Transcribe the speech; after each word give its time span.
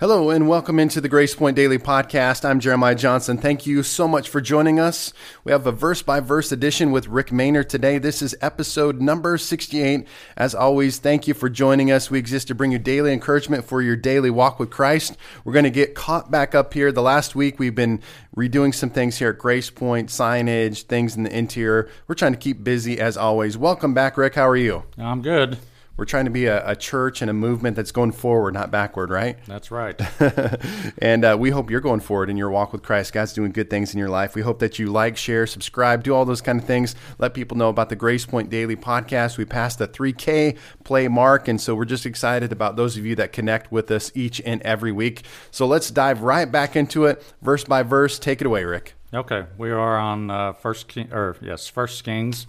Hello 0.00 0.30
and 0.30 0.48
welcome 0.48 0.78
into 0.78 0.98
the 0.98 1.10
Grace 1.10 1.34
Point 1.34 1.56
Daily 1.56 1.76
Podcast. 1.76 2.42
I'm 2.42 2.58
Jeremiah 2.58 2.94
Johnson. 2.94 3.36
Thank 3.36 3.66
you 3.66 3.82
so 3.82 4.08
much 4.08 4.30
for 4.30 4.40
joining 4.40 4.80
us. 4.80 5.12
We 5.44 5.52
have 5.52 5.66
a 5.66 5.72
verse 5.72 6.00
by 6.00 6.20
verse 6.20 6.50
edition 6.50 6.90
with 6.90 7.06
Rick 7.06 7.32
Maynard 7.32 7.68
today. 7.68 7.98
This 7.98 8.22
is 8.22 8.34
episode 8.40 9.02
number 9.02 9.36
68. 9.36 10.08
As 10.38 10.54
always, 10.54 11.00
thank 11.00 11.28
you 11.28 11.34
for 11.34 11.50
joining 11.50 11.90
us. 11.90 12.10
We 12.10 12.18
exist 12.18 12.48
to 12.48 12.54
bring 12.54 12.72
you 12.72 12.78
daily 12.78 13.12
encouragement 13.12 13.66
for 13.66 13.82
your 13.82 13.94
daily 13.94 14.30
walk 14.30 14.58
with 14.58 14.70
Christ. 14.70 15.18
We're 15.44 15.52
going 15.52 15.64
to 15.64 15.70
get 15.70 15.94
caught 15.94 16.30
back 16.30 16.54
up 16.54 16.72
here. 16.72 16.90
The 16.92 17.02
last 17.02 17.34
week 17.34 17.58
we've 17.58 17.74
been 17.74 18.00
redoing 18.34 18.74
some 18.74 18.88
things 18.88 19.18
here 19.18 19.28
at 19.28 19.38
Grace 19.38 19.68
Point, 19.68 20.08
signage, 20.08 20.84
things 20.84 21.14
in 21.14 21.24
the 21.24 21.38
interior. 21.38 21.90
We're 22.08 22.14
trying 22.14 22.32
to 22.32 22.38
keep 22.38 22.64
busy 22.64 22.98
as 22.98 23.18
always. 23.18 23.58
Welcome 23.58 23.92
back, 23.92 24.16
Rick. 24.16 24.36
How 24.36 24.48
are 24.48 24.56
you? 24.56 24.84
I'm 24.96 25.20
good. 25.20 25.58
We're 25.96 26.06
trying 26.06 26.24
to 26.24 26.30
be 26.30 26.46
a, 26.46 26.66
a, 26.66 26.74
church 26.74 27.20
and 27.20 27.30
a 27.30 27.34
movement 27.34 27.76
that's 27.76 27.92
going 27.92 28.12
forward, 28.12 28.54
not 28.54 28.70
backward, 28.70 29.10
right? 29.10 29.38
That's 29.46 29.70
right. 29.70 30.00
and 30.98 31.24
uh, 31.24 31.36
we 31.38 31.50
hope 31.50 31.70
you're 31.70 31.82
going 31.82 32.00
forward 32.00 32.30
in 32.30 32.38
your 32.38 32.48
walk 32.48 32.72
with 32.72 32.82
Christ. 32.82 33.12
God's 33.12 33.34
doing 33.34 33.52
good 33.52 33.68
things 33.68 33.92
in 33.92 33.98
your 33.98 34.08
life. 34.08 34.34
We 34.34 34.40
hope 34.40 34.60
that 34.60 34.78
you 34.78 34.90
like, 34.90 35.18
share, 35.18 35.46
subscribe, 35.46 36.02
do 36.02 36.14
all 36.14 36.24
those 36.24 36.40
kind 36.40 36.58
of 36.58 36.66
things. 36.66 36.94
Let 37.18 37.34
people 37.34 37.58
know 37.58 37.68
about 37.68 37.90
the 37.90 37.96
Grace 37.96 38.24
Point 38.24 38.48
Daily 38.48 38.76
podcast. 38.76 39.36
We 39.36 39.44
passed 39.44 39.78
the 39.78 39.88
3K 39.88 40.56
play 40.84 41.06
mark, 41.08 41.48
and 41.48 41.60
so 41.60 41.74
we're 41.74 41.84
just 41.84 42.06
excited 42.06 42.50
about 42.50 42.76
those 42.76 42.96
of 42.96 43.04
you 43.04 43.14
that 43.16 43.32
connect 43.32 43.70
with 43.70 43.90
us 43.90 44.10
each 44.14 44.40
and 44.46 44.62
every 44.62 44.92
week. 44.92 45.24
So 45.50 45.66
let's 45.66 45.90
dive 45.90 46.22
right 46.22 46.50
back 46.50 46.76
into 46.76 47.04
it, 47.04 47.22
verse 47.42 47.64
by 47.64 47.82
verse. 47.82 48.18
Take 48.18 48.40
it 48.40 48.46
away, 48.46 48.64
Rick. 48.64 48.94
Okay, 49.12 49.46
we 49.58 49.70
are 49.70 49.98
on 49.98 50.30
uh, 50.30 50.52
First 50.52 50.86
King, 50.86 51.12
or 51.12 51.36
yes, 51.42 51.66
First 51.66 52.04
Kings, 52.04 52.46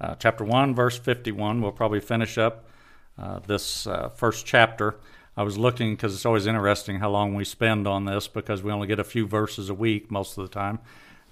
uh, 0.00 0.14
chapter 0.14 0.44
one, 0.44 0.72
verse 0.72 0.96
fifty-one. 0.96 1.60
We'll 1.60 1.72
probably 1.72 1.98
finish 1.98 2.38
up 2.38 2.63
uh, 3.18 3.40
this 3.46 3.86
uh, 3.86 4.08
first 4.08 4.46
chapter. 4.46 4.96
I 5.36 5.42
was 5.42 5.58
looking 5.58 5.94
because 5.94 6.14
it's 6.14 6.26
always 6.26 6.46
interesting 6.46 7.00
how 7.00 7.10
long 7.10 7.34
we 7.34 7.44
spend 7.44 7.86
on 7.86 8.04
this 8.04 8.28
because 8.28 8.62
we 8.62 8.70
only 8.70 8.86
get 8.86 9.00
a 9.00 9.04
few 9.04 9.26
verses 9.26 9.68
a 9.68 9.74
week 9.74 10.10
most 10.10 10.38
of 10.38 10.44
the 10.44 10.52
time. 10.52 10.78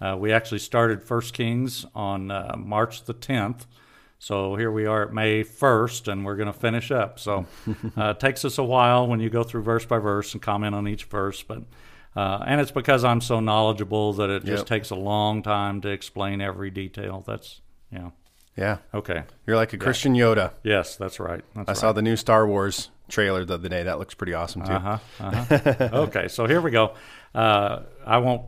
Uh, 0.00 0.16
we 0.18 0.32
actually 0.32 0.58
started 0.58 1.02
First 1.02 1.34
Kings 1.34 1.86
on 1.94 2.30
uh, 2.30 2.56
March 2.58 3.04
the 3.04 3.14
10th. 3.14 3.66
So 4.18 4.56
here 4.56 4.70
we 4.70 4.86
are 4.86 5.02
at 5.02 5.12
May 5.12 5.44
1st, 5.44 6.08
and 6.08 6.24
we're 6.24 6.36
going 6.36 6.52
to 6.52 6.52
finish 6.52 6.90
up. 6.90 7.20
So 7.20 7.46
uh, 7.96 8.10
it 8.10 8.20
takes 8.20 8.44
us 8.44 8.58
a 8.58 8.64
while 8.64 9.06
when 9.06 9.20
you 9.20 9.30
go 9.30 9.44
through 9.44 9.62
verse 9.62 9.84
by 9.84 9.98
verse 9.98 10.32
and 10.32 10.42
comment 10.42 10.74
on 10.74 10.88
each 10.88 11.04
verse, 11.04 11.42
but 11.42 11.62
uh, 12.14 12.44
and 12.46 12.60
it's 12.60 12.70
because 12.70 13.04
I'm 13.04 13.20
so 13.20 13.40
knowledgeable 13.40 14.12
that 14.14 14.28
it 14.28 14.44
just 14.44 14.66
takes 14.66 14.90
a 14.90 14.94
long 14.94 15.42
time 15.42 15.80
to 15.80 15.88
explain 15.88 16.42
every 16.42 16.70
detail. 16.70 17.24
That's 17.26 17.62
yeah. 17.90 18.10
Yeah. 18.56 18.78
Okay. 18.92 19.24
You're 19.46 19.56
like 19.56 19.72
a 19.72 19.76
yeah. 19.76 19.82
Christian 19.82 20.14
Yoda. 20.14 20.52
Yes, 20.62 20.96
that's 20.96 21.18
right. 21.18 21.42
That's 21.54 21.68
I 21.68 21.72
right. 21.72 21.76
saw 21.76 21.92
the 21.92 22.02
new 22.02 22.16
Star 22.16 22.46
Wars 22.46 22.90
trailer 23.08 23.44
the 23.44 23.54
other 23.54 23.68
day. 23.68 23.82
That 23.84 23.98
looks 23.98 24.14
pretty 24.14 24.34
awesome 24.34 24.62
too. 24.62 24.72
Uh-huh. 24.72 24.98
uh-huh. 25.20 25.88
okay, 25.92 26.28
so 26.28 26.46
here 26.46 26.60
we 26.60 26.70
go. 26.70 26.94
Uh, 27.34 27.80
I 28.04 28.18
won't. 28.18 28.42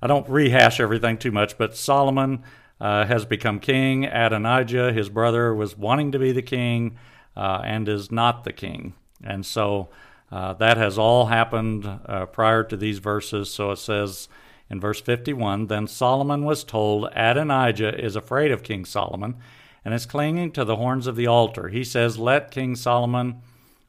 I 0.00 0.06
don't 0.06 0.28
rehash 0.28 0.78
everything 0.78 1.18
too 1.18 1.32
much, 1.32 1.58
but 1.58 1.76
Solomon 1.76 2.44
uh, 2.80 3.04
has 3.06 3.24
become 3.24 3.58
king. 3.58 4.04
Adonijah, 4.04 4.92
his 4.92 5.08
brother, 5.08 5.52
was 5.52 5.76
wanting 5.76 6.12
to 6.12 6.20
be 6.20 6.30
the 6.30 6.42
king 6.42 6.96
uh, 7.36 7.62
and 7.64 7.88
is 7.88 8.12
not 8.12 8.44
the 8.44 8.52
king, 8.52 8.94
and 9.24 9.44
so 9.44 9.88
uh, 10.30 10.52
that 10.54 10.76
has 10.76 10.98
all 10.98 11.26
happened 11.26 11.84
uh, 12.06 12.26
prior 12.26 12.62
to 12.62 12.76
these 12.76 12.98
verses. 12.98 13.52
So 13.52 13.72
it 13.72 13.78
says 13.78 14.28
in 14.70 14.80
verse 14.80 15.00
51, 15.00 15.66
then 15.66 15.86
Solomon 15.86 16.44
was 16.44 16.64
told 16.64 17.08
Adonijah 17.14 17.98
is 17.98 18.16
afraid 18.16 18.50
of 18.50 18.62
King 18.62 18.84
Solomon 18.84 19.36
and 19.84 19.94
is 19.94 20.06
clinging 20.06 20.52
to 20.52 20.64
the 20.64 20.76
horns 20.76 21.06
of 21.06 21.16
the 21.16 21.26
altar. 21.26 21.68
He 21.68 21.84
says, 21.84 22.18
Let 22.18 22.50
King 22.50 22.76
Solomon 22.76 23.40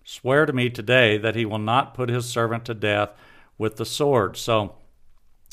swear 0.04 0.46
to 0.46 0.54
me 0.54 0.70
today 0.70 1.18
that 1.18 1.36
he 1.36 1.46
will 1.46 1.60
not 1.60 1.94
put 1.94 2.10
his 2.10 2.28
servant 2.28 2.66
to 2.66 2.74
death 2.74 3.10
with 3.58 3.76
the 3.76 3.86
sword. 3.86 4.38
So 4.38 4.76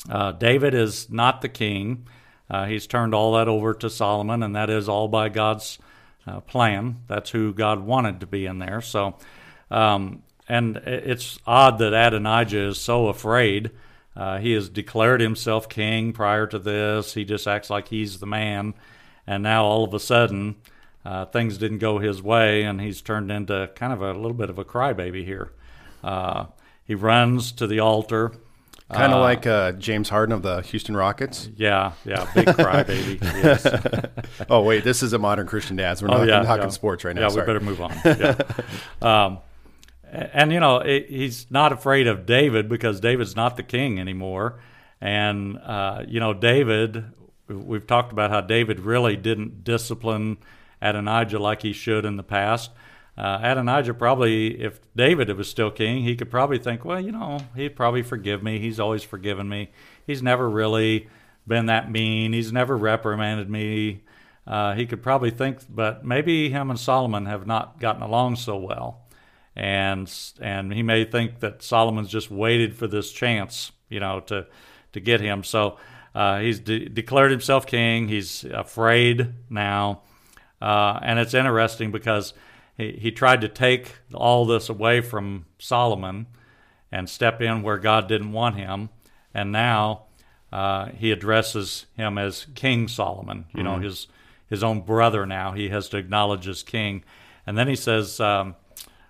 uh, 0.09 0.31
David 0.31 0.73
is 0.73 1.09
not 1.11 1.41
the 1.41 1.49
king. 1.49 2.07
Uh, 2.49 2.65
he's 2.65 2.87
turned 2.87 3.13
all 3.13 3.33
that 3.33 3.49
over 3.49 3.73
to 3.73 3.89
Solomon, 3.89 4.41
and 4.41 4.55
that 4.55 4.69
is 4.69 4.87
all 4.87 5.09
by 5.09 5.27
God's 5.27 5.77
uh, 6.25 6.39
plan. 6.41 7.01
That's 7.07 7.31
who 7.31 7.53
God 7.53 7.81
wanted 7.81 8.21
to 8.21 8.27
be 8.27 8.45
in 8.45 8.59
there. 8.59 8.81
So, 8.81 9.17
um, 9.69 10.23
and 10.47 10.77
it's 10.77 11.37
odd 11.45 11.77
that 11.79 11.93
Adonijah 11.93 12.69
is 12.69 12.79
so 12.79 13.07
afraid 13.07 13.71
uh, 14.17 14.39
he 14.39 14.53
has 14.53 14.67
declared 14.67 15.21
himself 15.21 15.69
king 15.69 16.11
prior 16.11 16.47
to 16.47 16.57
this. 16.57 17.13
He 17.13 17.23
just 17.23 17.47
acts 17.47 17.69
like 17.69 17.89
he's 17.89 18.19
the 18.19 18.25
man. 18.25 18.73
And 19.27 19.43
now 19.43 19.63
all 19.63 19.83
of 19.83 19.93
a 19.93 19.99
sudden, 19.99 20.55
uh, 21.05 21.25
things 21.25 21.59
didn't 21.59 21.77
go 21.77 21.99
his 21.99 22.21
way, 22.21 22.63
and 22.63 22.81
he's 22.81 23.01
turned 23.01 23.31
into 23.31 23.69
kind 23.75 23.93
of 23.93 24.01
a 24.01 24.13
little 24.13 24.33
bit 24.33 24.49
of 24.49 24.57
a 24.57 24.65
crybaby 24.65 25.23
here. 25.23 25.51
Uh, 26.03 26.47
he 26.83 26.95
runs 26.95 27.51
to 27.53 27.67
the 27.67 27.79
altar. 27.79 28.31
Kind 28.91 29.11
of 29.13 29.19
uh, 29.19 29.21
like 29.21 29.45
uh, 29.45 29.73
James 29.73 30.09
Harden 30.09 30.33
of 30.33 30.41
the 30.41 30.61
Houston 30.61 30.95
Rockets. 30.95 31.49
Yeah, 31.55 31.91
yeah, 32.05 32.25
big 32.33 32.47
crybaby. 32.47 33.21
yes. 33.21 34.45
oh 34.49 34.63
wait, 34.63 34.85
this 34.85 35.03
is 35.03 35.11
a 35.13 35.19
modern 35.19 35.45
Christian 35.45 35.75
dads. 35.75 36.01
We're 36.01 36.09
oh, 36.09 36.19
not 36.19 36.27
yeah, 36.27 36.43
talking 36.43 36.63
yeah. 36.63 36.69
sports 36.69 37.03
right 37.03 37.13
now. 37.13 37.23
Yeah, 37.23 37.29
Sorry. 37.29 37.41
we 37.41 37.53
better 37.53 37.65
move 37.65 37.81
on. 37.81 37.91
Yeah. 38.05 38.37
um, 39.25 39.39
and 40.11 40.51
you 40.51 40.59
know 40.59 40.77
it, 40.77 41.09
he's 41.09 41.49
not 41.49 41.71
afraid 41.71 42.07
of 42.07 42.25
David 42.25 42.69
because 42.69 42.99
David's 42.99 43.35
not 43.35 43.57
the 43.57 43.63
king 43.63 43.99
anymore, 43.99 44.59
and 45.01 45.57
uh, 45.57 46.03
you 46.07 46.19
know 46.19 46.33
David. 46.33 47.05
We've 47.47 47.87
talked 47.87 48.11
about 48.11 48.29
how 48.29 48.41
David 48.41 48.81
really 48.81 49.15
didn't 49.15 49.63
discipline 49.63 50.37
Adonijah 50.81 51.39
like 51.39 51.61
he 51.61 51.71
should 51.71 52.03
in 52.03 52.17
the 52.17 52.23
past. 52.23 52.71
Uh, 53.17 53.39
Adonijah 53.41 53.93
probably, 53.93 54.61
if 54.61 54.81
David 54.97 55.29
was 55.35 55.49
still 55.49 55.71
king, 55.71 56.03
he 56.03 56.17
could 56.17 56.29
probably 56.29 56.59
think, 56.59 56.83
well, 56.83 56.99
you 56.99 57.13
know, 57.13 57.39
he'd 57.55 57.75
probably 57.75 58.03
forgive 58.03 58.43
me. 58.43 58.59
He's 58.59 58.81
always 58.81 59.01
forgiven 59.01 59.47
me. 59.47 59.71
He's 60.05 60.21
never 60.21 60.49
really 60.49 61.07
been 61.47 61.67
that 61.67 61.89
mean. 61.89 62.33
He's 62.33 62.51
never 62.51 62.75
reprimanded 62.75 63.49
me. 63.49 64.01
Uh, 64.45 64.75
he 64.75 64.85
could 64.85 65.01
probably 65.01 65.31
think, 65.31 65.59
but 65.69 66.03
maybe 66.05 66.49
him 66.49 66.69
and 66.69 66.77
Solomon 66.77 67.27
have 67.27 67.47
not 67.47 67.79
gotten 67.79 68.01
along 68.01 68.35
so 68.35 68.57
well 68.57 69.06
and 69.57 70.13
and 70.39 70.71
he 70.71 70.83
may 70.83 71.03
think 71.03 71.39
that 71.39 71.63
Solomon's 71.63 72.09
just 72.09 72.29
waited 72.29 72.75
for 72.75 72.85
this 72.85 73.11
chance, 73.11 73.71
you 73.89 73.99
know, 73.99 74.19
to 74.21 74.45
to 74.93 74.99
get 74.99 75.19
him. 75.19 75.43
So 75.43 75.77
uh, 76.13 76.39
he's 76.39 76.59
de- 76.59 76.87
declared 76.87 77.31
himself 77.31 77.65
king. 77.65 78.07
He's 78.07 78.43
afraid 78.43 79.33
now, 79.49 80.03
uh, 80.61 80.99
and 81.01 81.17
it's 81.17 81.33
interesting 81.33 81.91
because 81.91 82.33
he 82.77 82.91
he 82.91 83.11
tried 83.11 83.41
to 83.41 83.49
take 83.49 83.95
all 84.13 84.45
this 84.45 84.69
away 84.69 85.01
from 85.01 85.47
Solomon 85.57 86.27
and 86.91 87.09
step 87.09 87.41
in 87.41 87.63
where 87.63 87.79
God 87.79 88.07
didn't 88.07 88.33
want 88.33 88.57
him, 88.57 88.89
and 89.33 89.51
now 89.51 90.03
uh, 90.53 90.89
he 90.89 91.11
addresses 91.11 91.87
him 91.95 92.19
as 92.19 92.45
King 92.53 92.87
Solomon. 92.87 93.45
You 93.55 93.63
mm-hmm. 93.63 93.63
know, 93.63 93.79
his 93.79 94.05
his 94.47 94.63
own 94.63 94.81
brother. 94.81 95.25
Now 95.25 95.53
he 95.53 95.69
has 95.69 95.89
to 95.89 95.97
acknowledge 95.97 96.47
as 96.47 96.61
king, 96.61 97.03
and 97.47 97.57
then 97.57 97.67
he 97.67 97.75
says. 97.75 98.19
Um, 98.19 98.53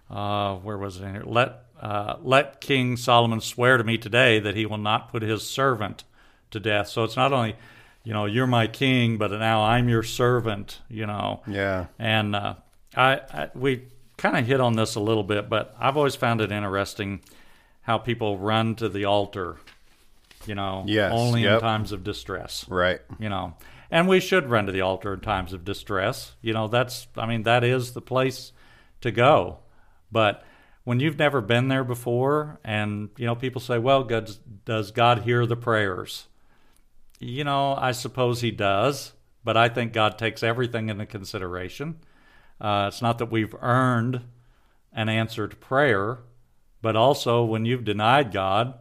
uh, 0.09 0.56
where 0.56 0.78
was 0.78 0.97
it? 0.97 1.09
Here? 1.09 1.23
Let 1.25 1.63
uh, 1.81 2.16
let 2.22 2.62
King 2.62 2.97
Solomon 2.97 3.41
swear 3.41 3.78
to 3.78 3.84
me 3.84 3.97
today 3.97 4.40
that 4.40 4.56
he 4.56 4.66
will 4.66 4.78
not 4.78 5.12
put 5.12 5.22
his 5.22 5.47
servant 5.47 6.03
to 6.51 6.59
death. 6.59 6.88
So 6.88 7.03
it's 7.03 7.16
not 7.16 7.34
only, 7.34 7.56
you 8.03 8.13
know, 8.13 8.25
you're 8.25 8.47
my 8.47 8.68
king, 8.68 9.18
but 9.18 9.31
now 9.31 9.63
I'm 9.63 9.90
your 9.90 10.03
servant. 10.03 10.79
You 10.90 11.06
know. 11.06 11.41
Yeah. 11.47 11.88
And 12.00 12.35
uh, 12.35 12.56
I, 12.95 13.22
I 13.31 13.50
we 13.53 13.84
kind 14.18 14.38
of 14.38 14.47
hit 14.47 14.59
on 14.59 14.75
this 14.75 14.95
a 14.95 15.00
little 15.00 15.23
bit, 15.23 15.50
but 15.50 15.75
I've 15.79 15.97
always 15.97 16.16
found 16.16 16.41
it 16.41 16.51
interesting 16.51 17.22
how 17.81 17.97
people 17.97 18.38
run 18.38 18.75
to 18.75 18.89
the 18.89 19.06
altar. 19.06 19.57
You 20.45 20.56
know, 20.56 20.84
yes, 20.88 21.12
only 21.13 21.44
yep. 21.44 21.56
in 21.56 21.59
times 21.59 21.91
of 21.91 22.03
distress. 22.06 22.66
Right. 22.69 23.01
You 23.19 23.27
know, 23.27 23.56
and 23.92 24.07
we 24.07 24.21
should 24.21 24.50
run 24.50 24.68
to 24.68 24.71
the 24.71 24.81
altar 24.81 25.13
in 25.13 25.19
times 25.19 25.51
of 25.51 25.65
distress. 25.65 26.33
You 26.42 26.53
know, 26.53 26.69
that's 26.69 27.07
I 27.18 27.25
mean 27.25 27.44
that 27.44 27.65
is 27.65 27.92
the 27.92 28.01
place 28.01 28.53
to 29.01 29.12
go 29.12 29.60
but 30.12 30.44
when 30.83 31.00
you've 31.00 31.19
never 31.19 31.42
been 31.42 31.68
there 31.68 31.83
before, 31.83 32.59
and 32.63 33.09
you 33.18 33.25
know, 33.25 33.36
people 33.36 33.59
say, 33.59 33.77
"Well, 33.77 34.04
God, 34.04 34.31
does 34.63 34.92
God 34.92 35.24
hear 35.24 35.45
the 35.45 35.57
prayers?" 35.57 36.27
You 37.19 37.44
know, 37.44 37.75
I 37.75 37.92
suppose 37.92 38.42
He 38.42 38.51
does, 38.51 39.13
but 39.44 39.57
I 39.57 39.69
think 39.69 39.92
God 39.92 40.18
takes 40.18 40.44
everything 40.44 40.89
into 40.89 41.06
consideration. 41.06 42.00
Uh, 42.62 42.86
it's 42.88 43.01
not 43.01 43.18
that 43.18 43.31
we've 43.31 43.56
earned 43.62 44.21
an 44.94 45.09
answered 45.09 45.59
prayer, 45.59 46.19
but 46.81 46.95
also 46.95 47.44
when 47.44 47.65
you've 47.65 47.83
denied 47.83 48.31
God 48.31 48.75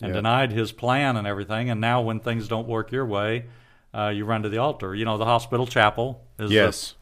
and 0.00 0.12
denied 0.12 0.52
His 0.52 0.72
plan 0.72 1.16
and 1.16 1.26
everything, 1.26 1.68
and 1.68 1.80
now 1.80 2.00
when 2.00 2.20
things 2.20 2.48
don't 2.48 2.68
work 2.68 2.92
your 2.92 3.04
way, 3.04 3.46
uh, 3.92 4.08
you 4.08 4.24
run 4.24 4.42
to 4.42 4.48
the 4.48 4.58
altar. 4.58 4.94
You 4.94 5.04
know, 5.04 5.18
the 5.18 5.24
hospital 5.24 5.66
chapel 5.66 6.24
is 6.38 6.50
yes. 6.50 6.94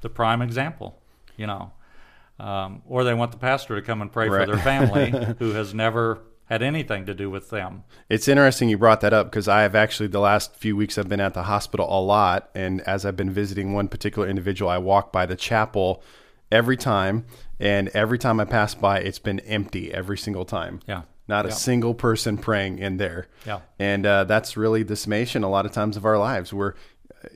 the, 0.00 0.08
the 0.08 0.14
prime 0.14 0.42
example. 0.42 0.98
You 1.36 1.46
know, 1.46 1.72
um, 2.40 2.82
or 2.88 3.04
they 3.04 3.14
want 3.14 3.32
the 3.32 3.38
pastor 3.38 3.76
to 3.76 3.82
come 3.82 4.00
and 4.00 4.10
pray 4.10 4.28
right. 4.28 4.46
for 4.46 4.54
their 4.54 4.64
family 4.64 5.10
who 5.38 5.52
has 5.52 5.74
never 5.74 6.20
had 6.44 6.62
anything 6.62 7.06
to 7.06 7.14
do 7.14 7.30
with 7.30 7.50
them. 7.50 7.84
It's 8.08 8.26
interesting 8.26 8.68
you 8.68 8.78
brought 8.78 9.02
that 9.02 9.12
up 9.12 9.26
because 9.26 9.46
I 9.46 9.62
have 9.62 9.74
actually 9.74 10.08
the 10.08 10.20
last 10.20 10.56
few 10.56 10.74
weeks 10.74 10.96
I've 10.98 11.08
been 11.08 11.20
at 11.20 11.34
the 11.34 11.44
hospital 11.44 11.86
a 11.88 12.00
lot, 12.00 12.50
and 12.54 12.80
as 12.82 13.04
I've 13.04 13.16
been 13.16 13.30
visiting 13.30 13.72
one 13.72 13.88
particular 13.88 14.26
individual, 14.26 14.70
I 14.70 14.78
walk 14.78 15.12
by 15.12 15.26
the 15.26 15.36
chapel 15.36 16.02
every 16.50 16.76
time, 16.76 17.26
and 17.60 17.88
every 17.90 18.18
time 18.18 18.40
I 18.40 18.46
pass 18.46 18.74
by, 18.74 18.98
it's 19.00 19.20
been 19.20 19.40
empty 19.40 19.92
every 19.92 20.18
single 20.18 20.44
time. 20.44 20.80
Yeah. 20.88 21.02
Not 21.28 21.46
a 21.46 21.52
single 21.52 21.94
person 21.94 22.38
praying 22.38 22.80
in 22.80 22.96
there. 22.96 23.28
Yeah. 23.46 23.60
And 23.78 24.04
uh, 24.04 24.24
that's 24.24 24.56
really 24.56 24.82
the 24.82 24.96
summation 24.96 25.44
a 25.44 25.48
lot 25.48 25.64
of 25.64 25.70
times 25.70 25.96
of 25.96 26.04
our 26.04 26.18
lives. 26.18 26.52
We're 26.52 26.74
uh, 27.24 27.28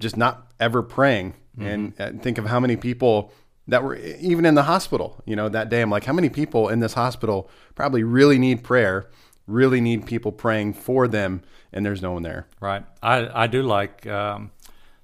just 0.00 0.16
not 0.16 0.50
ever 0.58 0.82
praying. 0.82 1.34
And 1.58 1.94
uh, 2.00 2.10
think 2.20 2.38
of 2.38 2.46
how 2.46 2.58
many 2.58 2.76
people 2.76 3.32
that 3.68 3.82
were 3.82 3.96
even 3.96 4.44
in 4.46 4.54
the 4.54 4.62
hospital, 4.64 5.22
you 5.26 5.34
know, 5.36 5.48
that 5.48 5.68
day. 5.68 5.80
I'm 5.82 5.90
like, 5.90 6.04
how 6.04 6.12
many 6.12 6.28
people 6.28 6.68
in 6.68 6.80
this 6.80 6.94
hospital 6.94 7.50
probably 7.74 8.02
really 8.04 8.38
need 8.38 8.62
prayer, 8.62 9.08
really 9.46 9.80
need 9.80 10.06
people 10.06 10.32
praying 10.32 10.74
for 10.74 11.08
them, 11.08 11.42
and 11.72 11.84
there's 11.84 12.02
no 12.02 12.12
one 12.12 12.22
there. 12.22 12.46
Right. 12.60 12.84
I, 13.02 13.44
I 13.44 13.46
do 13.46 13.62
like 13.62 14.06
um, 14.06 14.52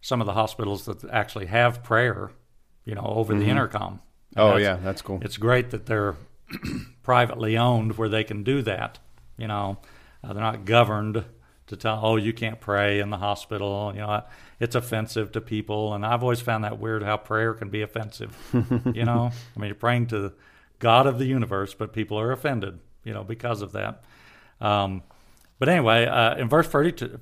some 0.00 0.20
of 0.20 0.26
the 0.26 0.32
hospitals 0.32 0.84
that 0.86 1.04
actually 1.10 1.46
have 1.46 1.82
prayer, 1.82 2.30
you 2.84 2.94
know, 2.94 3.04
over 3.04 3.34
the 3.34 3.46
intercom. 3.46 4.00
Oh, 4.36 4.48
That's- 4.48 4.62
yeah, 4.62 4.76
that's 4.76 5.02
cool. 5.02 5.18
It's 5.22 5.36
great 5.36 5.70
that 5.70 5.86
they're 5.86 6.16
privately 7.02 7.56
owned 7.56 7.98
where 7.98 8.08
they 8.08 8.24
can 8.24 8.42
do 8.42 8.62
that. 8.62 8.98
You 9.36 9.48
know, 9.48 9.78
uh, 10.22 10.32
they're 10.32 10.42
not 10.42 10.64
governed 10.64 11.24
to 11.66 11.76
tell, 11.76 12.00
oh, 12.02 12.16
you 12.16 12.32
can't 12.32 12.60
pray 12.60 13.00
in 13.00 13.10
the 13.10 13.16
hospital. 13.16 13.92
You 13.94 14.00
know, 14.02 14.22
it's 14.62 14.76
offensive 14.76 15.32
to 15.32 15.40
people. 15.40 15.92
And 15.92 16.06
I've 16.06 16.22
always 16.22 16.40
found 16.40 16.62
that 16.62 16.78
weird 16.78 17.02
how 17.02 17.16
prayer 17.16 17.52
can 17.52 17.68
be 17.68 17.82
offensive. 17.82 18.36
you 18.94 19.04
know, 19.04 19.32
I 19.56 19.58
mean, 19.58 19.66
you're 19.66 19.74
praying 19.74 20.06
to 20.08 20.32
God 20.78 21.08
of 21.08 21.18
the 21.18 21.24
universe, 21.24 21.74
but 21.74 21.92
people 21.92 22.16
are 22.16 22.30
offended, 22.30 22.78
you 23.02 23.12
know, 23.12 23.24
because 23.24 23.60
of 23.60 23.72
that. 23.72 24.04
Um, 24.60 25.02
but 25.58 25.68
anyway, 25.68 26.06
uh, 26.06 26.36
in 26.36 26.48
verse 26.48 26.68
32, 26.68 27.18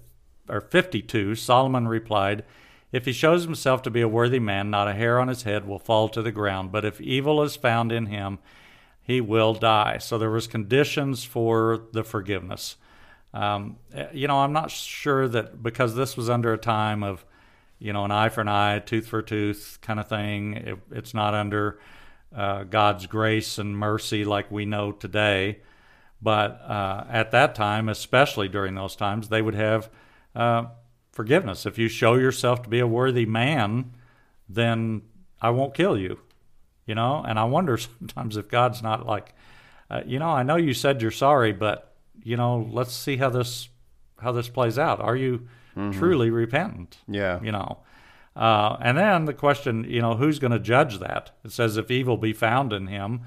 or 0.50 0.60
52, 0.60 1.34
Solomon 1.34 1.88
replied, 1.88 2.44
If 2.92 3.06
he 3.06 3.12
shows 3.12 3.44
himself 3.44 3.80
to 3.82 3.90
be 3.90 4.02
a 4.02 4.08
worthy 4.08 4.38
man, 4.38 4.68
not 4.68 4.88
a 4.88 4.92
hair 4.92 5.18
on 5.18 5.28
his 5.28 5.44
head 5.44 5.66
will 5.66 5.78
fall 5.78 6.10
to 6.10 6.20
the 6.20 6.32
ground. 6.32 6.70
But 6.70 6.84
if 6.84 7.00
evil 7.00 7.42
is 7.42 7.56
found 7.56 7.90
in 7.90 8.04
him, 8.04 8.38
he 9.00 9.22
will 9.22 9.54
die. 9.54 9.96
So 9.96 10.18
there 10.18 10.30
was 10.30 10.46
conditions 10.46 11.24
for 11.24 11.86
the 11.92 12.04
forgiveness. 12.04 12.76
Um, 13.32 13.78
eh, 13.94 14.08
you 14.12 14.28
know, 14.28 14.40
I'm 14.40 14.52
not 14.52 14.70
sure 14.70 15.26
that 15.28 15.62
because 15.62 15.94
this 15.94 16.18
was 16.18 16.28
under 16.28 16.52
a 16.52 16.58
time 16.58 17.02
of, 17.02 17.24
you 17.80 17.92
know, 17.92 18.04
an 18.04 18.12
eye 18.12 18.28
for 18.28 18.42
an 18.42 18.48
eye, 18.48 18.78
tooth 18.78 19.08
for 19.08 19.22
tooth 19.22 19.78
kind 19.80 19.98
of 19.98 20.06
thing. 20.06 20.54
It, 20.54 20.78
it's 20.92 21.14
not 21.14 21.34
under 21.34 21.80
uh, 22.34 22.64
God's 22.64 23.06
grace 23.06 23.58
and 23.58 23.76
mercy 23.76 24.24
like 24.24 24.50
we 24.50 24.66
know 24.66 24.92
today. 24.92 25.60
But 26.22 26.60
uh, 26.60 27.04
at 27.08 27.30
that 27.30 27.54
time, 27.54 27.88
especially 27.88 28.48
during 28.48 28.74
those 28.74 28.94
times, 28.94 29.28
they 29.28 29.40
would 29.40 29.54
have 29.54 29.90
uh, 30.36 30.66
forgiveness. 31.10 31.64
If 31.64 31.78
you 31.78 31.88
show 31.88 32.14
yourself 32.14 32.62
to 32.62 32.68
be 32.68 32.80
a 32.80 32.86
worthy 32.86 33.24
man, 33.24 33.92
then 34.46 35.02
I 35.40 35.50
won't 35.50 35.74
kill 35.74 35.98
you. 35.98 36.20
You 36.84 36.94
know, 36.94 37.24
and 37.26 37.38
I 37.38 37.44
wonder 37.44 37.78
sometimes 37.78 38.36
if 38.36 38.48
God's 38.48 38.82
not 38.82 39.06
like, 39.06 39.34
uh, 39.90 40.02
you 40.04 40.18
know, 40.18 40.28
I 40.28 40.42
know 40.42 40.56
you 40.56 40.74
said 40.74 41.00
you're 41.00 41.10
sorry, 41.10 41.52
but 41.52 41.94
you 42.22 42.36
know, 42.36 42.68
let's 42.70 42.94
see 42.94 43.16
how 43.16 43.30
this 43.30 43.70
how 44.20 44.32
this 44.32 44.50
plays 44.50 44.78
out. 44.78 45.00
Are 45.00 45.16
you 45.16 45.48
truly 45.92 46.30
repentant? 46.30 46.98
Yeah. 47.08 47.40
You 47.42 47.52
know, 47.52 47.78
uh, 48.36 48.76
and 48.80 48.96
then 48.96 49.24
the 49.24 49.34
question, 49.34 49.84
you 49.84 50.00
know, 50.00 50.14
who's 50.14 50.38
going 50.38 50.52
to 50.52 50.58
judge 50.58 50.98
that? 50.98 51.32
It 51.44 51.52
says 51.52 51.76
if 51.76 51.90
evil 51.90 52.16
be 52.16 52.32
found 52.32 52.72
in 52.72 52.86
him. 52.86 53.22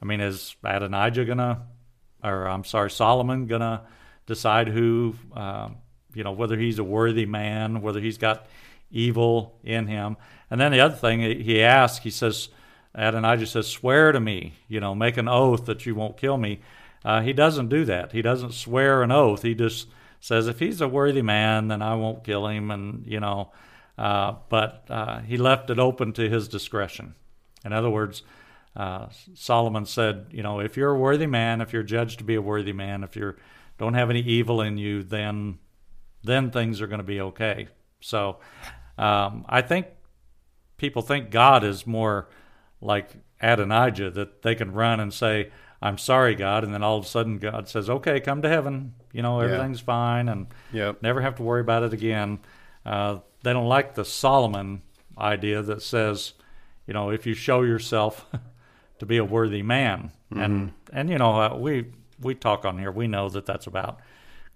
I 0.00 0.04
mean, 0.04 0.20
is 0.20 0.56
Adonijah 0.62 1.24
gonna, 1.24 1.62
or 2.22 2.46
I'm 2.46 2.64
sorry, 2.64 2.90
Solomon 2.90 3.46
gonna 3.46 3.82
decide 4.26 4.68
who, 4.68 5.14
uh, 5.34 5.70
you 6.14 6.22
know, 6.22 6.32
whether 6.32 6.56
he's 6.56 6.78
a 6.78 6.84
worthy 6.84 7.26
man, 7.26 7.82
whether 7.82 8.00
he's 8.00 8.18
got 8.18 8.46
evil 8.90 9.58
in 9.64 9.86
him? 9.86 10.16
And 10.50 10.60
then 10.60 10.72
the 10.72 10.80
other 10.80 10.94
thing 10.94 11.20
he 11.20 11.62
asks, 11.62 12.04
he 12.04 12.10
says, 12.10 12.48
Adonijah 12.94 13.46
says, 13.46 13.66
"Swear 13.66 14.12
to 14.12 14.20
me, 14.20 14.54
you 14.68 14.80
know, 14.80 14.94
make 14.94 15.16
an 15.16 15.28
oath 15.28 15.66
that 15.66 15.84
you 15.84 15.94
won't 15.94 16.16
kill 16.16 16.36
me." 16.36 16.60
Uh, 17.04 17.20
he 17.20 17.32
doesn't 17.32 17.68
do 17.68 17.84
that. 17.84 18.12
He 18.12 18.22
doesn't 18.22 18.54
swear 18.54 19.02
an 19.02 19.12
oath. 19.12 19.42
He 19.42 19.54
just 19.54 19.88
says, 20.20 20.46
"If 20.46 20.58
he's 20.58 20.80
a 20.80 20.88
worthy 20.88 21.22
man, 21.22 21.68
then 21.68 21.82
I 21.82 21.94
won't 21.94 22.24
kill 22.24 22.46
him." 22.46 22.70
And 22.70 23.06
you 23.06 23.20
know, 23.20 23.52
uh, 23.96 24.34
but 24.48 24.84
uh, 24.88 25.20
he 25.20 25.36
left 25.36 25.70
it 25.70 25.78
open 25.78 26.12
to 26.14 26.28
his 26.28 26.48
discretion. 26.48 27.14
In 27.64 27.72
other 27.72 27.90
words, 27.90 28.22
uh, 28.76 29.08
Solomon 29.34 29.86
said, 29.86 30.26
"You 30.30 30.42
know, 30.42 30.60
if 30.60 30.76
you're 30.76 30.94
a 30.94 30.98
worthy 30.98 31.26
man, 31.26 31.60
if 31.60 31.72
you're 31.72 31.82
judged 31.82 32.18
to 32.18 32.24
be 32.24 32.34
a 32.34 32.42
worthy 32.42 32.72
man, 32.72 33.02
if 33.02 33.16
you 33.16 33.34
don't 33.78 33.94
have 33.94 34.10
any 34.10 34.20
evil 34.20 34.60
in 34.60 34.78
you, 34.78 35.02
then 35.02 35.58
then 36.22 36.50
things 36.50 36.80
are 36.80 36.86
going 36.86 37.00
to 37.00 37.04
be 37.04 37.20
okay." 37.20 37.68
So, 38.00 38.38
um, 38.96 39.44
I 39.48 39.62
think 39.62 39.86
people 40.76 41.02
think 41.02 41.30
God 41.30 41.64
is 41.64 41.86
more 41.86 42.28
like 42.80 43.10
Adonijah 43.40 44.10
that 44.12 44.42
they 44.42 44.54
can 44.54 44.72
run 44.72 45.00
and 45.00 45.12
say, 45.12 45.50
"I'm 45.82 45.98
sorry, 45.98 46.36
God," 46.36 46.62
and 46.62 46.72
then 46.72 46.82
all 46.84 46.98
of 46.98 47.04
a 47.04 47.08
sudden 47.08 47.38
God 47.38 47.68
says, 47.68 47.90
"Okay, 47.90 48.20
come 48.20 48.42
to 48.42 48.48
heaven. 48.48 48.94
You 49.12 49.22
know, 49.22 49.40
everything's 49.40 49.80
fine, 49.80 50.28
and 50.28 50.46
Yep. 50.72 51.02
never 51.02 51.20
have 51.20 51.36
to 51.36 51.42
worry 51.42 51.60
about 51.60 51.82
it 51.82 51.92
again." 51.92 52.38
Uh, 52.84 53.18
they 53.42 53.52
don't 53.52 53.66
like 53.68 53.94
the 53.94 54.04
Solomon 54.04 54.82
idea 55.16 55.62
that 55.62 55.82
says, 55.82 56.32
you 56.86 56.94
know, 56.94 57.10
if 57.10 57.26
you 57.26 57.34
show 57.34 57.62
yourself 57.62 58.26
to 58.98 59.06
be 59.06 59.16
a 59.16 59.24
worthy 59.24 59.62
man, 59.62 60.10
and 60.30 60.72
and 60.92 61.10
you 61.10 61.18
know, 61.18 61.40
uh, 61.40 61.56
we 61.56 61.86
we 62.20 62.34
talk 62.34 62.64
on 62.64 62.78
here, 62.78 62.90
we 62.90 63.06
know 63.06 63.28
that 63.28 63.46
that's 63.46 63.66
about 63.66 64.00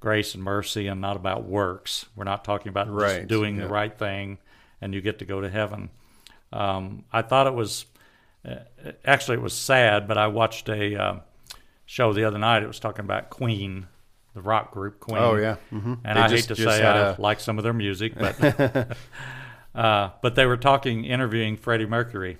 grace 0.00 0.34
and 0.34 0.42
mercy 0.42 0.88
and 0.88 1.00
not 1.00 1.16
about 1.16 1.44
works. 1.44 2.06
We're 2.16 2.24
not 2.24 2.44
talking 2.44 2.70
about 2.70 2.90
Right, 2.90 3.18
just 3.18 3.28
doing 3.28 3.56
yeah. 3.56 3.62
the 3.62 3.68
right 3.68 3.96
thing 3.96 4.38
and 4.80 4.92
you 4.92 5.00
get 5.00 5.20
to 5.20 5.24
go 5.24 5.40
to 5.40 5.48
heaven. 5.48 5.88
Um, 6.52 7.04
I 7.12 7.22
thought 7.22 7.46
it 7.46 7.54
was 7.54 7.86
uh, 8.44 8.56
actually 9.04 9.36
it 9.36 9.42
was 9.42 9.54
sad, 9.54 10.08
but 10.08 10.18
I 10.18 10.26
watched 10.26 10.68
a 10.68 11.00
uh, 11.00 11.14
show 11.86 12.12
the 12.12 12.24
other 12.24 12.38
night. 12.38 12.64
It 12.64 12.66
was 12.66 12.80
talking 12.80 13.04
about 13.04 13.30
Queen, 13.30 13.86
the 14.34 14.40
rock 14.42 14.70
group 14.72 15.00
Queen. 15.00 15.18
Oh 15.18 15.36
yeah. 15.36 15.56
hmm 15.70 15.94
And 16.04 16.16
They 16.16 16.22
I 16.22 16.28
just- 16.28 16.48
hate 16.48 16.56
to 16.56 16.62
say 16.62 16.82
I 16.84 17.10
a- 17.12 17.20
like 17.20 17.40
some 17.40 17.58
of 17.58 17.64
their 17.64 17.72
music, 17.74 18.14
but 18.16 18.36
uh, 19.74 20.10
but 20.22 20.34
they 20.34 20.46
were 20.46 20.56
talking, 20.56 21.04
interviewing 21.04 21.56
Freddie 21.56 21.86
Mercury, 21.86 22.38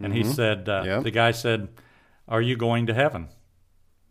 and 0.00 0.12
he 0.14 0.24
said 0.24 0.68
uh, 0.68 0.80
Mm-hmm. 0.80 0.86
Yep. 0.88 1.02
the 1.04 1.10
guy 1.10 1.30
said, 1.32 1.68
"Are 2.28 2.40
you 2.42 2.56
going 2.56 2.86
to 2.86 2.94
heaven?" 2.94 3.28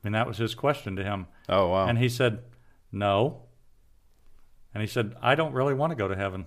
And 0.03 0.15
that 0.15 0.27
was 0.27 0.37
his 0.37 0.55
question 0.55 0.95
to 0.95 1.03
him, 1.03 1.27
Oh 1.49 1.69
wow. 1.69 1.87
and 1.87 1.97
he 1.97 2.09
said, 2.09 2.39
"No." 2.91 3.43
And 4.73 4.81
he 4.81 4.87
said, 4.87 5.15
"I 5.21 5.35
don't 5.35 5.53
really 5.53 5.73
want 5.73 5.91
to 5.91 5.95
go 5.95 6.07
to 6.07 6.15
heaven." 6.15 6.45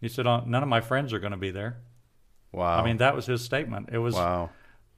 He 0.00 0.08
said, 0.08 0.26
"Uh, 0.26 0.42
"None 0.46 0.62
of 0.62 0.68
my 0.68 0.80
friends 0.80 1.12
are 1.12 1.18
going 1.18 1.32
to 1.32 1.36
be 1.38 1.50
there." 1.50 1.78
wow. 2.52 2.78
I 2.80 2.84
mean, 2.84 2.98
that 2.98 3.14
was 3.14 3.26
his 3.26 3.42
statement. 3.42 3.90
It 3.92 3.98
was 3.98 4.14
wow. 4.14 4.48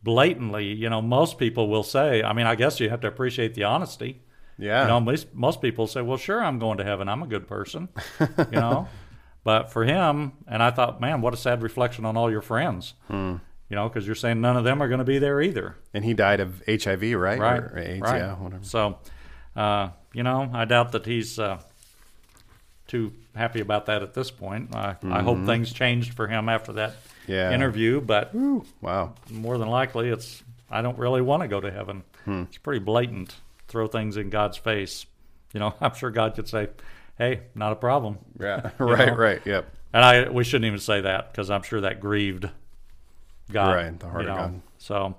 blatantly, 0.03 0.67
you 0.75 0.89
know, 0.91 1.03
most 1.03 1.39
people 1.39 1.69
will 1.69 1.83
say. 1.83 2.23
I 2.23 2.33
mean, 2.33 2.47
I 2.47 2.55
guess 2.55 2.79
you 2.79 2.89
have 2.91 3.01
to 3.01 3.09
appreciate 3.09 3.55
the 3.55 3.65
honesty. 3.65 4.23
Yeah. 4.59 4.83
You 4.83 4.89
know, 4.89 5.01
most, 5.01 5.33
most 5.35 5.63
people 5.63 5.87
say, 5.87 6.03
well, 6.03 6.19
sure, 6.19 6.43
I'm 6.43 6.59
going 6.59 6.79
to 6.79 6.85
heaven. 6.85 7.09
I'm 7.09 7.23
a 7.23 7.27
good 7.27 7.47
person, 7.47 7.89
you 8.21 8.27
know. 8.53 8.89
But 9.45 9.73
for 9.73 9.85
him, 9.85 10.33
and 10.47 10.63
I 10.63 10.71
thought, 10.73 11.01
man, 11.01 11.23
what 11.23 11.33
a 11.33 11.37
sad 11.39 11.63
reflection 11.63 12.05
on 12.05 12.19
all 12.19 12.31
your 12.31 12.43
friends, 12.43 12.93
Hmm. 13.07 13.37
you 13.71 13.77
know, 13.77 13.89
because 13.89 14.05
you're 14.05 14.17
saying 14.17 14.43
none 14.43 14.59
of 14.59 14.65
them 14.65 14.83
are 14.83 14.89
going 14.89 14.99
to 14.99 15.05
be 15.07 15.19
there 15.19 15.41
either. 15.41 15.77
and 15.95 16.05
he 16.05 16.13
died 16.13 16.41
of 16.41 16.63
HIV, 16.67 17.03
right? 17.15 17.39
Right. 17.39 17.61
Or 17.63 17.79
AIDS, 17.79 18.03
right. 18.03 18.19
yeah, 18.19 18.35
whatever. 18.35 18.65
So, 18.65 18.99
uh, 19.57 19.91
you 20.13 20.23
know, 20.23 20.51
I 20.53 20.67
doubt 20.67 20.93
that 20.93 21.07
he's 21.07 21.39
uh, 21.39 21.61
too 22.89 23.13
happy 23.35 23.61
about 23.61 23.87
that 23.87 24.03
at 24.03 24.13
this 24.13 24.31
point. 24.31 24.75
I, 24.75 24.97
I 25.05 25.23
hope 25.23 25.47
things 25.47 25.73
changed 25.73 26.13
for 26.15 26.27
him 26.27 26.49
after 26.49 26.73
that 26.75 26.91
Mm-hmm. 26.91 27.33
Yeah. 27.33 27.53
interview, 27.53 28.01
but 28.01 28.35
Wow. 28.83 29.15
more 29.31 29.57
than 29.57 29.69
likely, 29.69 30.09
it's 30.09 30.43
I 30.71 30.83
don't 30.83 30.99
really 30.99 31.21
want 31.23 31.43
to 31.43 31.49
go 31.49 31.61
to 31.61 31.71
heaven. 31.71 32.03
Hmm. 32.25 32.43
It's 32.49 32.59
pretty 32.59 32.81
blatant. 32.85 33.35
Throw 33.69 33.87
things 33.87 34.17
in 34.17 34.31
God's 34.31 34.57
face. 34.57 35.07
You 35.53 35.61
know, 35.61 35.75
I'm 35.81 35.95
sure 35.95 36.11
God 36.11 36.35
could 36.35 36.49
say, 36.49 36.69
"Hey, 37.17 37.43
not 37.55 37.73
a 37.73 37.77
problem." 37.77 38.19
Yeah. 38.41 38.71
right. 38.79 39.09
know? 39.09 39.15
Right. 39.15 39.41
Yep. 39.45 39.77
And 39.93 40.05
I 40.05 40.29
we 40.29 40.45
shouldn't 40.45 40.67
even 40.67 40.81
say 40.81 41.01
that 41.03 41.33
because 41.33 41.51
I'm 41.51 41.63
sure 41.63 41.81
that 41.83 42.01
grieved 42.01 42.49
God. 43.51 43.75
Right, 43.75 43.99
the 43.99 44.09
heart 44.09 44.25
you 44.25 44.31
of. 44.31 44.37
God. 44.37 44.61
So, 44.79 45.17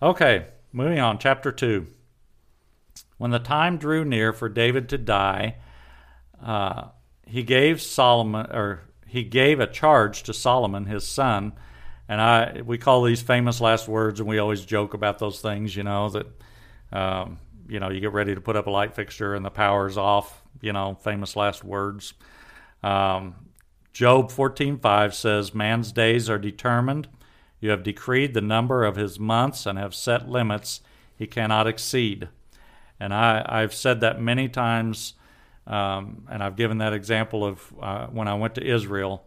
okay, 0.00 0.46
moving 0.72 0.98
on. 0.98 1.18
Chapter 1.18 1.52
two. 1.52 1.86
When 3.18 3.30
the 3.30 3.38
time 3.38 3.78
drew 3.78 4.04
near 4.04 4.32
for 4.32 4.48
David 4.48 4.88
to 4.88 4.98
die, 4.98 5.56
uh, 6.42 6.88
he 7.24 7.44
gave 7.44 7.80
Solomon, 7.80 8.46
or 8.50 8.82
he 9.06 9.22
gave 9.22 9.60
a 9.60 9.66
charge 9.66 10.22
to 10.24 10.34
Solomon, 10.34 10.86
his 10.86 11.06
son. 11.06 11.52
And 12.08 12.20
I, 12.20 12.62
we 12.62 12.78
call 12.78 13.02
these 13.02 13.22
famous 13.22 13.60
last 13.60 13.86
words, 13.88 14.20
and 14.20 14.28
we 14.28 14.38
always 14.38 14.64
joke 14.64 14.92
about 14.92 15.18
those 15.18 15.40
things. 15.40 15.76
You 15.76 15.84
know 15.84 16.10
that, 16.10 16.26
um, 16.92 17.38
you 17.68 17.80
know, 17.80 17.90
you 17.90 18.00
get 18.00 18.12
ready 18.12 18.34
to 18.34 18.40
put 18.40 18.56
up 18.56 18.66
a 18.66 18.70
light 18.70 18.94
fixture 18.94 19.34
and 19.34 19.44
the 19.44 19.50
power's 19.50 19.96
off. 19.96 20.42
You 20.60 20.72
know, 20.72 20.96
famous 21.02 21.34
last 21.34 21.64
words. 21.64 22.14
Um, 22.82 23.34
Job 23.92 24.30
14:5 24.30 25.14
says, 25.14 25.54
"Man's 25.54 25.92
days 25.92 26.30
are 26.30 26.38
determined. 26.38 27.08
You 27.60 27.70
have 27.70 27.82
decreed 27.82 28.34
the 28.34 28.40
number 28.40 28.84
of 28.84 28.96
his 28.96 29.18
months 29.18 29.66
and 29.66 29.78
have 29.78 29.94
set 29.94 30.28
limits 30.28 30.80
he 31.16 31.26
cannot 31.26 31.66
exceed." 31.66 32.28
And 32.98 33.12
I, 33.12 33.44
I've 33.46 33.74
said 33.74 34.00
that 34.00 34.20
many 34.20 34.48
times, 34.48 35.14
um, 35.66 36.26
and 36.30 36.42
I've 36.42 36.56
given 36.56 36.78
that 36.78 36.92
example 36.92 37.44
of 37.44 37.72
uh, 37.80 38.06
when 38.06 38.28
I 38.28 38.34
went 38.34 38.54
to 38.54 38.64
Israel 38.64 39.24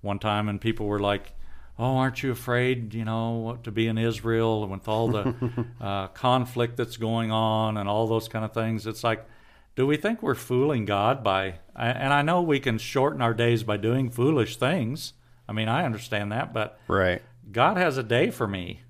one 0.00 0.18
time, 0.18 0.48
and 0.48 0.60
people 0.60 0.86
were 0.86 0.98
like, 0.98 1.34
oh, 1.82 1.96
aren't 1.96 2.22
you 2.22 2.30
afraid, 2.30 2.94
you 2.94 3.04
know, 3.04 3.58
to 3.64 3.72
be 3.72 3.88
in 3.88 3.98
Israel 3.98 4.68
with 4.68 4.86
all 4.86 5.08
the 5.08 5.34
uh, 5.80 6.06
conflict 6.08 6.76
that's 6.76 6.96
going 6.96 7.32
on 7.32 7.76
and 7.76 7.88
all 7.88 8.06
those 8.06 8.28
kind 8.28 8.44
of 8.44 8.54
things? 8.54 8.86
It's 8.86 9.02
like, 9.02 9.26
do 9.74 9.84
we 9.84 9.96
think 9.96 10.22
we're 10.22 10.36
fooling 10.36 10.84
God 10.84 11.24
by, 11.24 11.54
and 11.74 12.12
I 12.12 12.22
know 12.22 12.40
we 12.40 12.60
can 12.60 12.78
shorten 12.78 13.20
our 13.20 13.34
days 13.34 13.64
by 13.64 13.78
doing 13.78 14.10
foolish 14.10 14.58
things. 14.58 15.14
I 15.48 15.52
mean, 15.52 15.68
I 15.68 15.84
understand 15.84 16.30
that, 16.30 16.52
but 16.52 16.78
right. 16.86 17.20
God 17.50 17.76
has 17.78 17.98
a 17.98 18.04
day 18.04 18.30
for 18.30 18.46
me. 18.46 18.82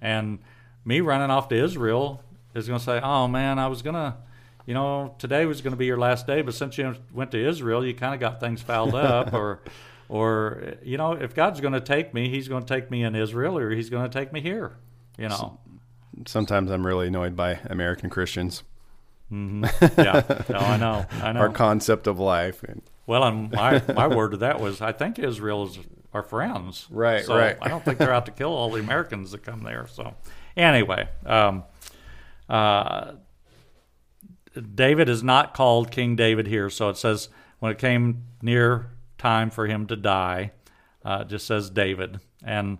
And 0.00 0.38
me 0.82 1.02
running 1.02 1.30
off 1.30 1.48
to 1.48 1.62
Israel 1.62 2.22
is 2.54 2.66
going 2.66 2.78
to 2.78 2.84
say, 2.84 3.00
oh 3.00 3.28
man, 3.28 3.58
I 3.58 3.66
was 3.66 3.82
going 3.82 3.96
to, 3.96 4.16
you 4.64 4.72
know, 4.72 5.14
today 5.18 5.44
was 5.44 5.60
going 5.60 5.72
to 5.72 5.76
be 5.76 5.84
your 5.84 5.98
last 5.98 6.26
day, 6.26 6.40
but 6.40 6.54
since 6.54 6.78
you 6.78 6.94
went 7.12 7.32
to 7.32 7.48
Israel, 7.48 7.84
you 7.84 7.92
kind 7.92 8.14
of 8.14 8.20
got 8.20 8.40
things 8.40 8.62
fouled 8.62 8.94
up 8.94 9.32
or, 9.34 9.60
or 10.10 10.74
you 10.82 10.98
know, 10.98 11.12
if 11.12 11.34
God's 11.36 11.60
going 11.60 11.72
to 11.72 11.80
take 11.80 12.12
me, 12.12 12.28
He's 12.28 12.48
going 12.48 12.64
to 12.64 12.74
take 12.74 12.90
me 12.90 13.04
in 13.04 13.14
Israel, 13.14 13.56
or 13.56 13.70
He's 13.70 13.88
going 13.88 14.10
to 14.10 14.18
take 14.18 14.32
me 14.32 14.40
here. 14.40 14.76
You 15.16 15.28
know. 15.28 15.60
Sometimes 16.26 16.70
I'm 16.70 16.84
really 16.84 17.06
annoyed 17.06 17.36
by 17.36 17.60
American 17.66 18.10
Christians. 18.10 18.64
Mm-hmm. 19.32 19.64
Yeah, 20.00 20.42
no, 20.50 20.58
I 20.58 20.76
know, 20.76 21.06
I 21.22 21.32
know. 21.32 21.40
Our 21.40 21.50
concept 21.50 22.08
of 22.08 22.18
life. 22.18 22.64
Well, 23.06 23.22
and 23.22 23.52
my 23.52 23.80
my 23.94 24.08
word 24.08 24.32
to 24.32 24.38
that 24.38 24.60
was, 24.60 24.80
I 24.80 24.90
think 24.90 25.20
Israel 25.20 25.68
is 25.68 25.78
our 26.12 26.24
friends. 26.24 26.88
Right, 26.90 27.24
so 27.24 27.36
right. 27.36 27.56
I 27.62 27.68
don't 27.68 27.84
think 27.84 27.98
they're 27.98 28.12
out 28.12 28.26
to 28.26 28.32
kill 28.32 28.52
all 28.52 28.70
the 28.70 28.80
Americans 28.80 29.30
that 29.30 29.44
come 29.44 29.62
there. 29.62 29.86
So, 29.86 30.16
anyway, 30.56 31.08
um, 31.24 31.62
uh, 32.48 33.12
David 34.74 35.08
is 35.08 35.22
not 35.22 35.54
called 35.54 35.92
King 35.92 36.16
David 36.16 36.48
here. 36.48 36.68
So 36.68 36.88
it 36.88 36.96
says 36.96 37.28
when 37.60 37.70
it 37.70 37.78
came 37.78 38.24
near 38.42 38.90
time 39.20 39.50
for 39.50 39.66
him 39.66 39.86
to 39.86 39.96
die. 39.96 40.52
Uh, 41.04 41.24
just 41.24 41.46
says 41.46 41.70
David, 41.70 42.20
and 42.44 42.78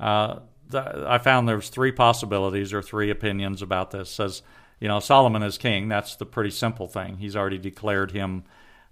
uh, 0.00 0.36
I 0.72 1.18
found 1.18 1.48
there's 1.48 1.68
three 1.68 1.92
possibilities 1.92 2.72
or 2.72 2.80
three 2.80 3.10
opinions 3.10 3.60
about 3.60 3.90
this. 3.90 4.08
It 4.08 4.14
says 4.14 4.42
you 4.80 4.88
know 4.88 5.00
Solomon 5.00 5.42
is 5.42 5.58
king. 5.58 5.88
That's 5.88 6.16
the 6.16 6.24
pretty 6.26 6.50
simple 6.50 6.86
thing. 6.86 7.18
He's 7.18 7.36
already 7.36 7.58
declared 7.58 8.12
him 8.12 8.44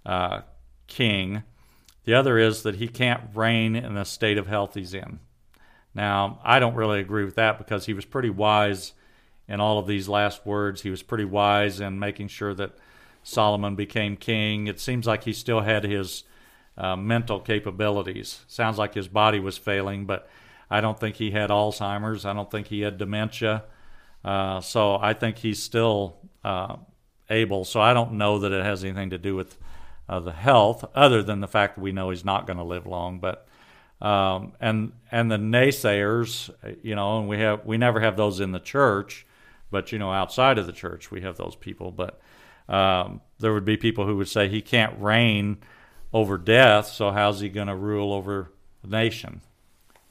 uh, 0.05 0.41
king. 0.87 1.43
The 2.03 2.13
other 2.13 2.37
is 2.37 2.63
that 2.63 2.75
he 2.75 2.87
can't 2.87 3.21
reign 3.33 3.75
in 3.75 3.95
the 3.95 4.03
state 4.03 4.37
of 4.37 4.47
health 4.47 4.75
he's 4.75 4.93
in. 4.93 5.19
Now 5.95 6.39
I 6.43 6.59
don't 6.59 6.75
really 6.75 6.99
agree 6.99 7.25
with 7.25 7.35
that 7.35 7.57
because 7.57 7.87
he 7.87 7.93
was 7.93 8.05
pretty 8.05 8.29
wise 8.29 8.93
in 9.47 9.59
all 9.59 9.79
of 9.79 9.87
these 9.87 10.07
last 10.07 10.45
words. 10.45 10.81
He 10.81 10.91
was 10.91 11.01
pretty 11.01 11.25
wise 11.25 11.79
in 11.79 11.97
making 11.97 12.27
sure 12.27 12.53
that 12.53 12.77
Solomon 13.23 13.75
became 13.75 14.17
king. 14.17 14.67
It 14.67 14.79
seems 14.79 15.07
like 15.07 15.23
he 15.23 15.33
still 15.33 15.61
had 15.61 15.83
his 15.83 16.23
uh, 16.77 16.95
mental 16.95 17.39
capabilities. 17.39 18.45
Sounds 18.47 18.77
like 18.77 18.93
his 18.93 19.07
body 19.07 19.39
was 19.39 19.57
failing, 19.57 20.05
but 20.05 20.29
I 20.69 20.81
don't 20.81 20.99
think 20.99 21.15
he 21.15 21.31
had 21.31 21.49
Alzheimer's. 21.49 22.25
I 22.25 22.33
don't 22.33 22.51
think 22.51 22.67
he 22.67 22.81
had 22.81 22.97
dementia. 22.97 23.63
Uh, 24.23 24.61
so 24.61 24.97
I 24.97 25.13
think 25.13 25.37
he's 25.37 25.61
still 25.61 26.17
uh, 26.43 26.75
able. 27.29 27.65
So 27.65 27.79
I 27.79 27.93
don't 27.93 28.13
know 28.13 28.39
that 28.39 28.51
it 28.51 28.63
has 28.63 28.83
anything 28.83 29.11
to 29.11 29.17
do 29.17 29.35
with 29.35 29.57
uh, 30.09 30.19
the 30.19 30.31
health, 30.31 30.85
other 30.95 31.23
than 31.23 31.39
the 31.39 31.47
fact 31.47 31.75
that 31.75 31.81
we 31.81 31.91
know 31.91 32.09
he's 32.09 32.25
not 32.25 32.47
going 32.47 32.57
to 32.57 32.63
live 32.63 32.85
long. 32.85 33.19
But 33.19 33.47
um, 34.01 34.53
and 34.59 34.93
and 35.11 35.31
the 35.31 35.37
naysayers, 35.37 36.49
you 36.83 36.95
know, 36.95 37.19
and 37.19 37.27
we 37.27 37.39
have 37.39 37.65
we 37.65 37.77
never 37.77 37.99
have 37.99 38.17
those 38.17 38.39
in 38.39 38.51
the 38.51 38.59
church, 38.59 39.25
but 39.71 39.91
you 39.91 39.99
know, 39.99 40.11
outside 40.11 40.57
of 40.57 40.65
the 40.65 40.73
church 40.73 41.09
we 41.11 41.21
have 41.21 41.37
those 41.37 41.55
people. 41.55 41.91
But 41.91 42.19
um, 42.69 43.21
there 43.39 43.53
would 43.53 43.65
be 43.65 43.77
people 43.77 44.05
who 44.05 44.17
would 44.17 44.27
say 44.27 44.47
he 44.47 44.61
can't 44.61 44.99
reign 44.99 45.57
over 46.17 46.37
death, 46.37 46.87
so 46.87 47.11
how's 47.11 47.39
he 47.39 47.49
going 47.49 47.67
to 47.67 47.75
rule 47.75 48.11
over 48.11 48.51
the 48.81 48.89
nation? 48.89 49.41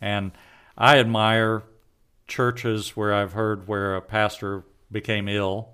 And 0.01 0.31
I 0.79 0.99
admire 0.99 1.65
churches 2.29 2.97
where 2.97 3.13
I've 3.13 3.33
heard 3.33 3.67
where 3.67 3.97
a 3.97 4.01
pastor 4.03 4.65
became 4.91 5.29
ill 5.29 5.69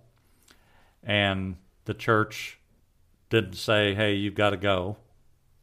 and 1.02 1.56
the 1.84 1.94
church 1.94 2.58
didn't 3.30 3.54
say, 3.56 3.94
"Hey, 3.94 4.14
you've 4.14 4.34
got 4.34 4.50
to 4.50 4.56
go." 4.56 4.96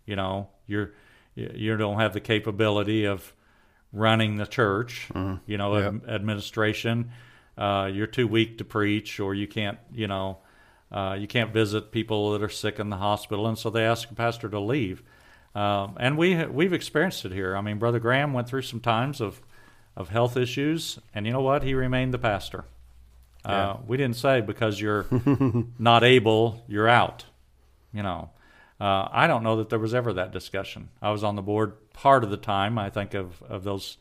You 0.05 0.15
know, 0.15 0.49
you're 0.67 0.91
you 1.35 1.77
don't 1.77 1.99
have 1.99 2.13
the 2.13 2.19
capability 2.19 3.05
of 3.05 3.33
running 3.93 4.35
the 4.35 4.45
church. 4.45 5.07
Mm-hmm. 5.13 5.35
You 5.45 5.57
know, 5.57 5.77
Yep. 5.77 5.93
ad- 6.03 6.09
administration. 6.15 7.11
Uh, 7.57 7.89
you're 7.93 8.07
too 8.07 8.27
weak 8.27 8.57
to 8.57 8.65
preach, 8.65 9.19
or 9.19 9.33
you 9.33 9.47
can't. 9.47 9.77
You 9.93 10.07
know, 10.07 10.39
uh, 10.91 11.15
you 11.19 11.27
can't 11.27 11.51
visit 11.53 11.91
people 11.91 12.31
that 12.31 12.41
are 12.43 12.49
sick 12.49 12.79
in 12.79 12.89
the 12.89 12.97
hospital, 12.97 13.47
and 13.47 13.57
so 13.57 13.69
they 13.69 13.83
ask 13.83 14.09
a 14.09 14.15
pastor 14.15 14.49
to 14.49 14.59
leave. 14.59 15.03
Um, 15.55 15.95
and 15.99 16.17
we 16.17 16.45
we've 16.45 16.73
experienced 16.73 17.25
it 17.25 17.31
here. 17.31 17.55
I 17.55 17.61
mean, 17.61 17.79
Brother 17.79 17.99
Graham 17.99 18.33
went 18.33 18.47
through 18.47 18.61
some 18.63 18.79
times 18.79 19.19
of 19.21 19.41
of 19.95 20.09
health 20.09 20.37
issues, 20.37 20.99
and 21.13 21.25
you 21.25 21.33
know 21.33 21.41
what? 21.41 21.63
He 21.63 21.73
remained 21.73 22.13
the 22.13 22.19
pastor. 22.19 22.65
Uh, 23.45 23.51
Yeah. 23.51 23.77
we 23.87 23.97
didn't 23.97 24.17
say 24.17 24.41
because 24.41 24.79
you're 24.79 25.05
not 25.79 26.03
able, 26.03 26.63
you're 26.67 26.87
out. 26.89 27.25
You 27.93 28.03
know, 28.03 28.29
uh, 28.79 29.07
I 29.11 29.27
don't 29.27 29.43
know 29.43 29.57
that 29.57 29.69
there 29.69 29.79
was 29.79 29.93
ever 29.93 30.13
that 30.13 30.31
discussion. 30.31 30.89
I 31.01 31.11
was 31.11 31.23
on 31.23 31.35
the 31.35 31.41
board 31.41 31.73
part 31.93 32.23
of 32.23 32.29
the 32.29 32.37
time. 32.37 32.77
I 32.77 32.89
think 32.89 33.13
of 33.13 33.41
of 33.43 33.63
those 33.63 33.97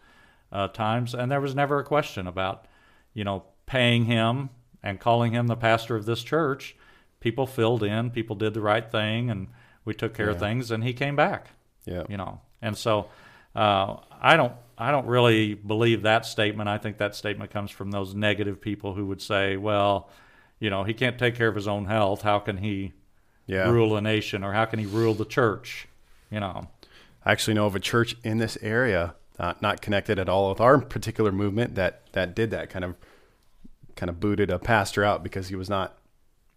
uh, 0.53 0.69
times, 0.69 1.15
and 1.15 1.31
there 1.33 1.41
was 1.41 1.55
never 1.55 1.79
a 1.79 1.85
question 1.85 2.27
about, 2.27 2.67
you 3.15 3.25
know, 3.25 3.45
paying 3.67 4.05
him 4.05 4.51
and 4.83 5.01
calling 5.01 5.33
him 5.33 5.47
the 5.47 5.57
pastor 5.57 5.97
of 5.97 6.05
this 6.07 6.23
church. 6.23 6.77
People 7.21 7.47
filled 7.47 7.83
in. 7.83 8.11
People 8.11 8.37
did 8.37 8.55
the 8.55 8.61
right 8.61 8.91
thing, 8.91 9.31
and 9.31 9.49
we 9.85 9.95
took 9.95 10.15
care 10.15 10.31
of 10.31 10.39
things. 10.39 10.71
And 10.71 10.85
he 10.85 10.93
came 10.93 11.17
back. 11.17 11.49
Yeah. 11.85 12.05
You 12.09 12.17
know, 12.17 12.41
and 12.63 12.77
so 12.77 13.09
uh, 13.57 13.97
I 14.21 14.37
don't. 14.37 14.53
I 14.81 14.93
don't 14.93 15.07
really 15.07 15.55
believe 15.55 16.03
that 16.03 16.25
statement. 16.25 16.69
I 16.69 16.79
think 16.79 16.99
that 16.99 17.17
statement 17.17 17.51
comes 17.51 17.73
from 17.73 17.91
those 17.91 18.15
negative 18.15 18.61
people 18.61 18.95
who 18.95 19.07
would 19.07 19.21
say, 19.21 19.57
"Well, 19.57 20.09
you 20.61 20.71
know, 20.71 20.85
he 20.85 20.95
can't 20.95 21.19
take 21.19 21.35
care 21.35 21.49
of 21.49 21.57
his 21.57 21.67
own 21.67 21.87
health. 21.87 22.23
How 22.23 22.39
can 22.39 22.59
he 22.59 22.93
Yeah. 23.47 23.69
rule 23.71 23.97
a 23.97 24.01
nation, 24.01 24.45
or 24.45 24.53
how 24.53 24.67
can 24.67 24.79
he 24.79 24.87
rule 24.87 25.15
the 25.15 25.25
church?" 25.25 25.89
You 26.31 26.39
know, 26.41 26.69
I 27.25 27.33
actually 27.33 27.55
know 27.55 27.67
of 27.67 27.75
a 27.75 27.81
church 27.81 28.15
in 28.23 28.39
this 28.39 28.57
area, 28.63 29.15
uh, 29.39 29.55
not 29.61 29.81
connected 29.81 30.19
at 30.19 30.29
all 30.29 30.51
with 30.51 30.61
our 30.61 30.79
particular 30.79 31.33
movement, 31.33 31.75
that 31.75 32.03
that 32.13 32.37
did 32.37 32.51
that 32.53 32.71
kind 32.71 32.85
of 32.85 32.95
kind 33.97 34.11
of 34.11 34.21
booted 34.21 34.51
a 34.51 34.59
pastor 34.61 35.03
out 35.05 35.25
because 35.25 35.49
he 35.49 35.57
was 35.57 35.69
not 35.69 35.99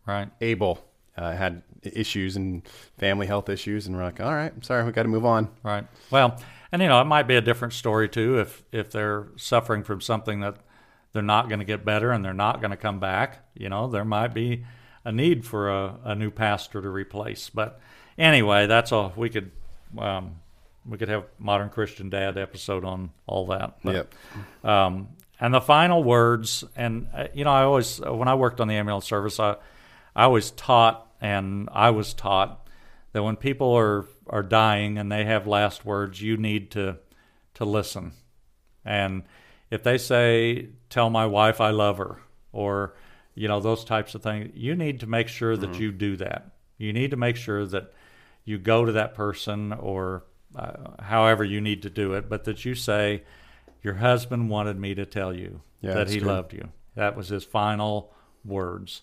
right? 0.06 0.30
able, 0.42 0.84
uh, 1.18 1.32
had 1.34 1.64
issues 1.84 2.36
and 2.36 2.62
family 2.98 3.28
health 3.28 3.50
issues, 3.50 3.88
and 3.88 3.96
we're 3.96 4.04
like, 4.04 4.20
all 4.22 4.34
right, 4.34 4.52
I'm 4.54 4.62
sorry, 4.62 4.84
we 4.86 4.92
got 4.92 5.04
to 5.04 5.10
move 5.10 5.26
on. 5.26 5.50
Right. 5.64 5.86
Well, 6.10 6.40
and 6.72 6.82
you 6.82 6.88
know, 6.88 7.02
it 7.02 7.06
might 7.06 7.28
be 7.28 7.36
a 7.36 7.42
different 7.42 7.74
story 7.74 8.08
too 8.08 8.40
if 8.40 8.64
if 8.72 8.92
they're 8.92 9.28
suffering 9.36 9.84
from 9.84 10.00
something 10.02 10.40
that 10.42 10.58
they're 11.14 11.22
not 11.22 11.50
going 11.50 11.60
to 11.60 11.66
get 11.66 11.84
better 11.84 12.12
and 12.12 12.24
they're 12.24 12.34
not 12.34 12.62
going 12.62 12.72
to 12.72 12.78
come 12.78 13.00
back. 13.00 13.40
You 13.56 13.68
know, 13.70 13.88
there 13.88 14.06
might 14.06 14.34
be 14.34 14.64
a 15.04 15.12
need 15.12 15.46
for 15.46 15.70
a, 15.70 15.98
a 16.06 16.16
new 16.16 16.32
pastor 16.32 16.82
to 16.82 16.90
replace. 16.90 17.50
But 17.50 17.80
anyway, 18.18 18.68
that's 18.68 18.92
all 18.92 19.12
we 19.16 19.30
could. 19.30 19.52
Um, 19.98 20.36
we 20.86 20.98
could 20.98 21.10
have 21.10 21.26
modern 21.38 21.70
Christian 21.70 22.10
dad 22.10 22.38
episode 22.38 22.84
on 22.86 23.12
all 23.28 23.46
that. 23.48 23.78
But, 23.84 23.94
Yep. 23.96 24.16
um, 24.66 25.10
and 25.40 25.54
the 25.54 25.62
final 25.62 26.04
words, 26.04 26.64
and 26.76 27.08
uh, 27.14 27.28
you 27.34 27.44
know, 27.44 27.52
I 27.52 27.64
always 27.64 28.00
when 28.00 28.28
I 28.28 28.36
worked 28.36 28.62
on 28.62 28.68
the 28.68 28.76
ambulance 28.76 29.06
service, 29.06 29.40
I 29.40 29.58
I 30.16 30.28
was 30.28 30.52
taught, 30.52 31.08
and 31.22 31.70
I 31.72 31.90
was 31.92 32.14
taught 32.14 32.68
that 33.14 33.24
when 33.24 33.36
people 33.36 33.74
are 33.74 34.06
are 34.28 34.44
dying 34.44 34.98
and 34.98 35.12
they 35.12 35.26
have 35.26 35.48
last 35.48 35.86
words, 35.86 36.22
you 36.22 36.38
need 36.38 36.72
to 36.72 36.98
to 37.56 37.66
listen. 37.66 38.14
And 38.86 39.24
if 39.70 39.84
they 39.84 39.98
say, 39.98 40.70
"Tell 40.90 41.10
my 41.10 41.26
wife 41.26 41.62
I 41.62 41.70
love 41.72 41.98
her," 41.98 42.18
or 42.52 42.96
you 43.36 43.48
know 43.48 43.60
those 43.60 43.84
types 43.84 44.16
of 44.16 44.24
things, 44.24 44.52
you 44.56 44.76
need 44.76 45.00
to 45.02 45.08
make 45.08 45.28
sure 45.28 45.56
that 45.58 45.80
you 45.80 45.92
do 45.92 46.16
that. 46.18 46.52
You 46.78 46.94
need 46.94 47.12
to 47.12 47.18
make 47.18 47.36
sure 47.36 47.66
that 47.66 47.94
you 48.44 48.58
go 48.58 48.86
to 48.86 48.92
that 48.94 49.14
person 49.14 49.72
or 49.72 50.24
uh, 50.56 51.02
however 51.02 51.44
you 51.44 51.62
need 51.62 51.82
to 51.84 51.90
do 51.90 52.14
it, 52.14 52.28
but 52.28 52.44
that 52.46 52.66
you 52.66 52.76
say, 52.76 53.24
"Your 53.84 53.96
husband 53.96 54.50
wanted 54.50 54.78
me 54.78 54.96
to 54.96 55.06
tell 55.06 55.34
you 55.34 55.62
Yeah, 55.82 55.94
that 55.94 56.10
he 56.10 56.20
good. 56.20 56.28
loved 56.28 56.54
you." 56.54 56.70
That 56.96 57.16
was 57.16 57.30
his 57.30 57.46
final 57.46 58.14
words. 58.44 59.02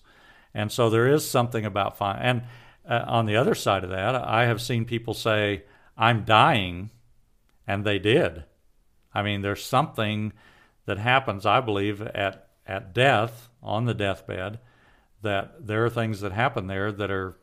And 0.53 0.71
so 0.71 0.89
there 0.89 1.07
is 1.07 1.29
something 1.29 1.65
about 1.65 1.97
fine. 1.97 2.19
And 2.21 2.43
uh, 2.87 3.03
on 3.07 3.25
the 3.25 3.35
other 3.35 3.55
side 3.55 3.83
of 3.83 3.89
that, 3.91 4.15
I 4.15 4.45
have 4.45 4.61
seen 4.61 4.85
people 4.85 5.13
say, 5.13 5.63
"I'm 5.97 6.23
dying," 6.23 6.89
and 7.67 7.85
they 7.85 7.99
did. 7.99 8.45
I 9.13 9.21
mean, 9.21 9.41
there's 9.41 9.63
something 9.63 10.33
that 10.85 10.97
happens, 10.97 11.45
I 11.45 11.61
believe, 11.61 12.01
at 12.01 12.47
at 12.65 12.93
death 12.93 13.49
on 13.61 13.85
the 13.85 13.93
deathbed, 13.93 14.59
that 15.21 15.65
there 15.65 15.85
are 15.85 15.89
things 15.89 16.21
that 16.21 16.31
happen 16.31 16.67
there 16.67 16.91
that 16.91 17.11
are 17.11 17.37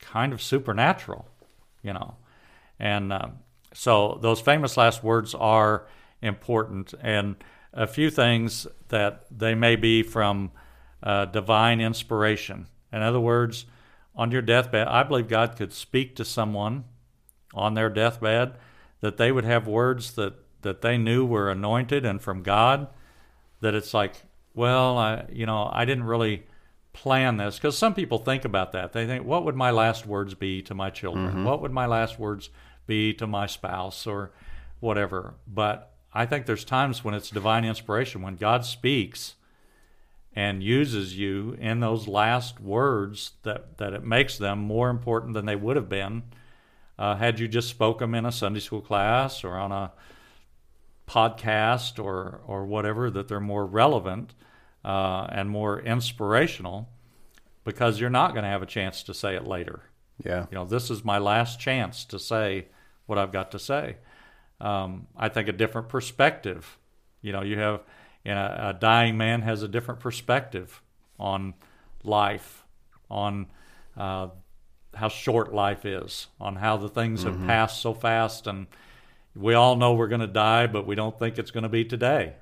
kind 0.00 0.32
of 0.32 0.42
supernatural, 0.42 1.28
you 1.82 1.92
know. 1.92 2.16
And 2.78 3.12
um, 3.12 3.38
so 3.72 4.18
those 4.20 4.40
famous 4.40 4.76
last 4.76 5.02
words 5.02 5.34
are 5.34 5.86
important, 6.20 6.94
and 7.00 7.36
a 7.72 7.86
few 7.86 8.10
things 8.10 8.66
that 8.88 9.26
they 9.30 9.54
may 9.54 9.76
be 9.76 10.02
from 10.02 10.50
uh, 11.04 11.26
divine 11.26 11.80
inspiration. 11.80 12.66
In 12.92 13.02
other 13.02 13.20
words, 13.20 13.66
on 14.16 14.30
your 14.30 14.42
deathbed, 14.42 14.88
I 14.88 15.02
believe 15.04 15.28
God 15.28 15.56
could 15.56 15.72
speak 15.72 16.16
to 16.16 16.24
someone 16.24 16.84
on 17.52 17.74
their 17.74 17.90
deathbed 17.90 18.54
that 19.00 19.18
they 19.18 19.30
would 19.30 19.44
have 19.44 19.68
words 19.68 20.12
that 20.14 20.34
that 20.62 20.80
they 20.80 20.96
knew 20.96 21.26
were 21.26 21.50
anointed 21.50 22.06
and 22.06 22.22
from 22.22 22.42
God, 22.42 22.88
that 23.60 23.74
it's 23.74 23.92
like, 23.92 24.14
well, 24.54 24.96
I, 24.96 25.26
you 25.30 25.44
know, 25.44 25.70
I 25.70 25.84
didn't 25.84 26.04
really 26.04 26.44
plan 26.94 27.36
this 27.36 27.56
because 27.56 27.76
some 27.76 27.92
people 27.92 28.16
think 28.16 28.46
about 28.46 28.72
that. 28.72 28.94
They 28.94 29.06
think, 29.06 29.26
what 29.26 29.44
would 29.44 29.56
my 29.56 29.70
last 29.70 30.06
words 30.06 30.32
be 30.32 30.62
to 30.62 30.74
my 30.74 30.88
children? 30.88 31.28
Mm-hmm. 31.28 31.44
What 31.44 31.60
would 31.60 31.70
my 31.70 31.84
last 31.84 32.18
words 32.18 32.48
be 32.86 33.12
to 33.14 33.26
my 33.26 33.46
spouse 33.46 34.06
or 34.06 34.32
whatever? 34.80 35.34
But 35.46 35.92
I 36.14 36.24
think 36.24 36.46
there's 36.46 36.64
times 36.64 37.04
when 37.04 37.12
it's 37.12 37.28
divine 37.28 37.66
inspiration 37.66 38.22
when 38.22 38.36
God 38.36 38.64
speaks 38.64 39.34
and 40.34 40.62
uses 40.62 41.16
you 41.16 41.56
in 41.60 41.80
those 41.80 42.08
last 42.08 42.60
words 42.60 43.32
that, 43.42 43.78
that 43.78 43.92
it 43.92 44.04
makes 44.04 44.36
them 44.36 44.58
more 44.58 44.90
important 44.90 45.34
than 45.34 45.46
they 45.46 45.56
would 45.56 45.76
have 45.76 45.88
been 45.88 46.22
uh, 46.98 47.16
had 47.16 47.40
you 47.40 47.48
just 47.48 47.68
spoke 47.68 47.98
them 47.98 48.14
in 48.14 48.24
a 48.24 48.32
Sunday 48.32 48.60
school 48.60 48.80
class 48.80 49.42
or 49.44 49.56
on 49.56 49.72
a 49.72 49.92
podcast 51.06 52.02
or 52.02 52.40
or 52.46 52.64
whatever 52.64 53.10
that 53.10 53.28
they're 53.28 53.40
more 53.40 53.66
relevant 53.66 54.34
uh, 54.84 55.26
and 55.30 55.50
more 55.50 55.80
inspirational 55.80 56.88
because 57.64 57.98
you're 57.98 58.10
not 58.10 58.32
going 58.32 58.44
to 58.44 58.48
have 58.48 58.62
a 58.62 58.66
chance 58.66 59.02
to 59.02 59.14
say 59.14 59.34
it 59.34 59.46
later. 59.46 59.82
Yeah. 60.24 60.46
You 60.50 60.58
know, 60.58 60.64
this 60.64 60.90
is 60.90 61.04
my 61.04 61.18
last 61.18 61.58
chance 61.58 62.04
to 62.06 62.18
say 62.18 62.66
what 63.06 63.18
I've 63.18 63.32
got 63.32 63.50
to 63.52 63.58
say. 63.58 63.96
Um, 64.60 65.08
I 65.16 65.28
think 65.28 65.48
a 65.48 65.52
different 65.52 65.88
perspective. 65.88 66.78
You 67.22 67.32
know, 67.32 67.42
you 67.42 67.58
have 67.58 67.80
you 68.24 68.32
know, 68.34 68.56
a 68.58 68.72
dying 68.72 69.16
man 69.16 69.42
has 69.42 69.62
a 69.62 69.68
different 69.68 70.00
perspective 70.00 70.80
on 71.18 71.54
life, 72.02 72.64
on 73.10 73.46
uh, 73.96 74.28
how 74.94 75.08
short 75.08 75.52
life 75.54 75.84
is, 75.84 76.28
on 76.40 76.56
how 76.56 76.76
the 76.76 76.88
things 76.88 77.22
have 77.24 77.38
passed 77.46 77.80
so 77.80 77.92
fast, 77.94 78.46
and 78.46 78.66
we 79.36 79.54
all 79.54 79.76
know 79.76 79.94
we're 79.94 80.08
going 80.08 80.20
to 80.20 80.26
die, 80.26 80.66
but 80.66 80.86
we 80.86 80.94
don't 80.94 81.18
think 81.18 81.38
it's 81.38 81.50
going 81.50 81.62
to 81.64 81.68
be 81.68 81.84
today. 81.84 82.34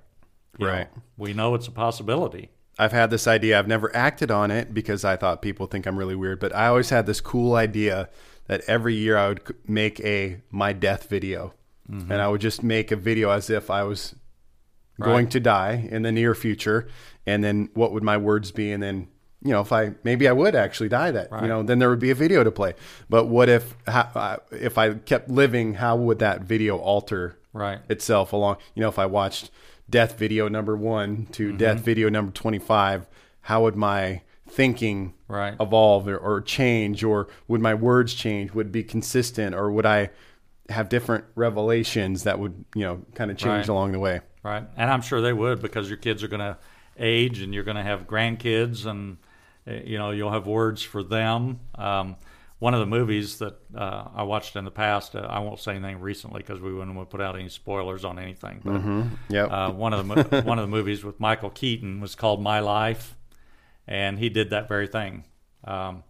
You 0.58 0.66
know, 0.66 0.72
Right. 0.72 0.88
we 1.16 1.32
know 1.32 1.54
it's 1.54 1.66
a 1.66 1.70
possibility. 1.72 2.50
I've 2.78 2.92
had 2.92 3.10
this 3.10 3.26
idea. 3.26 3.58
I've 3.58 3.68
never 3.68 3.94
acted 3.94 4.30
on 4.30 4.50
it 4.50 4.72
because 4.74 5.04
I 5.04 5.16
thought 5.16 5.42
people 5.42 5.66
think 5.66 5.86
I'm 5.86 5.98
really 5.98 6.14
weird, 6.14 6.40
but 6.40 6.54
I 6.54 6.66
always 6.68 6.90
had 6.90 7.06
this 7.06 7.20
cool 7.20 7.54
idea 7.54 8.08
that 8.46 8.62
every 8.66 8.94
year 8.94 9.16
I 9.16 9.28
would 9.28 9.42
make 9.66 10.00
a 10.00 10.40
my 10.50 10.72
death 10.72 11.08
video. 11.08 11.54
And 11.88 12.14
I 12.14 12.28
would 12.28 12.40
just 12.40 12.62
make 12.62 12.90
a 12.90 12.96
video 12.96 13.28
as 13.30 13.50
if 13.50 13.68
I 13.70 13.82
was 13.82 14.14
going 15.00 15.28
to 15.28 15.40
die 15.40 15.88
in 15.90 16.02
the 16.02 16.12
near 16.12 16.34
future 16.34 16.86
and 17.26 17.42
then 17.42 17.68
what 17.74 17.92
would 17.92 18.02
my 18.02 18.16
words 18.16 18.52
be 18.52 18.70
and 18.72 18.82
then 18.82 19.08
you 19.42 19.50
know 19.50 19.60
if 19.60 19.72
I 19.72 19.94
maybe 20.04 20.28
I 20.28 20.32
would 20.32 20.54
actually 20.54 20.88
die 20.90 21.10
that 21.10 21.28
you 21.42 21.48
know 21.48 21.62
then 21.62 21.78
there 21.80 21.90
would 21.90 21.98
be 21.98 22.10
a 22.10 22.14
video 22.14 22.44
to 22.44 22.50
play. 22.52 22.74
But 23.08 23.26
what 23.26 23.48
if 23.48 23.74
how, 23.86 24.08
uh, 24.14 24.36
if 24.52 24.78
I 24.78 24.94
kept 24.94 25.28
living 25.28 25.74
how 25.74 25.96
would 25.96 26.18
that 26.20 26.42
video 26.42 26.76
alter 26.78 27.36
Right. 27.54 27.80
itself 27.90 28.32
along 28.32 28.56
you 28.74 28.80
know 28.80 28.88
if 28.88 28.98
i 28.98 29.04
watched 29.04 29.50
death 29.90 30.16
video 30.18 30.48
number 30.48 30.74
one 30.76 31.26
to 31.32 31.48
Mm-hmm. 31.48 31.56
death 31.58 31.80
video 31.80 32.08
number 32.08 32.32
25 32.32 33.06
how 33.42 33.62
would 33.64 33.76
my 33.76 34.22
thinking 34.48 35.12
Right. 35.28 35.54
evolve 35.60 36.08
or, 36.08 36.16
or 36.16 36.40
change 36.40 37.04
or 37.04 37.28
would 37.48 37.60
my 37.60 37.74
words 37.74 38.14
change 38.14 38.52
would 38.52 38.68
it 38.68 38.72
be 38.72 38.82
consistent 38.84 39.54
or 39.54 39.70
would 39.70 39.84
i 39.84 40.10
have 40.70 40.88
different 40.88 41.24
revelations 41.34 42.22
that 42.24 42.38
would 42.38 42.64
you 42.74 42.84
know 42.84 43.02
kind 43.14 43.30
of 43.30 43.36
change 43.36 43.50
Right. 43.50 43.68
along 43.68 43.92
the 43.92 43.98
way 43.98 44.20
Right. 44.42 44.64
And 44.76 44.90
I'm 44.90 45.02
sure 45.02 45.20
they 45.20 45.32
would 45.32 45.62
because 45.62 45.88
your 45.88 45.98
kids 45.98 46.22
are 46.22 46.28
going 46.28 46.40
to 46.40 46.58
age 46.98 47.40
and 47.40 47.54
you're 47.54 47.64
going 47.64 47.76
to 47.76 47.82
have 47.82 48.06
grandkids 48.06 48.86
and, 48.86 49.18
uh, 49.66 49.72
you 49.84 49.98
know, 49.98 50.10
you'll 50.10 50.32
have 50.32 50.46
words 50.46 50.82
for 50.82 51.02
them. 51.02 51.60
Um, 51.76 52.16
one 52.58 52.74
of 52.74 52.80
the 52.80 52.86
movies 52.86 53.38
that 53.38 53.58
uh, 53.76 54.08
I 54.14 54.22
watched 54.22 54.54
in 54.54 54.64
the 54.64 54.70
past, 54.70 55.16
uh, 55.16 55.20
I 55.20 55.40
won't 55.40 55.58
say 55.58 55.74
anything 55.74 56.00
recently 56.00 56.42
because 56.42 56.60
we 56.60 56.72
wouldn't 56.72 56.94
want 56.96 57.10
to 57.10 57.16
put 57.16 57.20
out 57.20 57.34
any 57.34 57.48
spoilers 57.48 58.04
on 58.04 58.18
anything. 58.20 58.60
But 58.62 58.72
yep 59.28 59.50
uh, 59.50 59.72
one 59.72 59.92
of 59.92 60.06
the 60.06 60.42
one 60.44 60.58
of 60.58 60.62
the 60.62 60.70
movies 60.70 61.02
with 61.02 61.18
Michael 61.18 61.50
Keaton 61.50 62.00
was 62.00 62.14
called 62.14 62.40
My 62.40 62.60
Life, 62.60 63.16
and 63.88 64.16
he 64.18 64.28
did 64.28 64.50
that 64.50 64.68
very 64.68 64.86
thing. 64.86 65.24
Um, 65.64 66.04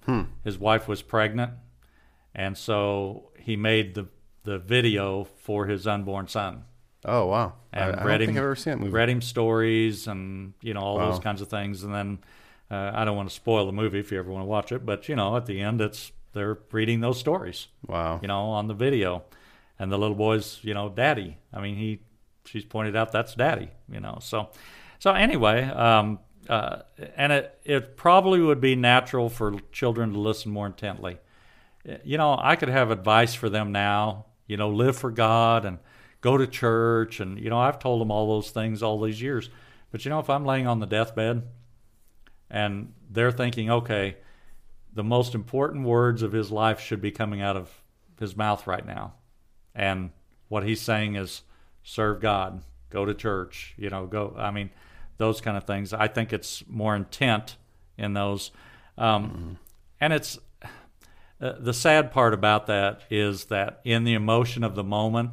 His 0.45 0.59
wife 0.59 0.89
was 0.89 1.01
pregnant, 1.01 1.53
and 2.35 2.57
so 2.57 3.31
he 3.39 3.57
made 3.57 3.95
the 3.95 4.09
the 4.45 4.59
video 4.59 5.25
for 5.25 5.67
his 5.67 5.87
unborn 5.87 6.29
son 6.29 6.65
oh 7.05 7.27
wow. 7.27 7.55
I, 7.73 7.79
and 7.81 7.93
I 7.93 7.97
don't 7.97 8.07
read 8.07 8.23
him 8.23 8.31
i've 8.31 8.37
ever 8.37 8.57
seen 8.57 8.73
that 8.73 8.79
movie. 8.81 8.93
read 8.93 9.09
him 9.09 9.21
stories 9.23 10.07
and 10.07 10.53
you 10.63 10.75
know 10.75 10.81
all 10.81 10.97
Wow. 10.99 11.11
those 11.11 11.21
kinds 11.21 11.41
of 11.41 11.49
things. 11.49 11.83
And 11.85 11.95
then 11.95 12.19
uh, 12.71 12.93
I 12.95 13.05
don't 13.05 13.17
want 13.17 13.29
to 13.29 13.35
spoil 13.35 13.67
the 13.67 13.73
movie 13.73 13.99
if 13.99 14.11
you 14.13 14.19
ever 14.19 14.31
want 14.31 14.43
to 14.43 14.49
watch 14.49 14.73
it 14.73 14.85
but 14.87 15.09
you 15.09 15.17
know 15.17 15.37
at 15.37 15.47
the 15.47 15.61
end 15.61 15.81
it's 15.81 16.13
they're 16.33 16.59
reading 16.71 17.01
those 17.01 17.19
stories 17.21 17.69
wow. 17.87 18.19
you 18.23 18.29
know 18.29 18.45
on 18.47 18.67
the 18.69 18.75
video. 18.75 19.25
And 19.79 19.91
the 19.91 19.99
little 19.99 20.15
boy's 20.17 20.59
you 20.63 20.75
know 20.75 20.89
daddy. 20.89 21.39
I 21.53 21.61
mean 21.61 21.77
he 21.77 22.01
she's 22.45 22.65
pointed 22.65 22.95
out 22.97 23.13
that's 23.13 23.35
daddy 23.35 23.71
you 23.91 24.01
know 24.01 24.19
so 24.21 24.49
so 24.99 25.13
anyway 25.13 25.63
um, 25.65 26.19
uh, 26.49 26.83
and 27.17 27.33
it 27.33 27.59
it 27.65 27.97
probably 27.97 28.41
would 28.41 28.61
be 28.61 28.75
natural 28.77 29.29
for 29.29 29.55
children 29.71 30.13
to 30.13 30.19
listen 30.19 30.51
more 30.53 30.67
intently. 30.67 31.19
You 32.05 32.17
know, 32.19 32.39
I 32.41 32.55
could 32.57 32.69
have 32.69 32.91
advice 32.93 33.35
for 33.35 33.49
them 33.49 33.73
now, 33.73 34.27
you 34.47 34.57
know, 34.57 34.69
live 34.71 34.97
for 34.97 35.11
God 35.11 35.65
and 35.65 35.79
go 36.23 36.39
to 36.39 36.47
church. 36.47 37.21
And, 37.21 37.39
you 37.39 37.51
know, 37.51 37.59
I've 37.59 37.79
told 37.79 38.01
them 38.01 38.11
all 38.11 38.27
those 38.29 38.51
things 38.51 38.83
all 38.83 38.99
these 38.99 39.21
years. 39.21 39.51
But, 39.91 40.07
you 40.07 40.09
know, 40.09 40.19
if 40.19 40.31
I'm 40.31 40.47
laying 40.47 40.67
on 40.67 40.81
the 40.81 40.87
deathbed 40.87 41.43
and 42.49 42.95
they're 43.11 43.31
thinking, 43.31 43.71
okay, 43.71 44.17
the 44.95 45.05
most 45.05 45.35
important 45.35 45.85
words 45.85 46.23
of 46.23 46.33
his 46.33 46.51
life 46.51 46.81
should 46.81 47.03
be 47.03 47.11
coming 47.11 47.43
out 47.43 47.57
of 47.57 47.71
his 48.19 48.35
mouth 48.35 48.67
right 48.67 48.87
now. 48.87 49.13
And 49.75 50.11
what 50.49 50.65
he's 50.65 50.81
saying 50.81 51.17
is 51.17 51.43
serve 51.83 52.21
God, 52.21 52.63
go 52.89 53.05
to 53.05 53.13
church, 53.13 53.75
you 53.77 53.91
know, 53.91 54.07
go, 54.07 54.35
I 54.39 54.51
mean, 54.51 54.71
those 55.19 55.43
kind 55.43 55.59
of 55.59 55.65
things. 55.65 55.93
I 55.93 56.09
think 56.09 56.33
it's 56.33 56.65
more 56.67 56.97
intent 56.97 57.57
in 57.99 58.15
those. 58.15 58.51
Um, 58.97 59.59
And 60.01 60.13
it's, 60.13 60.37
uh, 61.41 61.53
the 61.61 61.73
sad 61.73 62.11
part 62.11 62.35
about 62.35 62.67
that 62.67 63.03
is 63.09 63.45
that 63.45 63.81
in 63.85 64.03
the 64.03 64.15
emotion 64.15 64.65
of 64.65 64.75
the 64.75 64.83
moment, 64.83 65.31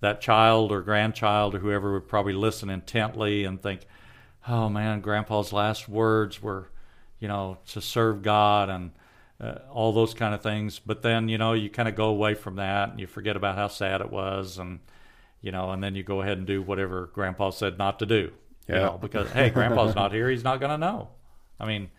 that 0.00 0.20
child 0.20 0.72
or 0.72 0.80
grandchild 0.82 1.54
or 1.54 1.58
whoever 1.58 1.92
would 1.92 2.08
probably 2.08 2.32
listen 2.32 2.70
intently 2.70 3.44
and 3.44 3.62
think, 3.62 3.86
"Oh 4.48 4.68
man, 4.68 5.00
Grandpa's 5.00 5.52
last 5.52 5.88
words 5.88 6.42
were, 6.42 6.70
you 7.18 7.28
know, 7.28 7.58
to 7.68 7.80
serve 7.80 8.22
God 8.22 8.68
and 8.70 8.92
uh, 9.40 9.58
all 9.70 9.92
those 9.92 10.14
kind 10.14 10.34
of 10.34 10.42
things." 10.42 10.78
But 10.78 11.02
then, 11.02 11.28
you 11.28 11.38
know, 11.38 11.52
you 11.52 11.68
kind 11.70 11.88
of 11.88 11.94
go 11.94 12.06
away 12.08 12.34
from 12.34 12.56
that 12.56 12.90
and 12.90 13.00
you 13.00 13.06
forget 13.06 13.36
about 13.36 13.56
how 13.56 13.68
sad 13.68 14.00
it 14.00 14.10
was, 14.10 14.58
and 14.58 14.80
you 15.42 15.52
know, 15.52 15.70
and 15.70 15.82
then 15.82 15.94
you 15.94 16.02
go 16.02 16.20
ahead 16.22 16.38
and 16.38 16.46
do 16.46 16.62
whatever 16.62 17.10
Grandpa 17.12 17.50
said 17.50 17.78
not 17.78 17.98
to 17.98 18.06
do. 18.06 18.32
You 18.68 18.76
Yeah. 18.76 18.80
know, 18.86 18.98
because 19.00 19.30
hey, 19.32 19.50
Grandpa's 19.50 19.94
not 19.94 20.12
here; 20.12 20.30
he's 20.30 20.44
not 20.44 20.60
going 20.60 20.70
to 20.70 20.78
know. 20.78 21.08
I 21.58 21.66
mean, 21.66 21.90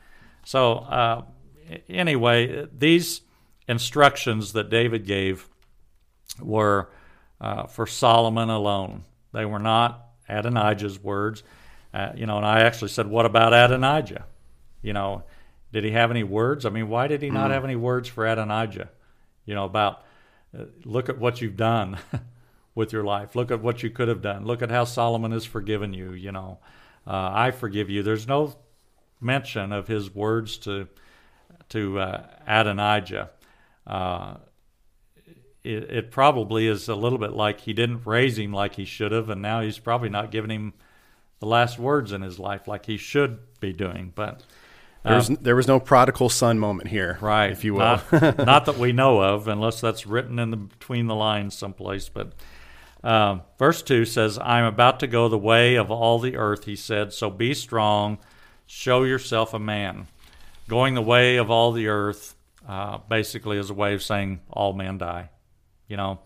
so 0.44 0.74
uh, 0.78 1.24
anyway, 1.90 2.68
these 2.76 3.22
instructions 3.68 4.54
that 4.54 4.70
David 4.70 5.06
gave 5.06 5.48
were 6.42 6.90
uh, 7.42 7.66
for 7.66 7.88
Solomon 7.88 8.50
alone. 8.50 9.04
They 9.34 9.46
were 9.46 9.60
not 9.60 10.06
Adonijah's 10.30 11.00
words. 11.00 11.44
Uh, 11.94 12.12
you 12.16 12.26
know, 12.26 12.38
and 12.38 12.46
I 12.46 12.62
actually 12.62 12.90
said, 12.90 13.08
"What 13.08 13.26
about 13.26 13.54
Adonijah? 13.54 14.26
You 14.82 14.94
know, 14.94 15.24
did 15.74 15.84
he 15.84 15.92
have 15.92 16.12
any 16.12 16.24
words? 16.24 16.66
I 16.66 16.70
mean, 16.70 16.88
why 16.88 17.08
did 17.08 17.22
he 17.22 17.30
not 17.30 17.52
have 17.52 17.66
any 17.66 17.76
words 17.76 18.08
for 18.08 18.26
Adonijah? 18.26 18.90
You 19.46 19.56
know, 19.56 19.66
about 19.66 20.06
uh, 20.58 20.66
look 20.86 21.10
at 21.10 21.18
what 21.18 21.42
you've 21.42 21.58
done 21.58 21.98
with 22.76 22.94
your 22.94 23.04
life. 23.04 23.36
Look 23.36 23.52
at 23.52 23.62
what 23.62 23.84
you 23.84 23.90
could 23.90 24.08
have 24.08 24.22
done. 24.22 24.46
Look 24.46 24.62
at 24.62 24.70
how 24.70 24.86
Solomon 24.86 25.32
has 25.32 25.46
forgiven 25.46 25.94
you. 25.94 26.14
You 26.14 26.32
know, 26.32 26.60
uh, 27.06 27.32
I 27.34 27.52
forgive 27.52 27.90
you. 27.90 28.04
There's 28.04 28.28
no 28.28 28.56
mention 29.20 29.72
of 29.72 29.88
his 29.88 30.14
words 30.14 30.58
to 30.60 30.88
to 31.70 32.00
uh, 32.00 32.28
Adonijah. 32.48 33.32
Uh, 35.64 35.70
it, 35.70 35.84
it 35.92 36.12
probably 36.12 36.68
is 36.68 36.88
a 36.88 36.96
little 36.96 37.20
bit 37.20 37.34
like 37.34 37.62
he 37.62 37.74
didn't 37.74 38.06
raise 38.06 38.38
him 38.38 38.54
like 38.54 38.76
he 38.76 38.86
should 38.86 39.12
have, 39.12 39.30
and 39.30 39.42
now 39.42 39.62
he's 39.62 39.80
probably 39.80 40.10
not 40.10 40.32
giving 40.32 40.52
him 40.52 40.74
the 41.40 41.46
last 41.46 41.80
words 41.80 42.12
in 42.12 42.22
his 42.22 42.40
life 42.40 42.68
like 42.68 42.86
he 42.86 42.98
should 42.98 43.40
be 43.60 43.74
doing. 43.74 44.12
But 44.16 44.44
there 45.04 45.16
was, 45.16 45.28
there 45.30 45.56
was 45.56 45.68
no 45.68 45.80
prodigal 45.80 46.30
son 46.30 46.60
moment 46.60 46.90
here 46.90 47.18
right, 47.22 47.52
if 47.52 47.64
you 47.64 47.74
will 47.74 47.80
not, 47.80 48.12
not 48.38 48.66
that 48.66 48.78
we 48.78 48.92
know 48.92 49.22
of, 49.22 49.48
unless 49.48 49.82
that's 49.82 50.06
written 50.06 50.40
in 50.40 50.52
the 50.52 50.58
between 50.58 51.08
the 51.08 51.16
lines 51.16 51.56
someplace. 51.56 52.10
But 52.10 52.34
um, 53.04 53.42
verse 53.58 53.82
two 53.82 54.06
says, 54.06 54.40
"I'm 54.40 54.66
about 54.66 55.00
to 55.02 55.08
go 55.08 55.28
the 55.28 55.38
way 55.38 55.76
of 55.76 55.92
all 55.92 56.20
the 56.20 56.38
earth," 56.38 56.66
he 56.66 56.76
said. 56.76 57.14
So 57.14 57.30
be 57.30 57.54
strong, 57.54 58.20
show 58.66 59.04
yourself 59.04 59.54
a 59.54 59.60
man. 59.60 60.08
Going 60.68 60.94
the 60.94 61.02
way 61.02 61.38
of 61.38 61.52
all 61.52 61.72
the 61.72 61.88
earth, 61.88 62.36
uh, 62.68 63.00
basically, 63.10 63.58
is 63.58 63.70
a 63.70 63.74
way 63.74 63.94
of 63.94 64.04
saying 64.04 64.42
all 64.50 64.74
men 64.74 65.00
die. 65.00 65.30
You 65.92 65.98
know, 65.98 66.20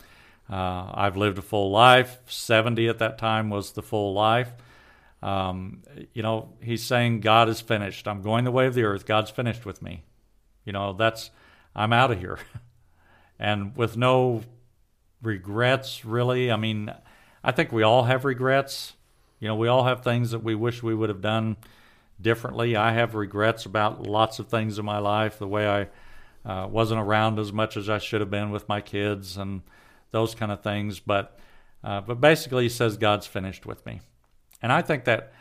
uh, 0.48 0.92
I've 0.94 1.18
lived 1.18 1.40
a 1.40 1.42
full 1.42 1.72
life. 1.72 2.20
Seventy 2.28 2.88
at 2.88 3.00
that 3.00 3.18
time 3.18 3.50
was 3.50 3.72
the 3.72 3.82
full 3.82 4.14
life. 4.14 4.54
Um, 5.24 5.82
you 6.14 6.22
know, 6.22 6.54
he's 6.62 6.84
saying 6.84 7.22
God 7.22 7.50
is 7.50 7.62
finished. 7.62 8.08
I'm 8.08 8.22
going 8.22 8.46
the 8.46 8.52
way 8.52 8.68
of 8.68 8.76
the 8.76 8.84
earth. 8.84 9.08
God's 9.08 9.32
finished 9.32 9.66
with 9.66 9.82
me. 9.82 10.04
You 10.66 10.72
know, 10.72 10.94
that's 10.94 11.32
I'm 11.76 11.92
out 11.94 12.12
of 12.12 12.20
here, 12.20 12.38
and 13.40 13.76
with 13.76 13.98
no 13.98 14.44
regrets 15.24 16.06
really. 16.06 16.52
I 16.52 16.58
mean, 16.58 16.94
I 17.44 17.52
think 17.52 17.72
we 17.72 17.82
all 17.82 18.04
have 18.04 18.24
regrets. 18.24 18.94
You 19.40 19.48
know, 19.48 19.56
we 19.56 19.68
all 19.68 19.86
have 19.86 20.04
things 20.04 20.30
that 20.30 20.44
we 20.44 20.54
wish 20.54 20.84
we 20.84 20.94
would 20.94 21.10
have 21.10 21.22
done 21.22 21.58
differently. 22.22 22.76
I 22.76 22.92
have 22.92 23.16
regrets 23.16 23.66
about 23.66 24.06
lots 24.06 24.38
of 24.38 24.48
things 24.48 24.78
in 24.78 24.86
my 24.86 25.00
life, 25.00 25.40
the 25.40 25.48
way 25.48 25.68
I 25.68 25.88
uh, 26.46 26.68
wasn't 26.70 27.02
around 27.02 27.40
as 27.40 27.52
much 27.52 27.76
as 27.76 27.90
I 27.90 27.98
should 27.98 28.22
have 28.22 28.30
been 28.30 28.52
with 28.52 28.70
my 28.70 28.82
kids 28.82 29.36
and 29.36 29.62
those 30.12 30.36
kind 30.36 30.52
of 30.52 30.62
things. 30.62 31.00
But 31.00 31.38
uh, 31.84 32.02
but 32.02 32.22
basically, 32.22 32.64
he 32.64 32.70
says 32.70 32.98
God's 32.98 33.28
finished 33.28 33.66
with 33.66 33.86
me, 33.86 34.02
and 34.62 34.72
I 34.72 34.82
think 34.82 35.06
that 35.06 35.34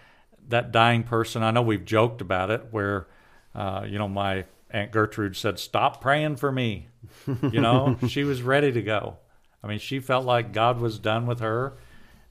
that 0.48 0.72
dying 0.72 1.02
person. 1.02 1.42
I 1.42 1.50
know 1.50 1.62
we've 1.62 1.84
joked 1.84 2.20
about 2.20 2.50
it, 2.50 2.66
where 2.70 3.06
uh, 3.54 3.84
you 3.86 3.98
know 3.98 4.08
my 4.08 4.44
Aunt 4.70 4.92
Gertrude 4.92 5.36
said, 5.36 5.58
"Stop 5.58 6.00
praying 6.00 6.36
for 6.36 6.50
me." 6.50 6.88
You 7.26 7.60
know, 7.60 7.96
she 8.08 8.24
was 8.24 8.42
ready 8.42 8.72
to 8.72 8.82
go. 8.82 9.18
I 9.62 9.66
mean, 9.66 9.78
she 9.78 10.00
felt 10.00 10.24
like 10.24 10.52
God 10.52 10.80
was 10.80 10.98
done 10.98 11.26
with 11.26 11.40
her, 11.40 11.74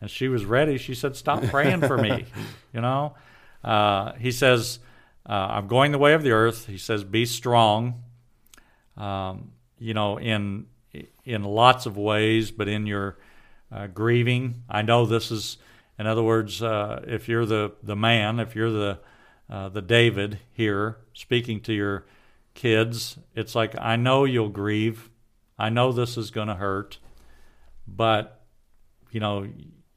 and 0.02 0.10
she 0.10 0.28
was 0.28 0.46
ready. 0.46 0.78
She 0.78 0.94
said, 0.94 1.16
"Stop 1.16 1.44
praying 1.44 1.82
for 1.82 1.98
me." 1.98 2.26
You 2.74 2.82
know, 2.82 3.14
uh, 3.64 4.14
he 4.14 4.32
says, 4.32 4.80
uh, 5.30 5.34
"I'm 5.52 5.68
going 5.68 5.92
the 5.92 6.00
way 6.00 6.16
of 6.16 6.24
the 6.24 6.32
earth." 6.32 6.66
He 6.66 6.80
says, 6.80 7.04
"Be 7.04 7.24
strong." 7.24 8.02
Um, 8.98 9.52
you 9.80 9.94
know, 9.94 10.18
in 10.18 10.68
in 11.26 11.44
lots 11.44 11.86
of 11.86 11.98
ways, 11.98 12.52
but 12.52 12.68
in 12.68 12.86
your 12.86 13.18
uh, 13.72 13.88
grieving. 13.88 14.64
I 14.70 14.82
know 14.82 15.06
this 15.06 15.32
is, 15.32 15.58
in 15.98 16.06
other 16.06 16.24
words, 16.24 16.62
uh, 16.62 17.04
if 17.08 17.28
you're 17.28 17.46
the 17.46 17.74
the 17.82 17.96
man, 17.96 18.40
if 18.40 18.56
you're 18.56 18.72
the 18.72 19.00
uh, 19.50 19.70
the 19.70 19.82
David 19.82 20.40
here 20.52 20.98
speaking 21.14 21.60
to 21.62 21.74
your 21.74 22.06
kids, 22.54 23.18
it's 23.36 23.56
like 23.56 23.76
I 23.80 23.96
know 23.96 24.26
you'll 24.26 24.50
grieve. 24.50 25.10
I 25.58 25.70
know 25.70 25.92
this 25.92 26.18
is 26.18 26.32
going 26.32 26.48
to 26.48 26.56
hurt, 26.56 27.00
but 27.88 28.42
you 29.12 29.20
know 29.20 29.48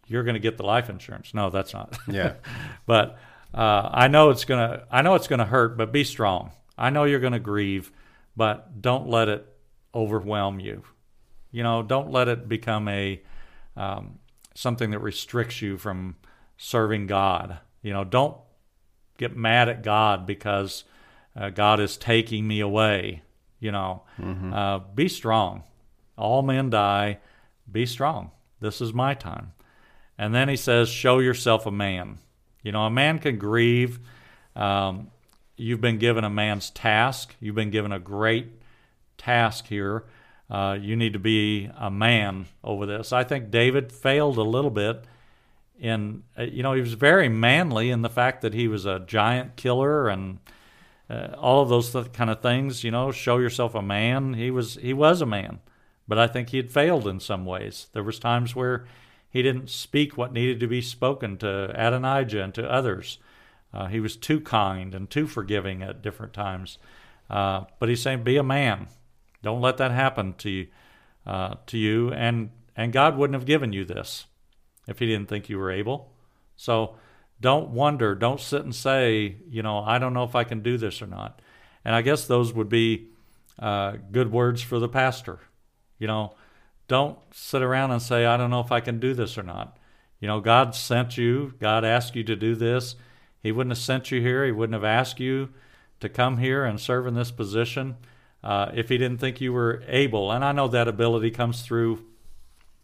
you're 0.06 0.22
going 0.22 0.35
to 0.35 0.40
get 0.40 0.56
the 0.56 0.62
life 0.64 0.88
insurance. 0.88 1.35
No, 1.35 1.50
that's 1.50 1.72
not. 1.72 1.98
Yeah. 2.09 2.35
but 2.87 3.18
uh, 3.52 3.90
I 3.92 4.09
know 4.09 4.30
it's 4.30 4.44
gonna. 4.44 4.85
I 4.90 5.02
know 5.02 5.14
it's 5.14 5.28
going 5.28 5.38
to 5.38 5.44
hurt, 5.44 5.76
but 5.76 5.92
be 5.92 6.04
strong. 6.04 6.52
I 6.78 6.90
know 6.90 7.04
you're 7.04 7.20
going 7.20 7.32
to 7.32 7.38
grieve, 7.38 7.90
but 8.37 8.83
don't 8.83 9.09
let 9.09 9.29
it 9.29 9.46
overwhelm 9.94 10.61
you. 10.61 10.83
You 11.51 11.62
know, 11.62 11.83
don't 11.83 12.11
let 12.11 12.29
it 12.29 12.49
become 12.49 12.88
a 12.88 13.22
um, 13.77 14.18
something 14.55 14.90
that 14.90 14.99
restricts 14.99 15.62
you 15.62 15.79
from 15.79 16.16
serving 16.57 17.07
God. 17.07 17.59
You 17.83 17.92
know, 17.92 18.05
don't 18.05 18.37
get 19.18 19.37
mad 19.37 19.68
at 19.68 19.83
God 19.83 20.27
because 20.27 20.85
uh, 21.35 21.51
God 21.51 21.81
is 21.81 21.96
taking 21.96 22.46
me 22.46 22.61
away. 22.61 23.22
You 23.59 23.72
know, 23.72 24.03
mm-hmm. 24.20 24.53
uh, 24.53 24.79
be 24.79 25.09
strong. 25.09 25.64
All 26.16 26.42
men 26.42 26.70
die. 26.70 27.18
Be 27.70 27.87
strong. 27.87 28.31
This 28.61 28.81
is 28.81 28.92
my 28.92 29.14
time. 29.14 29.53
And 30.18 30.35
then 30.35 30.49
he 30.49 30.57
says, 30.57 30.88
show 30.88 31.18
yourself 31.18 31.66
a 31.66 31.70
man. 31.70 32.18
You 32.62 32.72
know, 32.72 32.85
a 32.85 32.90
man 32.90 33.18
can 33.18 33.38
grieve. 33.38 34.01
Um, 34.55 35.11
you've 35.57 35.81
been 35.81 35.99
given 35.99 36.25
a 36.25 36.31
man's 36.31 36.71
task. 36.71 37.35
You've 37.40 37.55
been 37.55 37.71
given 37.71 37.92
a 37.92 37.99
great 37.99 38.49
task 39.19 39.66
here. 39.66 40.05
Uh, 40.49 40.79
you 40.81 40.95
need 40.95 41.12
to 41.12 41.19
be 41.19 41.71
a 41.77 41.90
man 41.90 42.47
over 42.62 42.87
this. 42.87 43.12
I 43.12 43.25
think 43.25 43.51
David 43.51 43.90
failed 43.90 44.38
a 44.38 44.42
little 44.42 44.71
bit 44.71 45.05
in, 45.79 46.23
uh, 46.38 46.42
you 46.42 46.62
know, 46.62 46.73
he 46.73 46.81
was 46.81 46.95
very 46.95 47.29
manly 47.29 47.90
in 47.90 48.03
the 48.03 48.09
fact 48.09 48.42
that 48.42 48.55
he 48.55 48.69
was 48.69 48.87
a 48.87 49.01
giant 49.01 49.57
killer 49.57 50.09
and 50.09 50.38
uh, 51.11 51.29
all 51.37 51.62
of 51.62 51.69
those 51.69 51.92
th- 51.92 52.12
kind 52.12 52.31
of 52.31 52.40
things. 52.40 52.85
You 52.85 52.90
know, 52.90 53.12
show 53.12 53.38
yourself 53.38 53.75
a 53.75 53.83
man. 53.83 54.35
He 54.35 54.51
was 54.51 54.77
he 54.77 54.92
was 54.92 55.21
a 55.21 55.27
man, 55.27 55.61
but 56.09 56.19
I 56.19 56.27
think 56.27 56.51
he 56.51 56.57
had 56.57 56.71
failed 56.71 57.07
in 57.07 57.21
some 57.21 57.45
ways. 57.45 57.88
There 57.92 58.03
was 58.03 58.19
times 58.19 58.57
where 58.57 58.87
he 59.29 59.42
didn't 59.42 59.71
speak 59.71 60.16
what 60.16 60.33
needed 60.33 60.61
to 60.61 60.66
be 60.66 60.81
spoken 60.81 61.37
to 61.38 61.71
Adonijah 61.75 62.42
and 62.42 62.55
to 62.55 62.71
others. 62.71 63.19
Uh, 63.77 63.87
he 63.87 64.01
was 64.01 64.17
too 64.17 64.41
kind 64.41 64.95
and 64.95 65.11
too 65.11 65.27
forgiving 65.27 65.83
at 65.83 66.01
different 66.01 66.33
times. 66.33 66.79
Uh, 67.29 67.65
but 67.79 67.91
he's 67.91 68.01
saying, 68.01 68.23
be 68.23 68.39
a 68.39 68.43
man. 68.43 68.89
Don't 69.43 69.61
let 69.61 69.77
that 69.77 69.91
happen 69.91 70.35
to 70.39 70.51
you. 70.51 70.67
Uh, 71.27 71.57
to 71.67 71.77
you, 71.77 72.12
and 72.12 72.51
and 72.77 72.93
God 72.93 73.17
wouldn't 73.17 73.35
have 73.35 73.47
given 73.47 73.73
you 73.73 73.85
this 73.85 74.27
if 74.87 75.01
He 75.01 75.07
didn't 75.07 75.29
think 75.29 75.49
you 75.49 75.59
were 75.59 75.73
able. 75.73 76.12
So 76.55 76.95
don't 77.41 77.71
wonder. 77.71 78.15
Don't 78.15 78.41
sit 78.41 78.62
and 78.62 78.73
say, 78.73 79.35
you 79.51 79.61
know, 79.61 79.81
I 79.81 79.99
don't 79.99 80.15
know 80.15 80.23
if 80.23 80.37
I 80.37 80.45
can 80.45 80.62
do 80.62 80.79
this 80.79 81.03
or 81.03 81.09
not. 81.09 81.43
And 81.85 81.97
I 81.97 82.03
guess 82.03 82.27
those 82.29 82.53
would 82.53 82.69
be 82.69 83.09
uh, 83.59 83.95
good 84.12 84.31
words 84.31 84.62
for 84.62 84.79
the 84.79 84.89
pastor. 84.89 85.41
You 85.99 86.07
know, 86.07 86.35
don't 86.87 87.19
sit 87.33 87.61
around 87.61 87.91
and 87.91 88.01
say, 88.01 88.25
I 88.25 88.37
don't 88.37 88.51
know 88.51 88.61
if 88.61 88.71
I 88.71 88.79
can 88.79 89.01
do 89.01 89.12
this 89.12 89.37
or 89.37 89.43
not. 89.43 89.79
You 90.21 90.29
know, 90.29 90.39
God 90.39 90.77
sent 90.77 91.19
you. 91.19 91.55
God 91.59 91.85
asked 91.85 92.15
you 92.15 92.23
to 92.23 92.37
do 92.37 92.55
this. 92.55 92.95
He 93.46 93.52
wouldn't 93.52 93.70
have 93.70 93.82
sent 93.82 94.11
you 94.11 94.20
here. 94.20 94.44
He 94.44 94.50
wouldn't 94.50 94.74
have 94.74 94.85
asked 94.85 95.20
you 95.20 95.50
to 96.00 96.09
come 96.09 96.38
here 96.38 96.64
and 96.64 96.80
serve 96.80 97.06
in 97.06 97.14
this 97.14 97.30
position 97.30 97.96
uh, 98.42 98.72
if 98.74 98.88
he 98.88 98.98
didn't 98.98 99.18
think 99.18 99.40
you 99.40 99.52
were 99.52 99.85
able. 99.87 100.32
And 100.32 100.44
I 100.44 100.50
know 100.50 100.66
that 100.66 100.88
ability 100.88 101.30
comes 101.30 101.62
through 101.62 102.04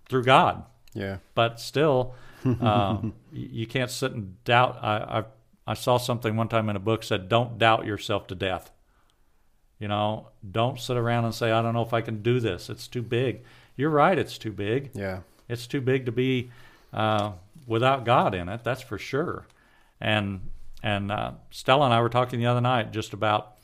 through 0.09 0.23
God. 0.23 0.65
Yeah. 0.95 1.17
But 1.35 1.59
still, 1.59 2.15
um, 2.61 3.15
you 3.33 3.67
can't 3.67 3.91
sit 3.91 4.13
and 4.13 4.43
doubt. 4.45 4.79
I, 4.81 4.97
I 5.19 5.25
I 5.67 5.75
saw 5.75 5.97
something 5.97 6.37
one 6.37 6.49
time 6.49 6.69
in 6.69 6.77
a 6.77 6.81
book 6.81 7.03
said, 7.03 7.29
"Don't 7.29 7.59
doubt 7.59 7.85
yourself 7.85 8.29
to 8.29 8.37
death." 8.37 8.71
You 9.81 9.89
know, 9.89 10.29
don't 10.49 10.79
sit 10.79 10.97
around 10.97 11.25
and 11.25 11.35
say, 11.35 11.51
"I 11.51 11.61
don't 11.61 11.75
know 11.75 11.83
if 11.83 11.93
I 11.93 12.03
can 12.03 12.23
do 12.23 12.39
this. 12.39 12.71
It's 12.71 12.87
too 12.87 13.03
big." 13.03 13.43
You're 13.75 13.91
right. 13.91 14.17
It's 14.17 14.39
too 14.39 14.53
big. 14.53 14.91
Yeah. 14.95 15.23
It's 15.49 15.67
too 15.67 15.81
big 15.81 16.07
to 16.07 16.13
be 16.13 16.53
uh, 16.93 17.33
without 17.67 18.05
God 18.05 18.33
in 18.33 18.49
it. 18.49 18.63
That's 18.63 18.83
for 18.83 18.97
sure. 18.97 19.47
And 20.01 20.51
and 20.83 21.13
uh, 21.13 21.33
Stella 21.51 21.87
and 21.87 21.95
I 21.95 22.01
were 22.01 22.09
talking 22.09 22.41
the 22.41 22.47
other 22.47 22.61
night 22.61 22.93
just 22.93 23.13
about 23.13 23.57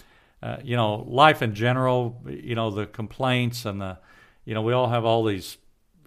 uh, 0.42 0.59
you 0.62 0.76
know 0.76 1.04
life 1.09 1.42
in 1.42 1.54
general. 1.54 2.22
You 2.26 2.54
know 2.54 2.70
the 2.70 2.87
complaints 2.87 3.64
and 3.64 3.81
the 3.81 3.98
you 4.44 4.54
know 4.54 4.62
we 4.62 4.72
all 4.72 4.88
have 4.88 5.04
all 5.04 5.24
these 5.24 5.59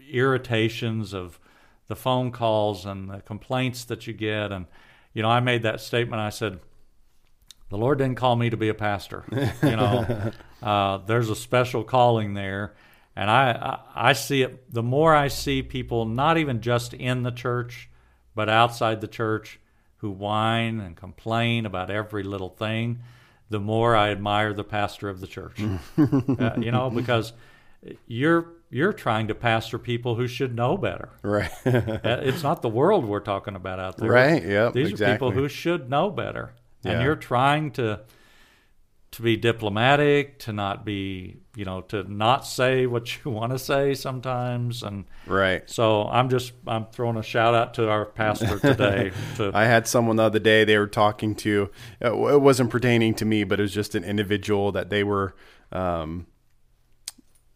irritations 0.09 1.13
of 1.13 1.39
the 1.87 1.95
phone 1.95 2.31
calls 2.31 2.85
and 2.85 3.09
the 3.09 3.21
complaints 3.21 3.83
that 3.85 4.07
you 4.07 4.13
get. 4.13 4.51
And 4.51 4.65
you 5.13 5.21
know 5.21 5.29
I 5.29 5.39
made 5.39 5.63
that 5.63 5.81
statement. 5.81 6.21
I 6.21 6.29
said 6.29 6.59
the 7.69 7.77
Lord 7.77 7.97
didn't 7.97 8.15
call 8.15 8.35
me 8.35 8.49
to 8.49 8.57
be 8.57 8.69
a 8.69 8.73
pastor. 8.73 9.25
You 9.63 9.75
know 9.75 10.31
uh, 10.61 10.97
there's 10.99 11.29
a 11.29 11.35
special 11.35 11.83
calling 11.83 12.33
there. 12.33 12.73
And 13.15 13.29
I, 13.29 13.51
I, 13.51 14.09
I 14.09 14.13
see 14.13 14.41
it. 14.41 14.73
The 14.73 14.83
more 14.83 15.13
I 15.13 15.27
see 15.27 15.63
people, 15.63 16.05
not 16.05 16.37
even 16.37 16.61
just 16.61 16.93
in 16.93 17.23
the 17.23 17.31
church, 17.31 17.89
but 18.35 18.47
outside 18.47 19.01
the 19.01 19.07
church, 19.07 19.59
who 20.01 20.09
whine 20.09 20.79
and 20.79 20.95
complain 20.95 21.65
about 21.65 21.89
every 21.89 22.23
little 22.23 22.49
thing, 22.49 22.99
the 23.49 23.59
more 23.59 23.95
I 23.95 24.09
admire 24.09 24.53
the 24.53 24.63
pastor 24.63 25.09
of 25.09 25.21
the 25.21 25.27
church. 25.27 25.61
uh, 25.97 26.51
you 26.59 26.71
know, 26.71 26.89
because 26.89 27.33
you're 28.07 28.47
you're 28.69 28.93
trying 28.93 29.27
to 29.27 29.35
pastor 29.35 29.77
people 29.77 30.15
who 30.15 30.27
should 30.27 30.55
know 30.55 30.77
better. 30.77 31.09
Right. 31.21 31.51
Uh, 31.65 31.99
it's 32.23 32.41
not 32.41 32.61
the 32.61 32.69
world 32.69 33.05
we're 33.05 33.19
talking 33.19 33.55
about 33.55 33.79
out 33.79 33.97
there. 33.97 34.09
Right. 34.09 34.43
Yeah. 34.43 34.71
These 34.73 34.89
exactly. 34.91 35.11
are 35.11 35.15
people 35.15 35.31
who 35.31 35.49
should 35.49 35.89
know 35.89 36.09
better, 36.09 36.53
and 36.83 36.93
Yeah. 36.93 37.03
you're 37.03 37.15
trying 37.15 37.71
to 37.71 38.01
to 39.11 39.21
be 39.21 39.35
diplomatic, 39.35 40.39
to 40.39 40.53
not 40.53 40.85
be, 40.85 41.35
you 41.55 41.65
know, 41.65 41.81
to 41.81 42.03
not 42.11 42.45
say 42.47 42.85
what 42.85 43.17
you 43.23 43.31
want 43.31 43.51
to 43.51 43.59
say 43.59 43.93
sometimes, 43.93 44.83
and 44.83 45.03
Right. 45.27 45.69
so 45.69 46.07
I'm 46.07 46.29
just 46.29 46.53
I'm 46.65 46.85
throwing 46.87 47.17
a 47.17 47.23
shout 47.23 47.53
out 47.53 47.73
to 47.73 47.89
our 47.89 48.05
pastor 48.05 48.57
today. 48.57 49.11
to, 49.35 49.51
I 49.53 49.65
had 49.65 49.85
someone 49.87 50.15
the 50.15 50.23
other 50.23 50.39
day 50.39 50.63
they 50.63 50.77
were 50.77 50.87
talking 50.87 51.35
to. 51.35 51.69
It 51.99 52.41
wasn't 52.41 52.69
pertaining 52.69 53.13
to 53.15 53.25
me, 53.25 53.43
but 53.43 53.59
it 53.59 53.63
was 53.63 53.73
just 53.73 53.95
an 53.95 54.03
individual 54.05 54.71
that 54.71 54.89
they 54.89 55.03
were. 55.03 55.35
Um, 55.73 56.27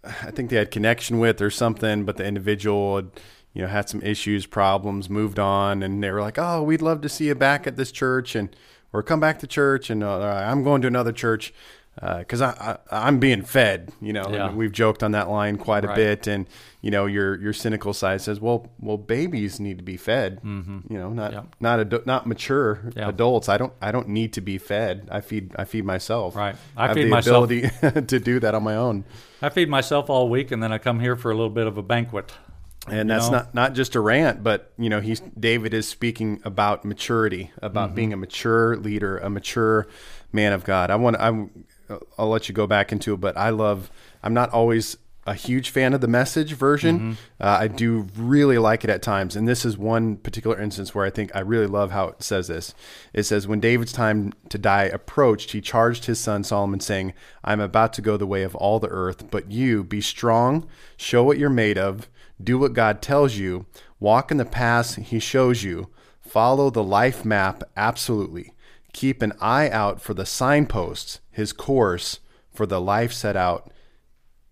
I 0.04 0.32
think 0.32 0.50
they 0.50 0.58
had 0.58 0.72
connection 0.72 1.20
with 1.20 1.42
or 1.42 1.50
something, 1.50 2.06
but 2.06 2.18
the 2.18 2.26
individual 2.26 2.98
had, 2.98 3.10
you 3.54 3.64
know, 3.64 3.68
had 3.68 3.90
some 3.90 4.02
issues, 4.04 4.46
problems, 4.46 5.10
moved 5.10 5.40
on, 5.40 5.82
and 5.82 6.04
they 6.04 6.12
were 6.12 6.22
like, 6.22 6.38
"Oh, 6.38 6.62
we'd 6.62 6.82
love 6.82 7.02
to 7.02 7.10
see 7.10 7.28
you 7.28 7.36
back 7.36 7.66
at 7.66 7.76
this 7.76 7.92
church, 7.92 8.36
and 8.36 8.56
or 8.96 9.04
come 9.04 9.20
back 9.20 9.40
to 9.40 9.48
church, 9.48 9.90
and 9.90 10.04
uh, 10.04 10.20
I'm 10.22 10.64
going 10.64 10.82
to 10.82 10.88
another 10.88 11.12
church." 11.12 11.54
Because 11.98 12.42
I, 12.42 12.78
I 12.92 13.08
I'm 13.08 13.20
being 13.20 13.42
fed, 13.42 13.90
you 14.02 14.12
know. 14.12 14.28
Yeah. 14.30 14.48
and 14.50 14.58
We've 14.58 14.72
joked 14.74 15.02
on 15.02 15.12
that 15.14 15.30
line 15.30 15.56
quite 15.58 15.86
a 15.86 15.88
Right. 15.88 15.96
bit, 15.96 16.28
and 16.28 16.46
you 16.82 16.92
know 16.92 17.06
your 17.06 17.40
your 17.40 17.54
cynical 17.54 17.94
side 17.94 18.20
says, 18.20 18.42
well, 18.42 18.70
well, 18.82 18.98
babies 18.98 19.62
need 19.62 19.78
to 19.78 19.84
be 19.84 19.96
fed, 19.96 20.42
mm-hmm. 20.44 20.80
you 20.92 21.00
know, 21.00 21.10
not 21.14 21.32
Yeah. 21.32 21.44
not 21.62 21.80
adu- 21.80 22.06
not 22.06 22.28
mature 22.28 22.92
Yeah. 22.98 23.08
adults. 23.08 23.48
I 23.48 23.58
don't 23.58 23.72
I 23.82 23.94
don't 23.94 24.10
need 24.10 24.34
to 24.34 24.42
be 24.42 24.58
fed. 24.58 25.08
I 25.10 25.22
feed 25.22 25.56
I 25.58 25.64
feed 25.64 25.86
myself. 25.86 26.36
Right. 26.36 26.58
I 26.76 26.88
have 26.88 26.96
feed 26.98 27.06
the 27.06 27.10
myself. 27.12 27.46
ability 27.50 28.02
to 28.08 28.20
do 28.20 28.42
that 28.42 28.54
on 28.54 28.64
my 28.64 28.76
own. 28.76 29.06
I 29.42 29.48
feed 29.48 29.70
myself 29.70 30.10
all 30.10 30.28
week, 30.28 30.52
and 30.52 30.62
then 30.62 30.74
I 30.74 30.80
come 30.80 31.00
here 31.00 31.16
for 31.16 31.32
a 31.32 31.34
little 31.34 31.50
bit 31.50 31.66
of 31.66 31.78
a 31.78 31.82
banquet. 31.84 32.34
And 32.88 33.10
You 33.10 33.16
that's 33.16 33.28
know? 33.32 33.38
not 33.38 33.56
not 33.56 33.74
just 33.74 33.96
a 33.96 34.00
rant, 34.00 34.44
but 34.44 34.72
you 34.78 34.90
know, 34.90 35.02
he's 35.02 35.20
David 35.40 35.74
is 35.74 35.88
speaking 35.88 36.42
about 36.44 36.86
maturity, 36.86 37.52
about 37.62 37.88
Mm-hmm. 37.90 37.96
being 37.96 38.14
a 38.14 38.18
mature 38.18 38.76
leader, 38.78 39.18
a 39.18 39.30
mature 39.30 39.88
man 40.32 40.54
of 40.54 40.64
God. 40.64 40.92
I 40.92 40.96
want 40.96 41.18
I 41.18 41.48
I'll 42.18 42.30
let 42.30 42.50
you 42.50 42.56
go 42.56 42.68
back 42.68 42.92
into 42.92 43.14
it, 43.14 43.22
but 43.22 43.38
I 43.38 43.50
love 43.50 43.92
I'm 44.24 44.34
not 44.34 44.50
always 44.52 44.98
a 45.28 45.34
huge 45.34 45.72
fan 45.72 45.96
of 45.96 46.02
the 46.02 46.08
message 46.08 46.54
version. 46.54 47.18
Uh, 47.42 47.58
I 47.62 47.68
do 47.68 48.06
really 48.16 48.60
like 48.60 48.84
it 48.84 48.92
at 48.92 49.02
times. 49.02 49.36
And 49.36 49.48
this 49.48 49.66
is 49.66 49.76
one 49.76 50.18
particular 50.18 50.62
instance 50.62 50.94
where 50.94 51.04
I 51.04 51.10
think 51.10 51.36
I 51.36 51.40
really 51.40 51.66
love 51.66 51.90
how 51.90 52.10
it 52.10 52.22
says 52.22 52.48
this. 52.48 52.76
It 53.12 53.24
says, 53.24 53.48
When 53.48 53.60
David's 53.60 53.92
time 53.92 54.34
to 54.50 54.60
die 54.60 54.84
approached, 54.84 55.54
he 55.54 55.62
charged 55.62 56.06
his 56.06 56.20
son 56.20 56.44
Solomon, 56.44 56.80
saying, 56.80 57.14
I'm 57.44 57.60
about 57.60 57.92
to 57.94 58.04
go 58.04 58.18
the 58.18 58.28
way 58.28 58.44
of 58.44 58.54
all 58.54 58.80
the 58.80 58.90
earth, 58.90 59.32
but 59.32 59.50
you 59.50 59.84
be 59.84 60.00
strong, 60.00 60.68
show 60.96 61.24
what 61.24 61.40
you're 61.40 61.50
made 61.50 61.80
of, 61.80 62.08
do 62.42 62.58
what 62.58 62.74
God 62.74 63.02
tells 63.02 63.36
you, 63.36 63.66
walk 64.00 64.32
in 64.32 64.38
the 64.38 64.46
paths 64.46 64.96
he 64.96 65.20
shows 65.20 65.64
you, 65.64 65.90
follow 66.22 66.70
the 66.70 66.84
life 66.84 67.24
map 67.24 67.64
absolutely. 67.76 68.54
Keep 68.94 69.22
an 69.22 69.34
eye 69.42 69.70
out 69.70 70.02
for 70.02 70.14
the 70.14 70.26
signposts, 70.26 71.20
his 71.32 71.52
course, 71.52 72.20
for 72.54 72.66
the 72.66 72.80
life 72.80 73.12
set 73.12 73.36
out 73.36 73.72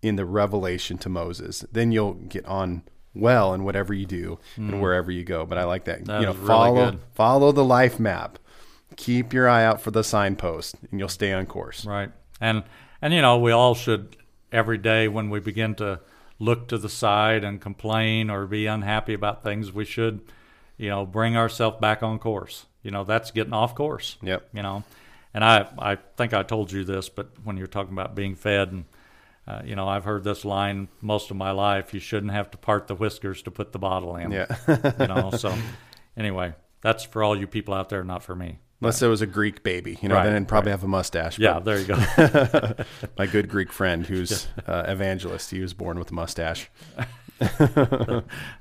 in 0.02 0.18
the 0.18 0.26
revelation 0.26 0.98
to 1.00 1.10
Moses. 1.10 1.66
Then 1.72 1.92
you'll 1.92 2.14
get 2.14 2.46
on 2.46 2.84
well 3.16 3.54
in 3.54 3.64
whatever 3.64 3.94
you 3.94 4.06
do 4.06 4.40
and 4.56 4.82
wherever 4.82 5.12
you 5.12 5.24
go. 5.24 5.46
But 5.46 5.58
I 5.58 5.64
like 5.64 5.86
that. 5.86 6.00
Hmm. 6.00 6.06
That 6.06 6.20
you 6.20 6.26
know, 6.26 6.34
really 6.34 6.48
follow 6.48 6.92
good. 6.92 7.00
follow 7.14 7.52
the 7.52 7.64
life 7.64 8.00
map. 8.00 8.40
Keep 8.96 9.34
your 9.34 9.50
eye 9.50 9.66
out 9.66 9.82
for 9.82 9.92
the 9.92 10.04
signpost 10.04 10.76
and 10.92 11.00
you'll 11.00 11.10
stay 11.10 11.32
on 11.34 11.46
course. 11.46 11.86
Right. 11.86 12.12
And 12.40 12.64
and 13.02 13.14
you 13.14 13.22
know, 13.22 13.40
we 13.40 13.52
all 13.52 13.76
should 13.76 14.18
every 14.52 14.78
day 14.78 15.08
when 15.08 15.30
we 15.30 15.40
begin 15.40 15.76
to 15.76 16.00
look 16.40 16.68
to 16.70 16.78
the 16.78 16.90
side 16.90 17.44
and 17.44 17.62
complain 17.62 18.30
or 18.30 18.46
be 18.46 18.66
unhappy 18.66 19.14
about 19.14 19.44
things, 19.44 19.72
we 19.72 19.86
should, 19.86 20.22
you 20.78 20.90
know, 20.90 21.06
bring 21.06 21.38
ourselves 21.38 21.78
back 21.80 22.04
on 22.04 22.20
course. 22.20 22.66
You 22.82 22.92
know, 22.92 23.04
that's 23.04 23.32
getting 23.32 23.54
off 23.54 23.76
course. 23.76 24.18
Yep. 24.22 24.50
You 24.54 24.62
know. 24.62 24.84
And 25.34 25.44
I 25.44 25.68
I 25.80 25.96
think 26.18 26.34
I 26.34 26.44
told 26.44 26.72
you 26.72 26.84
this, 26.84 27.10
but 27.10 27.30
when 27.44 27.58
you're 27.58 27.68
talking 27.68 27.94
about 27.94 28.16
being 28.16 28.36
fed 28.36 28.72
and 28.72 28.86
uh, 29.48 29.62
you 29.66 29.76
know, 29.76 29.88
I've 29.88 30.06
heard 30.06 30.24
this 30.24 30.46
line 30.46 30.88
most 31.02 31.30
of 31.30 31.38
my 31.38 31.52
life. 31.52 31.94
You 31.94 32.00
shouldn't 32.00 32.32
have 32.32 32.50
to 32.52 32.58
part 32.58 32.88
the 32.88 32.96
whiskers 32.96 33.42
to 33.44 33.52
put 33.52 33.74
the 33.74 33.80
bottle 33.80 34.16
in. 34.16 34.32
Yeah. 34.32 34.56
you 34.68 35.08
know. 35.08 35.32
So, 35.38 35.54
anyway, 36.16 36.54
that's 36.82 37.04
for 37.04 37.24
all 37.24 37.38
you 37.38 37.48
people 37.48 37.74
out 37.74 37.90
there, 37.90 38.04
not 38.04 38.24
for 38.24 38.36
me. 38.36 38.60
Unless 38.84 39.02
it 39.02 39.08
was 39.08 39.22
a 39.22 39.26
Greek 39.28 39.64
baby, 39.64 39.98
you 40.02 40.10
know, 40.10 40.16
Right, 40.16 40.26
then 40.26 40.36
it'd 40.36 40.48
probably 40.48 40.72
have 40.72 40.84
a 40.84 40.88
mustache. 40.88 41.40
Yeah, 41.40 41.60
there 41.60 41.80
you 41.80 41.86
go. 41.86 41.96
my 43.18 43.26
good 43.26 43.48
Greek 43.50 43.72
friend 43.72 44.06
who's 44.06 44.48
uh, 44.68 44.84
evangelist, 44.88 45.52
he 45.52 45.60
was 45.62 45.74
born 45.74 45.98
with 46.00 46.12
a 46.12 46.14
mustache. 46.14 46.70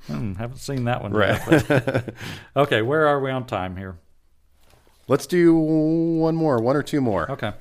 Hmm, 0.07 0.33
haven't 0.35 0.57
seen 0.57 0.85
that 0.85 1.01
one 1.01 1.13
Right. 1.13 1.39
yet. 1.69 2.13
okay, 2.55 2.81
where 2.81 3.07
are 3.07 3.19
we 3.19 3.31
on 3.31 3.45
time 3.45 3.77
here? 3.77 3.97
Let's 5.07 5.27
do 5.27 5.53
one 5.55 6.35
more, 6.35 6.57
one 6.61 6.75
or 6.75 6.83
two 6.83 7.01
more. 7.01 7.29
Okay. 7.31 7.51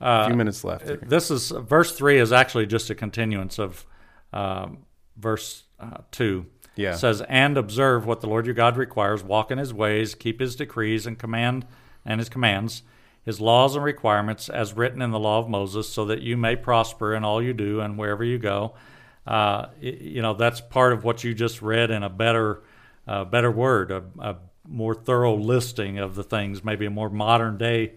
A 0.00 0.04
Uh, 0.04 0.26
few 0.26 0.36
minutes 0.36 0.64
left. 0.64 0.86
this 1.08 1.30
is 1.30 1.50
verse 1.50 1.92
three 1.96 2.18
is 2.18 2.32
actually 2.32 2.66
just 2.66 2.90
a 2.90 2.94
continuance 2.94 3.58
of 3.58 3.86
um, 4.32 4.78
verse 5.16 5.64
uh, 5.78 5.98
two. 6.10 6.46
Yeah. 6.74 6.94
It 6.94 6.98
says, 6.98 7.22
"And 7.28 7.56
observe 7.56 8.04
what 8.06 8.20
the 8.20 8.26
Lord 8.26 8.46
your 8.46 8.54
God 8.54 8.76
requires: 8.76 9.22
walk 9.22 9.50
in 9.50 9.58
His 9.58 9.72
ways, 9.72 10.14
keep 10.14 10.40
His 10.40 10.56
decrees 10.56 11.06
and 11.06 11.18
command 11.18 11.66
and 12.04 12.20
His 12.20 12.28
commands, 12.28 12.82
His 13.24 13.40
laws 13.40 13.76
and 13.76 13.84
requirements, 13.84 14.48
as 14.48 14.74
written 14.74 15.02
in 15.02 15.10
the 15.10 15.18
law 15.18 15.38
of 15.38 15.48
Moses, 15.48 15.88
so 15.88 16.04
that 16.06 16.22
you 16.22 16.36
may 16.36 16.56
prosper 16.56 17.14
in 17.14 17.24
all 17.24 17.42
you 17.42 17.52
do 17.52 17.80
and 17.80 17.96
wherever 17.98 18.24
you 18.24 18.38
go." 18.38 18.74
Uh, 19.26 19.66
you 19.80 20.20
know, 20.20 20.34
that's 20.34 20.60
part 20.60 20.92
of 20.92 21.04
what 21.04 21.22
you 21.22 21.32
just 21.32 21.62
read 21.62 21.92
in 21.92 22.02
a 22.02 22.08
better, 22.10 22.62
uh, 23.06 23.24
better 23.24 23.52
word, 23.52 23.92
a, 23.92 24.02
a 24.18 24.36
more 24.68 24.94
thorough 24.94 25.36
listing 25.36 25.98
of 25.98 26.16
the 26.16 26.24
things, 26.24 26.64
maybe 26.64 26.86
a 26.86 26.90
more 26.90 27.08
modern 27.08 27.56
day 27.56 27.92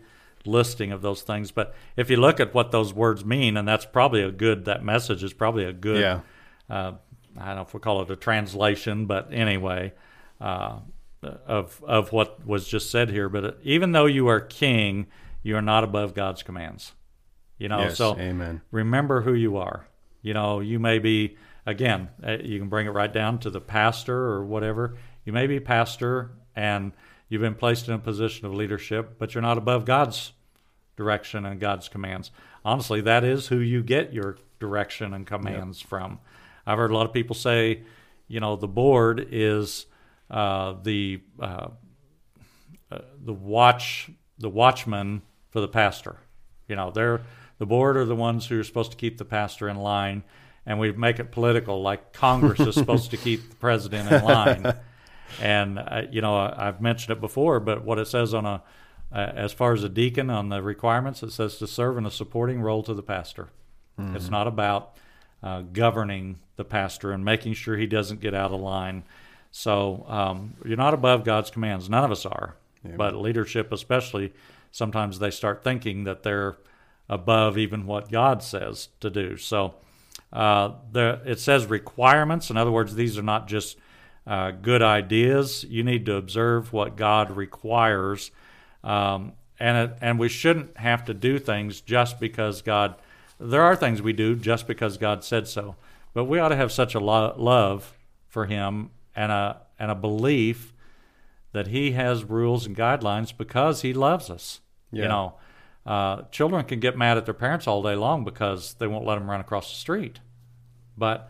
listing 0.46 0.91
of 0.91 1.02
those 1.02 1.24
things. 1.24 1.50
But 1.50 1.74
if 1.98 2.12
you 2.12 2.18
look 2.18 2.39
at 2.39 2.54
what 2.54 2.70
those 2.72 2.94
words 2.94 3.26
mean, 3.26 3.58
and 3.58 3.68
that's 3.68 3.86
probably 3.86 4.22
a 4.22 4.32
good, 4.32 4.65
that 4.65 4.84
message 4.84 5.24
is 5.24 5.34
probably 5.34 5.63
a 5.65 5.74
good, 5.74 6.00
Yeah. 6.02 6.20
uh, 6.70 6.94
I 7.39 7.46
don't 7.48 7.56
know 7.56 7.62
if 7.63 7.74
we 7.74 7.80
call 7.80 8.04
it 8.04 8.12
a 8.12 8.15
translation, 8.15 9.08
but 9.08 9.30
anyway, 9.32 9.94
uh, 10.39 10.78
of 11.46 11.84
of 11.86 12.12
what 12.12 12.46
was 12.46 12.68
just 12.68 12.90
said 12.92 13.10
here. 13.10 13.30
But 13.30 13.58
even 13.64 13.92
though 13.92 14.06
you 14.06 14.28
are 14.28 14.40
king, 14.40 15.08
you 15.44 15.56
are 15.56 15.62
not 15.62 15.84
above 15.84 16.14
God's 16.14 16.44
commands. 16.44 16.94
You 17.58 17.70
know, 17.70 17.80
Yes, 17.82 17.98
so 17.98 18.18
amen. 18.18 18.62
remember 18.72 19.22
who 19.22 19.34
you 19.34 19.58
are. 19.58 19.88
You 20.22 20.34
know, 20.34 20.60
you 20.60 20.80
may 20.80 21.00
be 21.00 21.38
again. 21.66 22.10
uh, 22.26 22.38
You 22.42 22.60
can 22.60 22.68
bring 22.70 22.88
it 22.88 22.92
right 22.92 23.12
down 23.12 23.40
to 23.40 23.50
the 23.50 23.62
pastor 23.62 24.16
or 24.18 24.44
whatever. 24.46 24.98
You 25.24 25.34
may 25.34 25.48
be 25.48 25.60
pastor 25.60 26.32
and 26.56 26.92
you've 27.30 27.42
been 27.42 27.56
placed 27.56 27.88
in 27.88 27.94
a 27.94 28.00
position 28.00 28.46
of 28.46 28.54
leadership, 28.54 29.18
but 29.18 29.34
you're 29.34 29.42
not 29.42 29.58
above 29.58 29.86
God's 29.86 30.34
direction 30.96 31.46
and 31.46 31.60
God's 31.60 31.88
commands. 31.90 32.32
Honestly, 32.64 33.02
that 33.02 33.24
is 33.24 33.48
who 33.48 33.58
you 33.58 33.84
get 33.84 34.14
your 34.14 34.38
direction 34.60 35.14
and 35.14 35.26
commands 35.28 35.82
from. 35.82 36.20
I've 36.66 36.78
heard 36.78 36.92
a 36.92 36.96
lot 36.96 37.06
of 37.06 37.14
people 37.14 37.36
say, 37.36 37.82
you 38.28 38.40
know, 38.40 38.56
the 38.56 38.68
board 38.68 39.28
is 39.32 39.86
uh, 39.86 39.95
the 40.30 41.22
uh, 41.40 41.68
uh, 42.92 43.00
the 43.24 43.34
watch 43.34 44.10
the 44.38 44.50
watchman 44.50 45.22
for 45.50 45.62
the 45.62 45.68
pastor. 45.68 46.18
You 46.68 46.76
know, 46.76 46.92
they're 46.92 47.22
the 47.58 47.66
board 47.66 47.96
are 47.98 48.06
the 48.06 48.16
ones 48.16 48.48
who 48.48 48.60
are 48.60 48.64
supposed 48.64 48.92
to 48.92 48.98
keep 48.98 49.18
the 49.18 49.26
pastor 49.26 49.70
in 49.70 49.78
line, 49.78 50.24
and 50.66 50.80
we 50.80 50.92
make 50.92 51.20
it 51.20 51.32
political, 51.32 51.82
like 51.82 52.12
Congress 52.14 52.60
is 52.60 52.76
supposed 52.76 53.12
to 53.12 53.18
keep 53.18 53.50
the 53.50 53.56
president 53.56 54.12
in 54.12 54.24
line. 54.24 54.74
And 55.42 55.80
uh, 55.80 56.04
you 56.12 56.22
know, 56.22 56.38
I- 56.38 56.68
I've 56.68 56.80
mentioned 56.82 57.18
it 57.18 57.20
before, 57.20 57.60
but 57.60 57.84
what 57.84 57.98
it 57.98 58.08
says 58.08 58.34
on 58.34 58.46
a 58.46 58.62
uh, 59.12 59.18
as 59.36 59.52
far 59.54 59.74
as 59.74 59.84
a 59.84 59.90
deacon 59.90 60.30
on 60.30 60.50
the 60.50 60.62
requirements, 60.62 61.24
it 61.24 61.32
says 61.32 61.58
to 61.58 61.68
serve 61.68 61.98
in 61.98 62.06
a 62.06 62.12
supporting 62.12 62.62
role 62.62 62.84
to 62.84 62.94
the 62.94 63.02
pastor. 63.04 63.50
It's 64.16 64.30
not 64.30 64.46
about 64.48 64.96
uh, 65.42 65.62
governing 65.74 66.38
the 66.58 66.64
pastor 66.64 67.12
and 67.12 67.26
making 67.26 67.54
sure 67.54 67.76
he 67.76 67.88
doesn't 67.88 68.20
get 68.22 68.34
out 68.34 68.52
of 68.52 68.60
line. 68.60 69.04
So 69.58 70.06
um, 70.10 70.56
you're 70.65 70.76
not 70.76 70.94
above 70.94 71.24
God's 71.24 71.50
commands. 71.50 71.89
None 71.89 72.04
of 72.04 72.12
us 72.12 72.26
are. 72.26 72.56
But 72.98 73.15
leadership, 73.15 73.72
especially, 73.72 74.34
sometimes 74.70 75.20
they 75.20 75.32
start 75.32 75.63
thinking 75.63 76.04
that 76.04 76.24
they're 76.24 76.58
above 77.08 77.58
even 77.58 77.86
what 77.88 78.12
God 78.12 78.44
says 78.44 78.89
to 79.00 79.10
do. 79.10 79.38
So 79.38 79.76
uh, 80.34 80.72
there, 80.91 81.22
it 81.26 81.39
says 81.39 81.68
requirements. 81.68 82.50
In 82.50 82.58
other 82.58 82.70
words, 82.70 82.96
these 82.96 83.18
are 83.18 83.24
not 83.24 83.48
just 83.48 83.78
uh, 84.28 84.52
good 84.52 84.82
ideas. 84.82 85.63
You 85.63 85.86
need 85.86 86.06
to 86.08 86.18
observe 86.18 86.74
what 86.74 86.98
God 86.98 87.32
requires, 87.32 88.32
um, 88.84 89.32
and 89.58 89.89
it, 89.89 89.98
and 90.02 90.20
we 90.20 90.28
shouldn't 90.28 90.76
have 90.78 91.06
to 91.06 91.13
do 91.13 91.39
things 91.39 91.80
just 91.80 92.20
because 92.20 92.62
God. 92.62 92.96
There 93.39 93.62
are 93.62 93.76
things 93.78 94.02
we 94.02 94.12
do 94.12 94.36
just 94.36 94.68
because 94.68 94.98
God 94.98 95.24
said 95.24 95.48
so, 95.48 95.78
but 96.13 96.26
we 96.26 96.39
ought 96.39 96.50
to 96.50 96.58
have 96.58 96.74
such 96.74 96.94
a 96.94 97.00
lo- 97.00 97.34
love 97.38 97.94
for 98.28 98.48
Him 98.48 98.89
and 99.15 99.32
a 99.32 99.62
and 99.80 99.91
a 99.91 99.95
belief 99.95 100.73
that 101.51 101.67
He 101.67 101.91
has 101.91 102.23
rules 102.23 102.65
and 102.65 102.75
guidelines 102.75 103.36
because 103.36 103.82
He 103.82 103.93
loves 103.93 104.30
us. 104.30 104.62
Yeah. 104.91 105.04
You 105.04 105.08
know, 105.10 105.34
uh, 105.86 106.21
children 106.32 106.65
can 106.65 106.80
get 106.80 106.97
mad 106.97 107.17
at 107.17 107.25
their 107.25 107.34
parents 107.34 107.67
all 107.67 107.84
day 107.84 107.95
long 107.95 108.23
because 108.23 108.73
they 108.75 108.88
won't 108.88 109.06
let 109.06 109.15
them 109.15 109.30
run 109.30 109.39
across 109.39 109.69
the 109.69 109.78
street. 109.78 110.19
But 110.97 111.30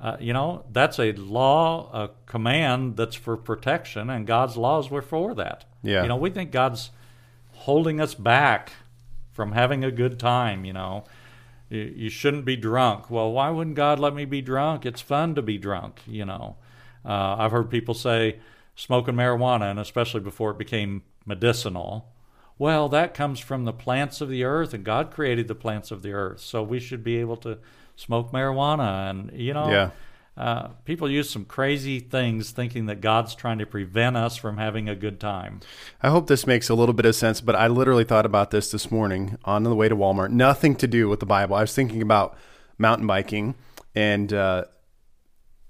uh, 0.00 0.16
you 0.20 0.32
know 0.32 0.64
that's 0.70 0.98
a 0.98 1.12
law, 1.12 1.90
a 1.92 2.10
command 2.26 2.96
that's 2.96 3.16
for 3.16 3.36
protection, 3.36 4.10
and 4.10 4.26
God's 4.26 4.56
laws 4.56 4.90
were 4.90 5.02
for 5.02 5.34
that. 5.34 5.64
Yeah. 5.82 6.02
You 6.02 6.08
know, 6.08 6.16
we 6.16 6.30
think 6.30 6.50
God's 6.50 6.90
holding 7.52 8.00
us 8.00 8.14
back 8.14 8.72
from 9.32 9.52
having 9.52 9.84
a 9.84 9.90
good 9.90 10.18
time. 10.18 10.64
You 10.64 10.72
know, 10.72 11.04
you, 11.68 11.92
you 11.96 12.10
shouldn't 12.10 12.44
be 12.44 12.56
drunk. 12.56 13.10
Well, 13.10 13.32
why 13.32 13.50
wouldn't 13.50 13.76
God 13.76 13.98
let 13.98 14.14
me 14.14 14.24
be 14.24 14.42
drunk? 14.42 14.84
It's 14.84 15.00
fun 15.00 15.34
to 15.34 15.42
be 15.42 15.58
drunk. 15.58 16.00
You 16.06 16.24
know, 16.24 16.56
uh, 17.04 17.36
I've 17.38 17.50
heard 17.52 17.70
people 17.70 17.94
say 17.94 18.38
smoking 18.76 19.14
marijuana, 19.14 19.70
and 19.70 19.78
especially 19.78 20.20
before 20.20 20.50
it 20.50 20.58
became 20.58 21.02
medicinal. 21.26 22.10
Well, 22.58 22.88
that 22.90 23.14
comes 23.14 23.40
from 23.40 23.64
the 23.64 23.72
plants 23.72 24.20
of 24.20 24.28
the 24.28 24.44
earth, 24.44 24.72
and 24.74 24.84
God 24.84 25.10
created 25.10 25.48
the 25.48 25.54
plants 25.54 25.90
of 25.90 26.02
the 26.02 26.12
earth, 26.12 26.40
so 26.40 26.62
we 26.62 26.78
should 26.80 27.02
be 27.02 27.16
able 27.16 27.36
to 27.38 27.58
smoke 27.96 28.32
marijuana. 28.32 29.10
And 29.10 29.32
you 29.38 29.52
know, 29.54 29.68
Yeah. 29.70 29.90
uh, 30.36 30.68
people 30.84 31.08
use 31.10 31.28
some 31.30 31.44
crazy 31.44 31.98
things 32.00 32.50
thinking 32.52 32.86
that 32.86 33.00
God's 33.00 33.34
trying 33.34 33.58
to 33.58 33.66
prevent 33.66 34.16
us 34.16 34.36
from 34.36 34.56
having 34.58 34.88
a 34.88 34.94
good 34.94 35.18
time. 35.20 35.60
I 36.02 36.10
hope 36.10 36.26
this 36.28 36.46
makes 36.46 36.68
a 36.68 36.74
little 36.74 36.92
bit 36.92 37.06
of 37.06 37.14
sense, 37.16 37.40
but 37.40 37.54
I 37.56 37.66
literally 37.68 38.04
thought 38.04 38.26
about 38.26 38.50
this 38.50 38.70
this 38.70 38.90
morning 38.90 39.36
on 39.44 39.62
the 39.64 39.74
way 39.74 39.88
to 39.88 39.96
Walmart. 39.96 40.30
Nothing 40.30 40.74
to 40.76 40.86
do 40.86 41.08
with 41.08 41.20
the 41.20 41.26
Bible. 41.26 41.56
I 41.56 41.60
was 41.60 41.74
thinking 41.74 42.02
about 42.02 42.36
mountain 42.78 43.06
biking 43.06 43.54
and 43.94 44.32
uh, 44.32 44.64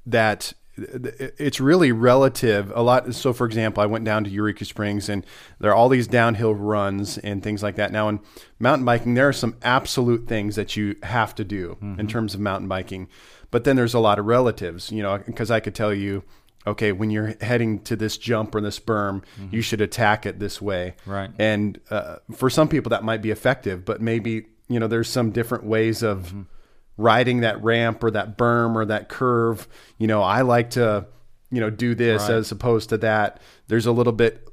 that 0.06 0.52
it's 0.76 1.60
really 1.60 1.92
relative. 1.92 2.72
A 2.74 2.82
lot 2.82 3.14
so 3.14 3.32
for 3.32 3.46
example 3.46 3.82
i 3.82 3.86
went 3.86 4.04
down 4.04 4.24
to 4.24 4.30
eureka 4.30 4.64
springs 4.64 5.08
and 5.08 5.24
there 5.60 5.70
are 5.70 5.74
all 5.74 5.88
these 5.88 6.06
downhill 6.06 6.54
runs 6.54 7.18
and 7.18 7.42
things 7.42 7.62
like 7.62 7.76
that. 7.76 7.92
Now 7.92 8.08
in 8.08 8.20
mountain 8.58 8.84
biking 8.84 9.14
there 9.14 9.28
are 9.28 9.32
some 9.32 9.56
absolute 9.62 10.26
things 10.26 10.56
that 10.56 10.76
you 10.76 10.96
have 11.02 11.34
to 11.36 11.44
do 11.44 11.76
in 11.80 11.96
mm-hmm. 11.96 12.06
terms 12.06 12.34
of 12.34 12.40
mountain 12.40 12.68
biking 12.68 13.08
but 13.50 13.64
then 13.64 13.76
there's 13.76 13.94
a 13.94 14.00
lot 14.00 14.18
of 14.18 14.24
relatives 14.24 14.90
you 14.90 15.02
know 15.02 15.18
because 15.18 15.50
i 15.50 15.60
could 15.60 15.74
tell 15.74 15.92
you 15.92 16.24
okay 16.66 16.92
when 16.92 17.10
you're 17.10 17.34
heading 17.40 17.78
to 17.80 17.94
this 17.94 18.16
jump 18.16 18.54
or 18.54 18.60
this 18.60 18.80
berm 18.80 19.22
you 19.36 19.44
mm-hmm. 19.44 19.60
should 19.60 19.80
attack 19.80 20.26
it 20.26 20.38
this 20.38 20.60
way. 20.60 20.94
Right. 21.06 21.30
and 21.38 21.80
uh, 21.90 22.16
for 22.32 22.50
some 22.50 22.68
people 22.68 22.90
that 22.90 23.04
might 23.04 23.22
be 23.22 23.30
effective 23.30 23.84
but 23.84 24.00
maybe 24.00 24.46
you 24.68 24.80
know 24.80 24.86
there's 24.88 25.08
some 25.08 25.30
different 25.30 25.64
ways 25.64 26.02
of 26.02 26.26
mm-hmm. 26.26 26.42
Riding 26.96 27.40
that 27.40 27.62
ramp 27.62 28.02
or 28.04 28.10
that 28.12 28.36
berm 28.38 28.74
or 28.76 28.84
that 28.86 29.08
curve. 29.08 29.66
You 29.98 30.06
know, 30.06 30.22
I 30.22 30.42
like 30.42 30.70
to, 30.70 31.06
you 31.50 31.60
know, 31.60 31.70
do 31.70 31.94
this 31.94 32.22
Right. 32.22 32.32
as 32.32 32.52
opposed 32.52 32.88
to 32.90 32.98
that. 32.98 33.40
There's 33.68 33.86
a 33.86 33.92
little 33.92 34.12
bit 34.12 34.48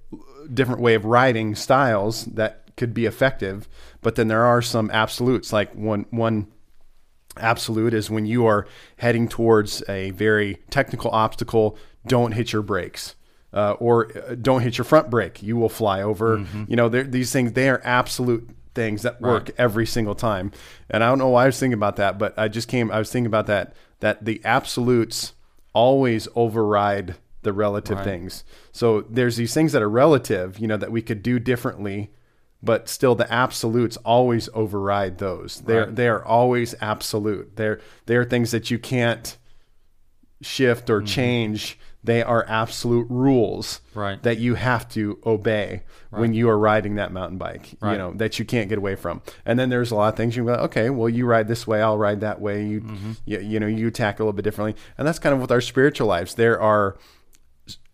different 0.54 0.82
way 0.82 0.96
of 0.96 1.06
riding 1.06 1.54
styles 1.56 2.26
that 2.26 2.72
could 2.78 2.94
be 2.94 3.06
effective, 3.06 3.68
but 4.02 4.16
then 4.16 4.28
there 4.28 4.44
are 4.44 4.62
some 4.62 4.90
absolutes. 4.92 5.54
Like 5.54 5.74
one 5.76 6.06
one 6.10 6.48
absolute 7.38 7.94
is 7.94 8.10
when 8.10 8.26
you 8.26 8.46
are 8.46 8.68
heading 8.98 9.28
towards 9.28 9.84
a 9.88 10.12
very 10.12 10.58
technical 10.70 11.12
obstacle, 11.12 11.78
don't 12.08 12.34
hit 12.34 12.52
your 12.54 12.62
brakes. 12.62 13.16
Uh, 13.54 13.74
or 13.80 14.10
uh, 14.18 14.34
don't 14.36 14.62
hit 14.62 14.78
your 14.78 14.86
front 14.86 15.10
brake. 15.10 15.44
You 15.44 15.58
will 15.58 15.68
fly 15.70 16.02
over. 16.02 16.46
You 16.70 16.76
know, 16.78 16.88
these 16.88 17.34
things, 17.34 17.52
they 17.52 17.70
are 17.70 17.82
absolute 17.84 18.50
things 18.74 19.02
that 19.04 19.20
work 19.22 19.52
every 19.58 19.86
single 19.86 20.16
time. 20.16 20.52
And 20.90 21.04
I 21.04 21.10
don't 21.10 21.18
know 21.20 21.30
why 21.30 21.44
I 21.44 21.46
was 21.48 21.60
thinking 21.60 21.74
about 21.78 21.98
that, 21.98 22.18
but 22.18 22.38
I 22.38 22.48
just 22.48 22.68
came, 22.68 22.90
I 22.92 23.00
was 23.00 23.12
thinking 23.12 23.28
about 23.28 23.48
that, 23.48 23.74
that 24.00 24.24
the 24.26 24.42
absolutes 24.46 25.34
always 25.74 26.28
override 26.36 27.16
the 27.44 27.54
relative 27.54 27.98
Right. 27.98 28.04
things. 28.06 28.44
So 28.72 29.02
there's 29.10 29.36
these 29.36 29.54
things 29.54 29.72
that 29.74 29.82
are 29.82 29.90
relative, 29.90 30.60
you 30.60 30.68
know, 30.68 30.78
that 30.78 30.92
we 30.92 31.02
could 31.02 31.24
do 31.24 31.40
differently, 31.40 32.12
but 32.64 32.88
still 32.88 33.16
the 33.16 33.32
absolutes 33.34 33.98
always 33.98 34.48
override 34.54 35.18
those. 35.18 35.62
They're 35.66 35.86
Right. 35.86 35.96
they 35.96 36.08
are 36.08 36.24
always 36.24 36.76
absolute. 36.82 37.56
They're 37.56 37.80
they're 38.06 38.24
things 38.26 38.52
that 38.52 38.70
you 38.70 38.78
can't 38.80 39.38
shift 40.42 40.86
Mm-hmm. 40.88 40.94
or 40.94 41.02
change. 41.06 41.80
They 42.04 42.24
are 42.24 42.44
absolute 42.48 43.06
rules 43.10 43.80
Right. 43.94 44.22
that 44.24 44.40
you 44.40 44.56
have 44.56 44.90
to 44.90 45.20
obey 45.26 45.84
when 46.10 46.34
you 46.34 46.50
are 46.50 46.58
riding 46.58 46.96
that 46.96 47.12
mountain 47.14 47.38
bike. 47.38 47.74
You 47.82 47.98
know 47.98 48.12
that 48.16 48.40
you 48.40 48.46
can't 48.46 48.70
get 48.70 48.78
away 48.80 48.96
from. 48.96 49.22
And 49.46 49.60
then 49.60 49.70
there's 49.70 49.92
a 49.92 49.96
lot 49.96 50.10
of 50.14 50.18
things 50.18 50.36
you 50.36 50.44
go, 50.46 50.54
okay, 50.54 50.90
well 50.90 51.08
you 51.10 51.26
ride 51.28 51.48
this 51.48 51.68
way, 51.68 51.82
I'll 51.82 51.98
ride 52.00 52.22
that 52.22 52.42
way. 52.42 52.66
You 52.66 52.82
Mm-hmm. 52.82 53.12
you, 53.26 53.40
you 53.40 53.60
know 53.60 53.68
you 53.68 53.88
attack 53.88 54.20
a 54.20 54.24
little 54.24 54.34
bit 54.34 54.42
differently, 54.44 54.76
and 54.98 55.08
that's 55.08 55.20
kind 55.20 55.34
of 55.36 55.42
with 55.42 55.52
our 55.52 55.62
spiritual 55.62 56.08
lives. 56.08 56.34
There 56.36 56.60
are 56.60 56.98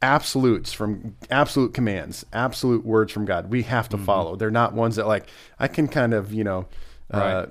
absolutes 0.02 0.74
from 0.74 1.16
absolute 1.30 1.74
commands, 1.74 2.26
absolute 2.34 2.86
words 2.86 3.12
from 3.12 3.26
God. 3.26 3.50
We 3.50 3.64
have 3.64 3.90
Mm-hmm. 3.90 3.98
to 4.00 4.06
follow. 4.06 4.36
They're 4.36 4.52
not 4.52 4.74
ones 4.74 4.96
that 4.96 5.08
like 5.08 5.28
I 5.60 5.68
can 5.68 5.88
kind 5.88 6.14
of 6.14 6.34
you 6.34 6.44
know. 6.44 6.66
Uh, 7.10 7.46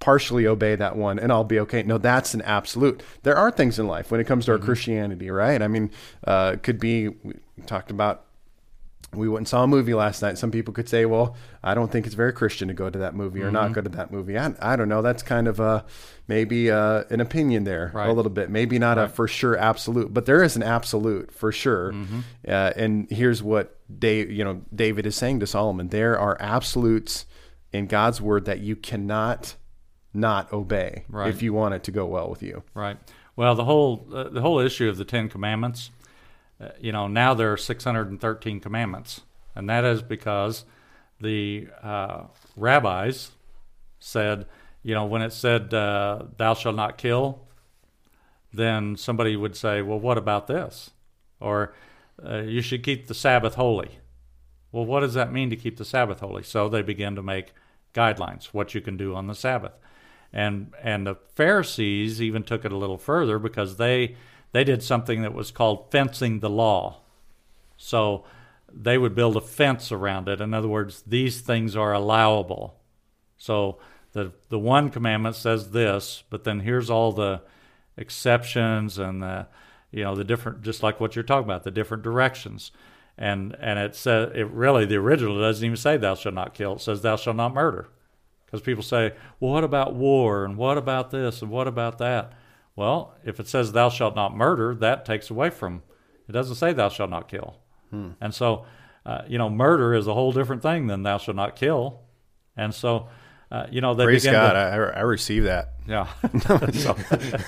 partially 0.00 0.46
obey 0.46 0.76
that 0.76 0.96
one 0.96 1.18
and 1.18 1.32
I'll 1.32 1.42
be 1.44 1.58
okay. 1.60 1.82
No, 1.82 1.98
that's 1.98 2.32
an 2.34 2.42
absolute. 2.42 3.02
There 3.24 3.36
are 3.36 3.50
things 3.50 3.78
in 3.78 3.86
life 3.88 4.10
when 4.10 4.20
it 4.20 4.24
comes 4.28 4.44
to 4.46 4.52
our 4.52 4.58
Christianity, 4.58 5.30
right? 5.30 5.60
I 5.60 5.66
mean, 5.68 5.90
uh, 6.26 6.56
could 6.62 6.78
be, 6.78 7.08
we 7.08 7.34
talked 7.66 7.90
about, 7.90 8.24
we 9.14 9.26
went 9.26 9.38
and 9.38 9.48
saw 9.48 9.64
a 9.64 9.66
movie 9.66 9.94
last 9.94 10.20
night. 10.20 10.36
Some 10.36 10.50
people 10.50 10.74
could 10.74 10.86
say, 10.88 11.06
well, 11.06 11.34
I 11.64 11.72
don't 11.74 11.90
think 11.90 12.04
it's 12.04 12.14
very 12.14 12.32
Christian 12.32 12.68
to 12.68 12.74
go 12.74 12.90
to 12.90 12.98
that 12.98 13.14
movie 13.14 13.40
or 13.42 13.50
not 13.50 13.72
go 13.72 13.80
to 13.80 13.88
that 13.88 14.12
movie. 14.12 14.36
I, 14.38 14.52
I 14.60 14.76
don't 14.76 14.90
know. 14.90 15.00
That's 15.00 15.22
kind 15.22 15.48
of 15.48 15.58
a, 15.60 15.86
maybe 16.28 16.70
uh, 16.70 17.04
an 17.08 17.20
opinion 17.20 17.64
there 17.64 17.90
Right. 17.94 18.08
a 18.08 18.12
little 18.12 18.30
bit. 18.30 18.50
Maybe 18.50 18.78
not 18.78 18.98
a 18.98 19.08
for 19.08 19.26
sure 19.26 19.56
absolute, 19.56 20.12
but 20.12 20.26
there 20.26 20.42
is 20.42 20.56
an 20.56 20.62
absolute 20.62 21.32
for 21.32 21.50
sure. 21.52 21.94
Uh, 22.46 22.50
and 22.76 23.10
here's 23.10 23.42
what 23.42 23.78
Dave, 23.98 24.30
you 24.30 24.44
know, 24.44 24.60
David 24.74 25.06
is 25.06 25.16
saying 25.16 25.40
to 25.40 25.46
Solomon: 25.46 25.88
there 25.88 26.18
are 26.18 26.36
absolutes 26.38 27.24
in 27.72 27.86
God's 27.86 28.20
word 28.20 28.44
that 28.44 28.60
you 28.60 28.76
cannot 28.76 29.54
not 30.14 30.52
obey 30.52 31.04
Right. 31.08 31.28
if 31.28 31.42
you 31.42 31.52
want 31.52 31.74
it 31.74 31.82
to 31.84 31.90
go 31.90 32.06
well 32.06 32.28
with 32.30 32.42
you. 32.42 32.62
Right. 32.74 32.96
Well, 33.36 33.54
the 33.54 33.64
whole 33.64 34.06
uh, 34.12 34.24
the 34.30 34.40
whole 34.40 34.58
issue 34.58 34.88
of 34.88 34.96
the 34.96 35.04
Ten 35.04 35.28
Commandments, 35.28 35.90
uh, 36.60 36.70
you 36.80 36.90
know, 36.92 37.06
now 37.06 37.34
there 37.34 37.52
are 37.52 37.56
613 37.56 38.60
commandments, 38.60 39.20
and 39.54 39.68
that 39.68 39.84
is 39.84 40.02
because 40.02 40.64
the 41.20 41.68
uh, 41.82 42.24
rabbis 42.56 43.30
said, 44.00 44.46
you 44.82 44.94
know, 44.94 45.04
when 45.04 45.22
it 45.22 45.32
said 45.32 45.72
uh, 45.72 46.22
"Thou 46.36 46.54
shalt 46.54 46.74
not 46.76 46.98
kill," 46.98 47.46
then 48.52 48.96
somebody 48.96 49.36
would 49.36 49.56
say, 49.56 49.82
"Well, 49.82 50.00
what 50.00 50.18
about 50.18 50.46
this?" 50.46 50.90
Or 51.40 51.74
uh, 52.24 52.38
"You 52.38 52.60
should 52.62 52.82
keep 52.82 53.06
the 53.06 53.14
Sabbath 53.14 53.54
holy." 53.54 53.98
Well, 54.72 54.84
what 54.84 55.00
does 55.00 55.14
that 55.14 55.32
mean 55.32 55.48
to 55.50 55.56
keep 55.56 55.76
the 55.76 55.84
Sabbath 55.84 56.20
holy? 56.20 56.42
So 56.42 56.68
they 56.68 56.82
began 56.82 57.14
to 57.14 57.22
make 57.22 57.52
guidelines 57.94 58.46
what 58.46 58.74
you 58.74 58.80
can 58.80 58.96
do 58.96 59.14
on 59.14 59.26
the 59.26 59.34
Sabbath 59.34 59.72
and 60.32 60.72
and 60.82 61.06
the 61.06 61.16
Pharisees 61.34 62.20
even 62.20 62.42
took 62.42 62.64
it 62.64 62.72
a 62.72 62.76
little 62.76 62.98
further 62.98 63.38
because 63.38 63.76
they 63.76 64.16
they 64.52 64.64
did 64.64 64.82
something 64.82 65.22
that 65.22 65.34
was 65.34 65.50
called 65.50 65.90
fencing 65.90 66.40
the 66.40 66.50
law. 66.50 67.00
So 67.76 68.24
they 68.72 68.98
would 68.98 69.14
build 69.14 69.36
a 69.36 69.40
fence 69.40 69.92
around 69.92 70.28
it. 70.28 70.40
In 70.40 70.52
other 70.52 70.68
words, 70.68 71.02
these 71.06 71.40
things 71.40 71.76
are 71.76 71.92
allowable. 71.92 72.78
So 73.36 73.78
the 74.12 74.32
the 74.48 74.58
one 74.58 74.90
commandment 74.90 75.36
says 75.36 75.70
this, 75.70 76.24
but 76.30 76.44
then 76.44 76.60
here's 76.60 76.90
all 76.90 77.12
the 77.12 77.42
exceptions 77.96 78.98
and 78.98 79.22
the 79.22 79.46
you 79.90 80.04
know 80.04 80.14
the 80.14 80.24
different 80.24 80.62
just 80.62 80.82
like 80.82 81.00
what 81.00 81.16
you're 81.16 81.22
talking 81.22 81.44
about 81.44 81.64
the 81.64 81.70
different 81.70 82.02
directions. 82.02 82.70
And 83.16 83.56
and 83.60 83.78
it 83.78 83.96
says 83.96 84.32
it 84.34 84.48
really 84.50 84.84
the 84.84 84.96
original 84.96 85.40
doesn't 85.40 85.64
even 85.64 85.76
say 85.76 85.96
thou 85.96 86.14
shalt 86.14 86.34
not 86.34 86.54
kill. 86.54 86.74
It 86.74 86.80
says 86.80 87.02
thou 87.02 87.16
shalt 87.16 87.36
not 87.36 87.54
murder. 87.54 87.88
Because 88.50 88.62
people 88.62 88.82
say, 88.82 89.12
well, 89.40 89.52
what 89.52 89.64
about 89.64 89.94
war? 89.94 90.44
And 90.46 90.56
what 90.56 90.78
about 90.78 91.10
this? 91.10 91.42
And 91.42 91.50
what 91.50 91.68
about 91.68 91.98
that? 91.98 92.32
Well, 92.76 93.14
if 93.24 93.40
it 93.40 93.46
says 93.48 93.72
thou 93.72 93.90
shalt 93.90 94.16
not 94.16 94.34
murder, 94.34 94.74
that 94.76 95.04
takes 95.04 95.28
away 95.30 95.50
from 95.50 95.82
it. 96.28 96.32
doesn't 96.32 96.54
say 96.56 96.72
thou 96.72 96.88
shalt 96.88 97.10
not 97.10 97.28
kill. 97.28 97.56
And 97.92 98.34
so, 98.34 98.64
uh, 99.06 99.22
you 99.28 99.36
know, 99.38 99.48
murder 99.50 99.94
is 99.94 100.06
a 100.06 100.14
whole 100.14 100.32
different 100.32 100.62
thing 100.62 100.86
than 100.86 101.02
thou 101.02 101.18
shalt 101.18 101.36
not 101.36 101.56
kill. 101.56 102.00
And 102.56 102.74
so, 102.74 103.08
uh, 103.50 103.66
you 103.70 103.80
know, 103.80 103.94
they 103.94 104.04
Praise 104.04 104.22
begin 104.24 104.34
God, 104.34 104.52
to. 104.52 104.58
I, 104.58 104.98
I 104.98 105.00
receive 105.00 105.44
that. 105.44 105.72
Yeah. 105.86 106.06
So, 106.72 106.96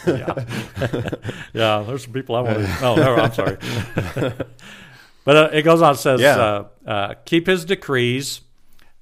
yeah. 0.06 0.44
yeah, 1.52 1.84
there's 1.86 2.04
some 2.04 2.12
people 2.12 2.36
I 2.36 2.40
want 2.40 2.58
to. 2.58 2.78
Oh, 2.82 2.94
no, 2.96 3.14
I'm 3.16 3.32
sorry. 3.32 3.56
but 5.24 5.36
uh, 5.36 5.50
it 5.52 5.62
goes 5.62 5.82
on, 5.82 5.94
it 5.94 5.98
says, 5.98 6.20
Yeah. 6.20 6.36
uh, 6.36 6.64
uh, 6.86 7.14
keep 7.24 7.46
his 7.46 7.64
decrees. 7.64 8.40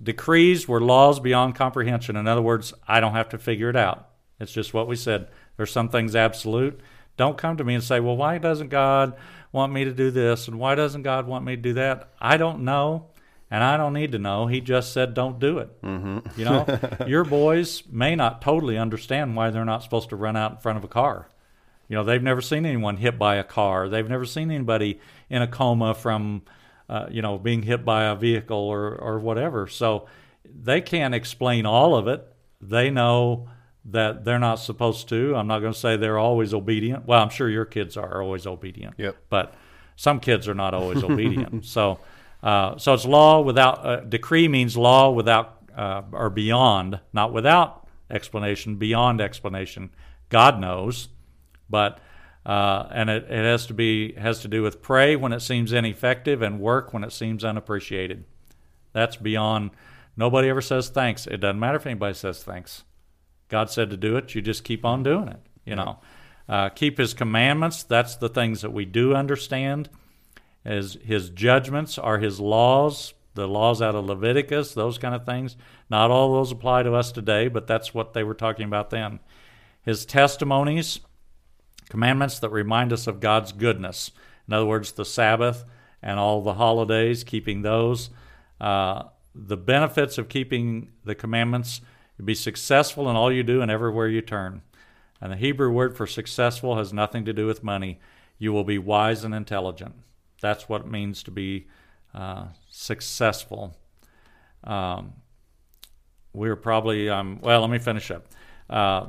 Decrees 0.03 0.69
were 0.69 0.81
laws 0.81 1.21
beyond 1.21 1.55
comprehension. 1.55 2.17
In 2.17 2.29
other 2.29 2.43
words, 2.43 2.73
I 2.87 3.01
don't 3.01 3.15
have 3.15 3.31
to 3.31 3.39
figure 3.39 3.69
it 3.69 3.77
out. 3.77 4.09
It's 4.39 4.53
just 4.53 4.73
what 4.73 4.87
we 4.87 4.97
said. 4.97 5.29
There's 5.57 5.73
some 5.73 5.89
things 5.89 6.15
absolute. 6.15 6.81
Don't 7.17 7.37
come 7.37 7.57
to 7.57 7.65
me 7.65 7.75
and 7.75 7.83
say, 7.83 7.99
well, 7.99 8.17
why 8.17 8.39
doesn't 8.39 8.69
God 8.69 9.15
want 9.51 9.73
me 9.73 9.85
to 9.85 9.93
do 9.93 10.11
this? 10.11 10.47
And 10.47 10.59
why 10.59 10.77
doesn't 10.77 11.03
God 11.03 11.27
want 11.27 11.45
me 11.45 11.57
to 11.57 11.63
do 11.63 11.73
that? 11.75 12.11
I 12.21 12.37
don't 12.37 12.61
know. 12.61 13.07
And 13.51 13.65
I 13.65 13.77
don't 13.77 13.95
need 13.95 14.13
to 14.13 14.19
know. 14.19 14.47
He 14.47 14.61
just 14.61 14.93
said, 14.93 15.15
don't 15.15 15.39
do 15.39 15.59
it. 15.59 15.83
Mm-hmm. 15.83 16.39
You 16.39 16.45
know, 16.45 16.79
your 17.07 17.25
boys 17.25 17.83
may 17.91 18.15
not 18.15 18.43
totally 18.43 18.77
understand 18.77 19.35
why 19.35 19.51
they're 19.51 19.65
not 19.65 19.83
supposed 19.83 20.11
to 20.11 20.17
run 20.17 20.37
out 20.37 20.53
in 20.53 20.59
front 20.59 20.79
of 20.79 20.85
a 20.85 20.89
car. 20.89 21.29
You 21.89 21.97
know, 21.97 22.05
they've 22.05 22.23
never 22.23 22.43
seen 22.43 22.67
anyone 22.67 22.99
hit 22.99 23.19
by 23.19 23.37
a 23.37 23.45
car. 23.45 23.89
They've 23.89 24.09
never 24.09 24.27
seen 24.27 24.51
anybody 24.51 25.01
in 25.31 25.41
a 25.41 25.47
coma 25.47 25.95
from, 25.95 26.43
uh, 26.89 27.07
you 27.11 27.23
know, 27.23 27.39
being 27.39 27.63
hit 27.63 27.85
by 27.85 28.05
a 28.05 28.15
vehicle 28.15 28.57
or, 28.57 28.95
or 28.97 29.19
whatever. 29.19 29.67
So 29.67 30.07
they 30.45 30.81
can't 30.81 31.15
explain 31.15 31.67
all 31.67 31.97
of 31.97 32.09
it. 32.09 32.27
They 32.61 32.91
know 32.91 33.49
that 33.85 34.25
they're 34.25 34.39
not 34.39 34.57
supposed 34.57 35.09
to. 35.09 35.35
I'm 35.37 35.47
not 35.47 35.61
going 35.61 35.73
to 35.73 35.79
say 35.79 35.97
they're 35.97 36.19
always 36.19 36.53
obedient. 36.53 37.07
Well, 37.07 37.23
I'm 37.23 37.31
sure 37.31 37.49
your 37.49 37.65
kids 37.65 37.97
are 37.97 38.23
always 38.23 38.47
obedient. 38.47 38.95
Yep. 38.99 39.17
But 39.29 39.55
some 39.97 40.21
kids 40.21 40.49
are 40.49 40.55
not 40.55 40.75
always 40.75 41.03
obedient. 41.05 41.65
So, 41.65 42.01
uh, 42.43 42.79
so 42.79 42.95
it's 42.95 43.05
law 43.05 43.41
without 43.41 43.87
uh, 43.87 44.01
decree 44.01 44.49
means 44.49 44.77
law 44.77 45.11
without 45.11 45.63
uh, 45.77 46.03
or 46.13 46.31
beyond, 46.31 47.01
not 47.13 47.33
without 47.33 47.87
explanation, 48.11 48.77
beyond 48.77 49.21
explanation. 49.21 49.91
God 50.29 50.61
knows, 50.61 51.09
but 51.71 52.01
uh, 52.49 52.89
and 52.93 53.11
it, 53.11 53.25
it 53.25 53.45
has 53.45 53.67
to 53.67 53.75
be 53.75 54.15
has 54.15 54.41
to 54.41 54.49
do 54.49 54.63
with 54.63 54.81
pray 54.81 55.15
when 55.15 55.35
it 55.35 55.41
seems 55.41 55.71
ineffective 55.71 56.41
and 56.41 56.59
work 56.59 56.95
when 56.95 57.05
it 57.05 57.13
seems 57.13 57.45
unappreciated. 57.45 58.25
That's 58.95 59.17
beyond. 59.17 59.73
Nobody 60.17 60.49
ever 60.49 60.63
says 60.63 60.89
thanks. 60.89 61.27
It 61.27 61.43
doesn't 61.43 61.61
matter 61.61 61.77
if 61.77 61.85
anybody 61.85 62.15
says 62.15 62.43
thanks. 62.43 62.85
God 63.51 63.71
said 63.71 63.91
to 63.91 63.99
do 63.99 64.17
it. 64.17 64.35
You 64.35 64.41
just 64.41 64.65
keep 64.65 64.87
on 64.87 65.03
doing 65.03 65.29
it. 65.29 65.41
You 65.67 65.77
know, 65.77 65.99
uh, 66.49 66.71
keep 66.71 66.97
His 66.97 67.13
commandments. 67.13 67.83
That's 67.83 68.17
the 68.17 68.31
things 68.31 68.63
that 68.63 68.73
we 68.73 68.87
do 68.87 69.15
understand. 69.15 69.91
As 70.65 70.97
His 71.05 71.29
judgments 71.29 71.99
are 71.99 72.19
His 72.19 72.41
laws, 72.41 73.13
the 73.35 73.47
laws 73.47 73.83
out 73.83 73.95
of 73.95 74.07
Leviticus, 74.07 74.73
those 74.73 74.97
kind 74.97 75.15
of 75.15 75.27
things. 75.27 75.55
Not 75.91 76.11
all 76.11 76.33
those 76.33 76.51
apply 76.51 76.85
to 76.85 76.95
us 76.95 77.13
today, 77.13 77.49
but 77.49 77.67
that's 77.67 77.93
what 77.93 78.15
they 78.15 78.25
were 78.25 78.33
talking 78.35 78.65
about 78.65 78.89
then. 78.89 79.21
His 79.83 80.07
testimonies, 80.07 81.01
commandments 81.89 82.39
that 82.39 82.51
remind 82.51 82.93
us 82.93 83.07
of 83.07 83.21
God's 83.21 83.53
goodness. 83.53 84.11
In 84.47 84.55
other 84.55 84.67
words, 84.67 84.93
the 84.93 85.05
Sabbath 85.05 85.65
and 86.03 86.19
all 86.19 86.43
the 86.43 86.55
holidays, 86.55 87.25
keeping 87.25 87.63
those. 87.63 88.11
Uh, 88.61 89.05
the 89.35 89.57
benefits 89.57 90.19
of 90.19 90.29
keeping 90.29 90.91
the 91.05 91.15
commandments 91.15 91.81
you 92.19 92.25
be 92.25 92.35
successful 92.35 93.09
in 93.09 93.17
all 93.17 93.33
you 93.33 93.43
do 93.43 93.63
and 93.63 93.71
everywhere 93.71 94.09
you 94.09 94.21
turn. 94.21 94.63
And 95.21 95.33
the 95.33 95.37
Hebrew 95.37 95.71
word 95.71 95.97
for 95.97 96.07
successful 96.07 96.77
has 96.77 96.93
nothing 96.93 97.25
to 97.25 97.33
do 97.33 97.47
with 97.47 97.63
money. 97.63 98.01
You 98.39 98.53
will 98.53 98.65
be 98.65 98.79
wise 98.79 99.25
and 99.25 99.35
intelligent. 99.35 99.95
That's 100.41 100.69
what 100.69 100.83
it 100.83 100.87
means 100.89 101.23
to 101.25 101.31
be 101.31 101.67
uh, 102.15 102.49
successful. 102.71 103.77
Um, 104.65 105.15
we're 106.33 106.57
probably, 106.57 107.09
um, 107.09 107.41
well, 107.43 107.61
let 107.61 107.71
me 107.71 107.79
finish 107.79 108.11
up. 108.11 108.27
Uh, 108.69 109.07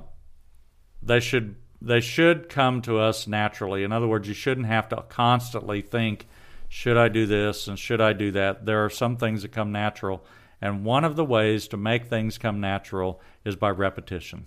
they 1.02 1.20
should 1.20 1.56
they 1.82 2.02
should 2.02 2.50
come 2.50 2.82
to 2.82 3.00
us 3.00 3.28
naturally. 3.28 3.84
In 3.84 3.92
other 3.92 4.08
words, 4.08 4.28
you 4.28 4.34
shouldn't 4.34 4.68
have 4.68 4.90
to 4.90 5.04
constantly 5.10 5.82
think, 5.82 6.28
should 6.68 6.98
I 6.98 7.08
do 7.08 7.26
this 7.26 7.68
and 7.68 7.80
should 7.80 8.02
I 8.02 8.14
do 8.14 8.32
that? 8.32 8.66
There 8.66 8.84
are 8.84 8.90
some 8.90 9.18
things 9.18 9.42
that 9.42 9.52
come 9.52 9.72
natural, 9.72 10.24
and 10.62 10.84
one 10.84 11.06
of 11.06 11.16
the 11.16 11.26
ways 11.26 11.68
to 11.70 11.78
make 11.78 12.06
things 12.06 12.38
come 12.38 12.60
natural 12.60 13.22
is 13.46 13.56
by 13.56 13.70
repetition. 13.70 14.46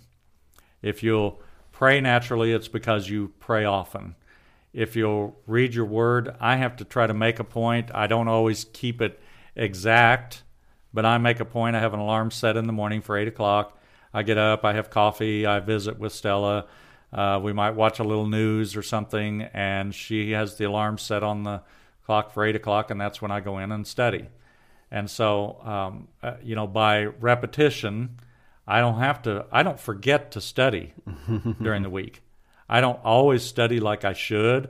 If 0.81 1.01
you'll 1.01 1.41
pray 1.71 1.99
naturally, 2.01 2.51
it's 2.53 2.67
because 2.67 3.09
you 3.09 3.33
pray 3.39 3.65
often. 3.65 4.15
If 4.73 4.95
you'll 4.95 5.39
read 5.47 5.73
your 5.73 5.85
word, 5.85 6.35
I 6.39 6.57
have 6.57 6.75
to 6.77 6.85
try 6.85 7.07
to 7.07 7.13
make 7.13 7.39
a 7.39 7.43
point. 7.43 7.91
I 7.93 8.07
don't 8.07 8.27
always 8.27 8.65
keep 8.73 9.01
it 9.01 9.19
exact, 9.55 10.43
but 10.93 11.05
I 11.05 11.17
make 11.17 11.39
a 11.39 11.45
point. 11.45 11.75
I 11.75 11.79
have 11.79 11.93
an 11.93 11.99
alarm 11.99 12.31
set 12.31 12.57
in 12.57 12.67
the 12.67 12.73
morning 12.73 13.01
for 13.01 13.17
8 13.17 13.27
o'clock. 13.27 13.77
I 14.13 14.23
get 14.23 14.37
up, 14.37 14.63
I 14.63 14.73
have 14.73 14.89
coffee, 14.89 15.45
I 15.45 15.59
visit 15.59 15.97
with 15.99 16.13
Stella. 16.13 16.67
Uh, 17.13 17.39
we 17.41 17.53
might 17.53 17.71
watch 17.71 17.99
a 17.99 18.03
little 18.03 18.27
news 18.27 18.75
or 18.75 18.81
something, 18.81 19.43
and 19.53 19.93
she 19.93 20.31
has 20.31 20.55
the 20.57 20.65
alarm 20.65 20.97
set 20.97 21.23
on 21.23 21.43
the 21.43 21.61
clock 22.05 22.33
for 22.33 22.45
eight 22.45 22.55
o'clock, 22.55 22.89
and 22.89 22.99
that's 22.99 23.21
when 23.21 23.31
I 23.31 23.39
go 23.39 23.59
in 23.59 23.71
and 23.71 23.85
study. 23.85 24.27
And 24.89 25.09
so, 25.09 25.59
um, 25.63 26.07
uh, 26.21 26.35
you 26.43 26.55
know, 26.55 26.67
by 26.67 27.05
repetition, 27.05 28.19
I 28.67 28.79
don't 28.79 28.99
have 28.99 29.23
to. 29.23 29.45
I 29.51 29.63
don't 29.63 29.79
forget 29.79 30.31
to 30.31 30.41
study 30.41 30.93
during 31.61 31.83
the 31.83 31.89
week. 31.89 32.21
I 32.69 32.81
don't 32.81 32.99
always 33.03 33.43
study 33.43 33.79
like 33.79 34.05
I 34.05 34.13
should. 34.13 34.69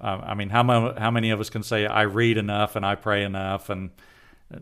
Uh, 0.00 0.20
I 0.22 0.34
mean, 0.34 0.48
how 0.50 0.62
many, 0.62 0.98
how 0.98 1.10
many 1.10 1.30
of 1.30 1.40
us 1.40 1.50
can 1.50 1.62
say 1.62 1.86
I 1.86 2.02
read 2.02 2.36
enough 2.36 2.76
and 2.76 2.84
I 2.84 2.94
pray 2.94 3.24
enough? 3.24 3.70
And 3.70 3.90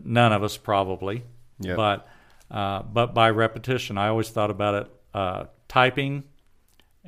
none 0.03 0.33
of 0.33 0.43
us 0.43 0.57
probably. 0.57 1.23
Yep. 1.59 1.75
But 1.77 2.07
uh, 2.49 2.83
but 2.83 3.13
by 3.13 3.29
repetition, 3.29 3.97
I 3.97 4.07
always 4.07 4.29
thought 4.29 4.51
about 4.51 4.75
it. 4.75 4.91
Uh, 5.13 5.45
typing 5.67 6.23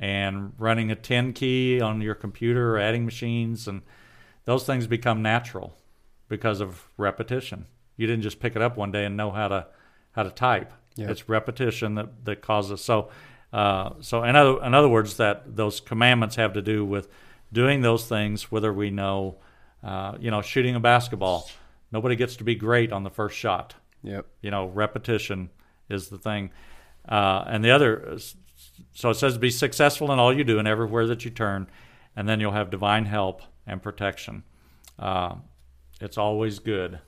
and 0.00 0.54
running 0.58 0.90
a 0.90 0.96
10 0.96 1.34
key 1.34 1.80
on 1.80 2.00
your 2.00 2.14
computer 2.14 2.74
or 2.74 2.78
adding 2.78 3.04
machines 3.04 3.68
and 3.68 3.82
those 4.46 4.64
things 4.64 4.86
become 4.86 5.20
natural 5.20 5.76
because 6.28 6.60
of 6.60 6.88
repetition. 6.96 7.66
You 7.96 8.06
didn't 8.06 8.22
just 8.22 8.40
pick 8.40 8.56
it 8.56 8.62
up 8.62 8.78
one 8.78 8.90
day 8.90 9.04
and 9.04 9.16
know 9.16 9.30
how 9.30 9.48
to 9.48 9.66
how 10.12 10.22
to 10.24 10.30
type. 10.30 10.72
It's 11.10 11.28
repetition 11.28 11.94
that, 11.96 12.24
that 12.24 12.40
causes 12.40 12.80
so 12.80 13.10
uh, 13.52 13.90
so 14.00 14.24
in 14.24 14.36
other, 14.36 14.64
in 14.64 14.74
other 14.74 14.88
words 14.88 15.18
that 15.18 15.56
those 15.56 15.80
commandments 15.80 16.36
have 16.36 16.54
to 16.54 16.62
do 16.62 16.84
with 16.84 17.08
doing 17.52 17.82
those 17.82 18.06
things 18.06 18.50
whether 18.50 18.72
we 18.72 18.90
know 18.90 19.36
uh, 19.84 20.16
you 20.18 20.30
know 20.30 20.40
shooting 20.40 20.74
a 20.74 20.80
basketball. 20.80 21.48
Nobody 21.92 22.16
gets 22.16 22.36
to 22.36 22.44
be 22.44 22.54
great 22.54 22.90
on 22.90 23.04
the 23.04 23.10
first 23.10 23.36
shot. 23.36 23.74
Yep. 24.02 24.24
you 24.40 24.50
know 24.50 24.66
repetition 24.66 25.50
is 25.90 26.08
the 26.08 26.16
thing. 26.16 26.50
Uh, 27.06 27.44
and 27.46 27.62
the 27.62 27.70
other 27.70 28.18
so 28.92 29.10
it 29.10 29.14
says 29.14 29.38
be 29.38 29.50
successful 29.50 30.12
in 30.12 30.18
all 30.18 30.32
you 30.32 30.44
do 30.44 30.58
and 30.58 30.68
everywhere 30.68 31.06
that 31.06 31.24
you 31.24 31.30
turn 31.30 31.66
and 32.16 32.28
then 32.28 32.40
you'll 32.40 32.52
have 32.52 32.70
divine 32.70 33.04
help 33.04 33.42
and 33.66 33.82
protection. 33.82 34.42
Uh, 34.98 35.36
it's 36.00 36.18
always 36.18 36.58
good 36.58 36.98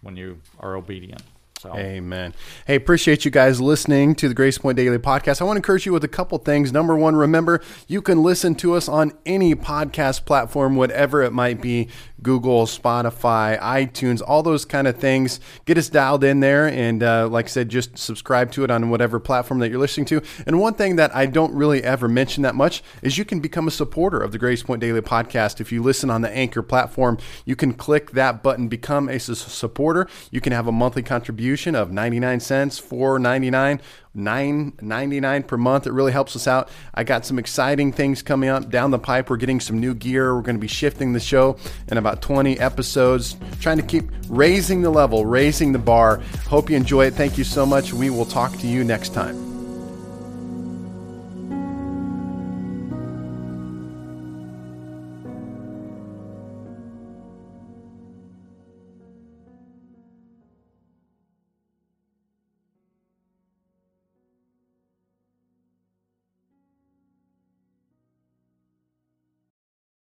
when 0.00 0.16
you 0.16 0.40
are 0.58 0.76
obedient 0.76 1.22
so 1.60 1.74
Amen. 1.74 2.34
Hey, 2.66 2.74
appreciate 2.74 3.24
you 3.24 3.30
guys 3.30 3.60
listening 3.60 4.14
to 4.16 4.28
the 4.28 4.34
Grace 4.34 4.58
Point 4.58 4.76
Daily 4.76 4.98
Podcast. 4.98 5.40
I 5.40 5.44
want 5.44 5.56
to 5.56 5.58
encourage 5.58 5.86
you 5.86 5.92
with 5.92 6.04
a 6.04 6.08
couple 6.08 6.36
things. 6.38 6.70
Number 6.70 6.94
one, 6.94 7.16
remember 7.16 7.62
you 7.88 8.02
can 8.02 8.22
listen 8.22 8.54
to 8.56 8.74
us 8.74 8.88
on 8.88 9.12
any 9.24 9.54
podcast 9.54 10.26
platform, 10.26 10.76
whatever 10.76 11.22
it 11.22 11.32
might 11.32 11.62
be 11.62 11.88
Google, 12.22 12.66
Spotify, 12.66 13.58
iTunes, 13.60 14.20
all 14.26 14.42
those 14.42 14.64
kind 14.64 14.86
of 14.86 14.96
things. 14.96 15.40
Get 15.64 15.78
us 15.78 15.88
dialed 15.88 16.24
in 16.24 16.40
there. 16.40 16.66
And 16.66 17.02
uh, 17.02 17.28
like 17.28 17.46
I 17.46 17.48
said, 17.48 17.68
just 17.68 17.96
subscribe 17.96 18.52
to 18.52 18.64
it 18.64 18.70
on 18.70 18.90
whatever 18.90 19.20
platform 19.20 19.60
that 19.60 19.70
you're 19.70 19.78
listening 19.78 20.06
to. 20.06 20.22
And 20.46 20.60
one 20.60 20.74
thing 20.74 20.96
that 20.96 21.14
I 21.14 21.26
don't 21.26 21.54
really 21.54 21.82
ever 21.82 22.08
mention 22.08 22.42
that 22.42 22.54
much 22.54 22.82
is 23.02 23.16
you 23.16 23.24
can 23.24 23.40
become 23.40 23.68
a 23.68 23.70
supporter 23.70 24.20
of 24.20 24.32
the 24.32 24.38
Grace 24.38 24.62
Point 24.62 24.80
Daily 24.80 25.00
Podcast. 25.00 25.60
If 25.60 25.72
you 25.72 25.82
listen 25.82 26.10
on 26.10 26.22
the 26.22 26.30
Anchor 26.30 26.62
platform, 26.62 27.18
you 27.44 27.56
can 27.56 27.72
click 27.72 28.10
that 28.12 28.42
button, 28.42 28.68
become 28.68 29.08
a 29.08 29.18
supporter. 29.18 30.08
You 30.30 30.40
can 30.40 30.52
have 30.52 30.66
a 30.66 30.72
monthly 30.72 31.02
contribution 31.46 31.76
of 31.76 31.92
99 31.92 32.40
cents, 32.40 32.80
4.99, 32.80 33.80
9.99 34.16 35.46
per 35.46 35.56
month. 35.56 35.86
It 35.86 35.92
really 35.92 36.10
helps 36.10 36.34
us 36.34 36.48
out. 36.48 36.68
I 36.92 37.04
got 37.04 37.24
some 37.24 37.38
exciting 37.38 37.92
things 37.92 38.20
coming 38.20 38.48
up 38.48 38.68
down 38.68 38.90
the 38.90 38.98
pipe. 38.98 39.30
We're 39.30 39.36
getting 39.36 39.60
some 39.60 39.78
new 39.78 39.94
gear. 39.94 40.34
We're 40.34 40.42
going 40.42 40.56
to 40.56 40.60
be 40.60 40.66
shifting 40.66 41.12
the 41.12 41.20
show 41.20 41.56
in 41.86 41.98
about 41.98 42.20
20 42.20 42.58
episodes, 42.58 43.36
trying 43.60 43.76
to 43.76 43.84
keep 43.84 44.10
raising 44.28 44.82
the 44.82 44.90
level, 44.90 45.24
raising 45.24 45.70
the 45.70 45.78
bar. 45.78 46.16
Hope 46.48 46.68
you 46.68 46.76
enjoy 46.76 47.06
it. 47.06 47.14
Thank 47.14 47.38
you 47.38 47.44
so 47.44 47.64
much. 47.64 47.92
We 47.92 48.10
will 48.10 48.26
talk 48.26 48.50
to 48.58 48.66
you 48.66 48.82
next 48.82 49.14
time. 49.14 49.55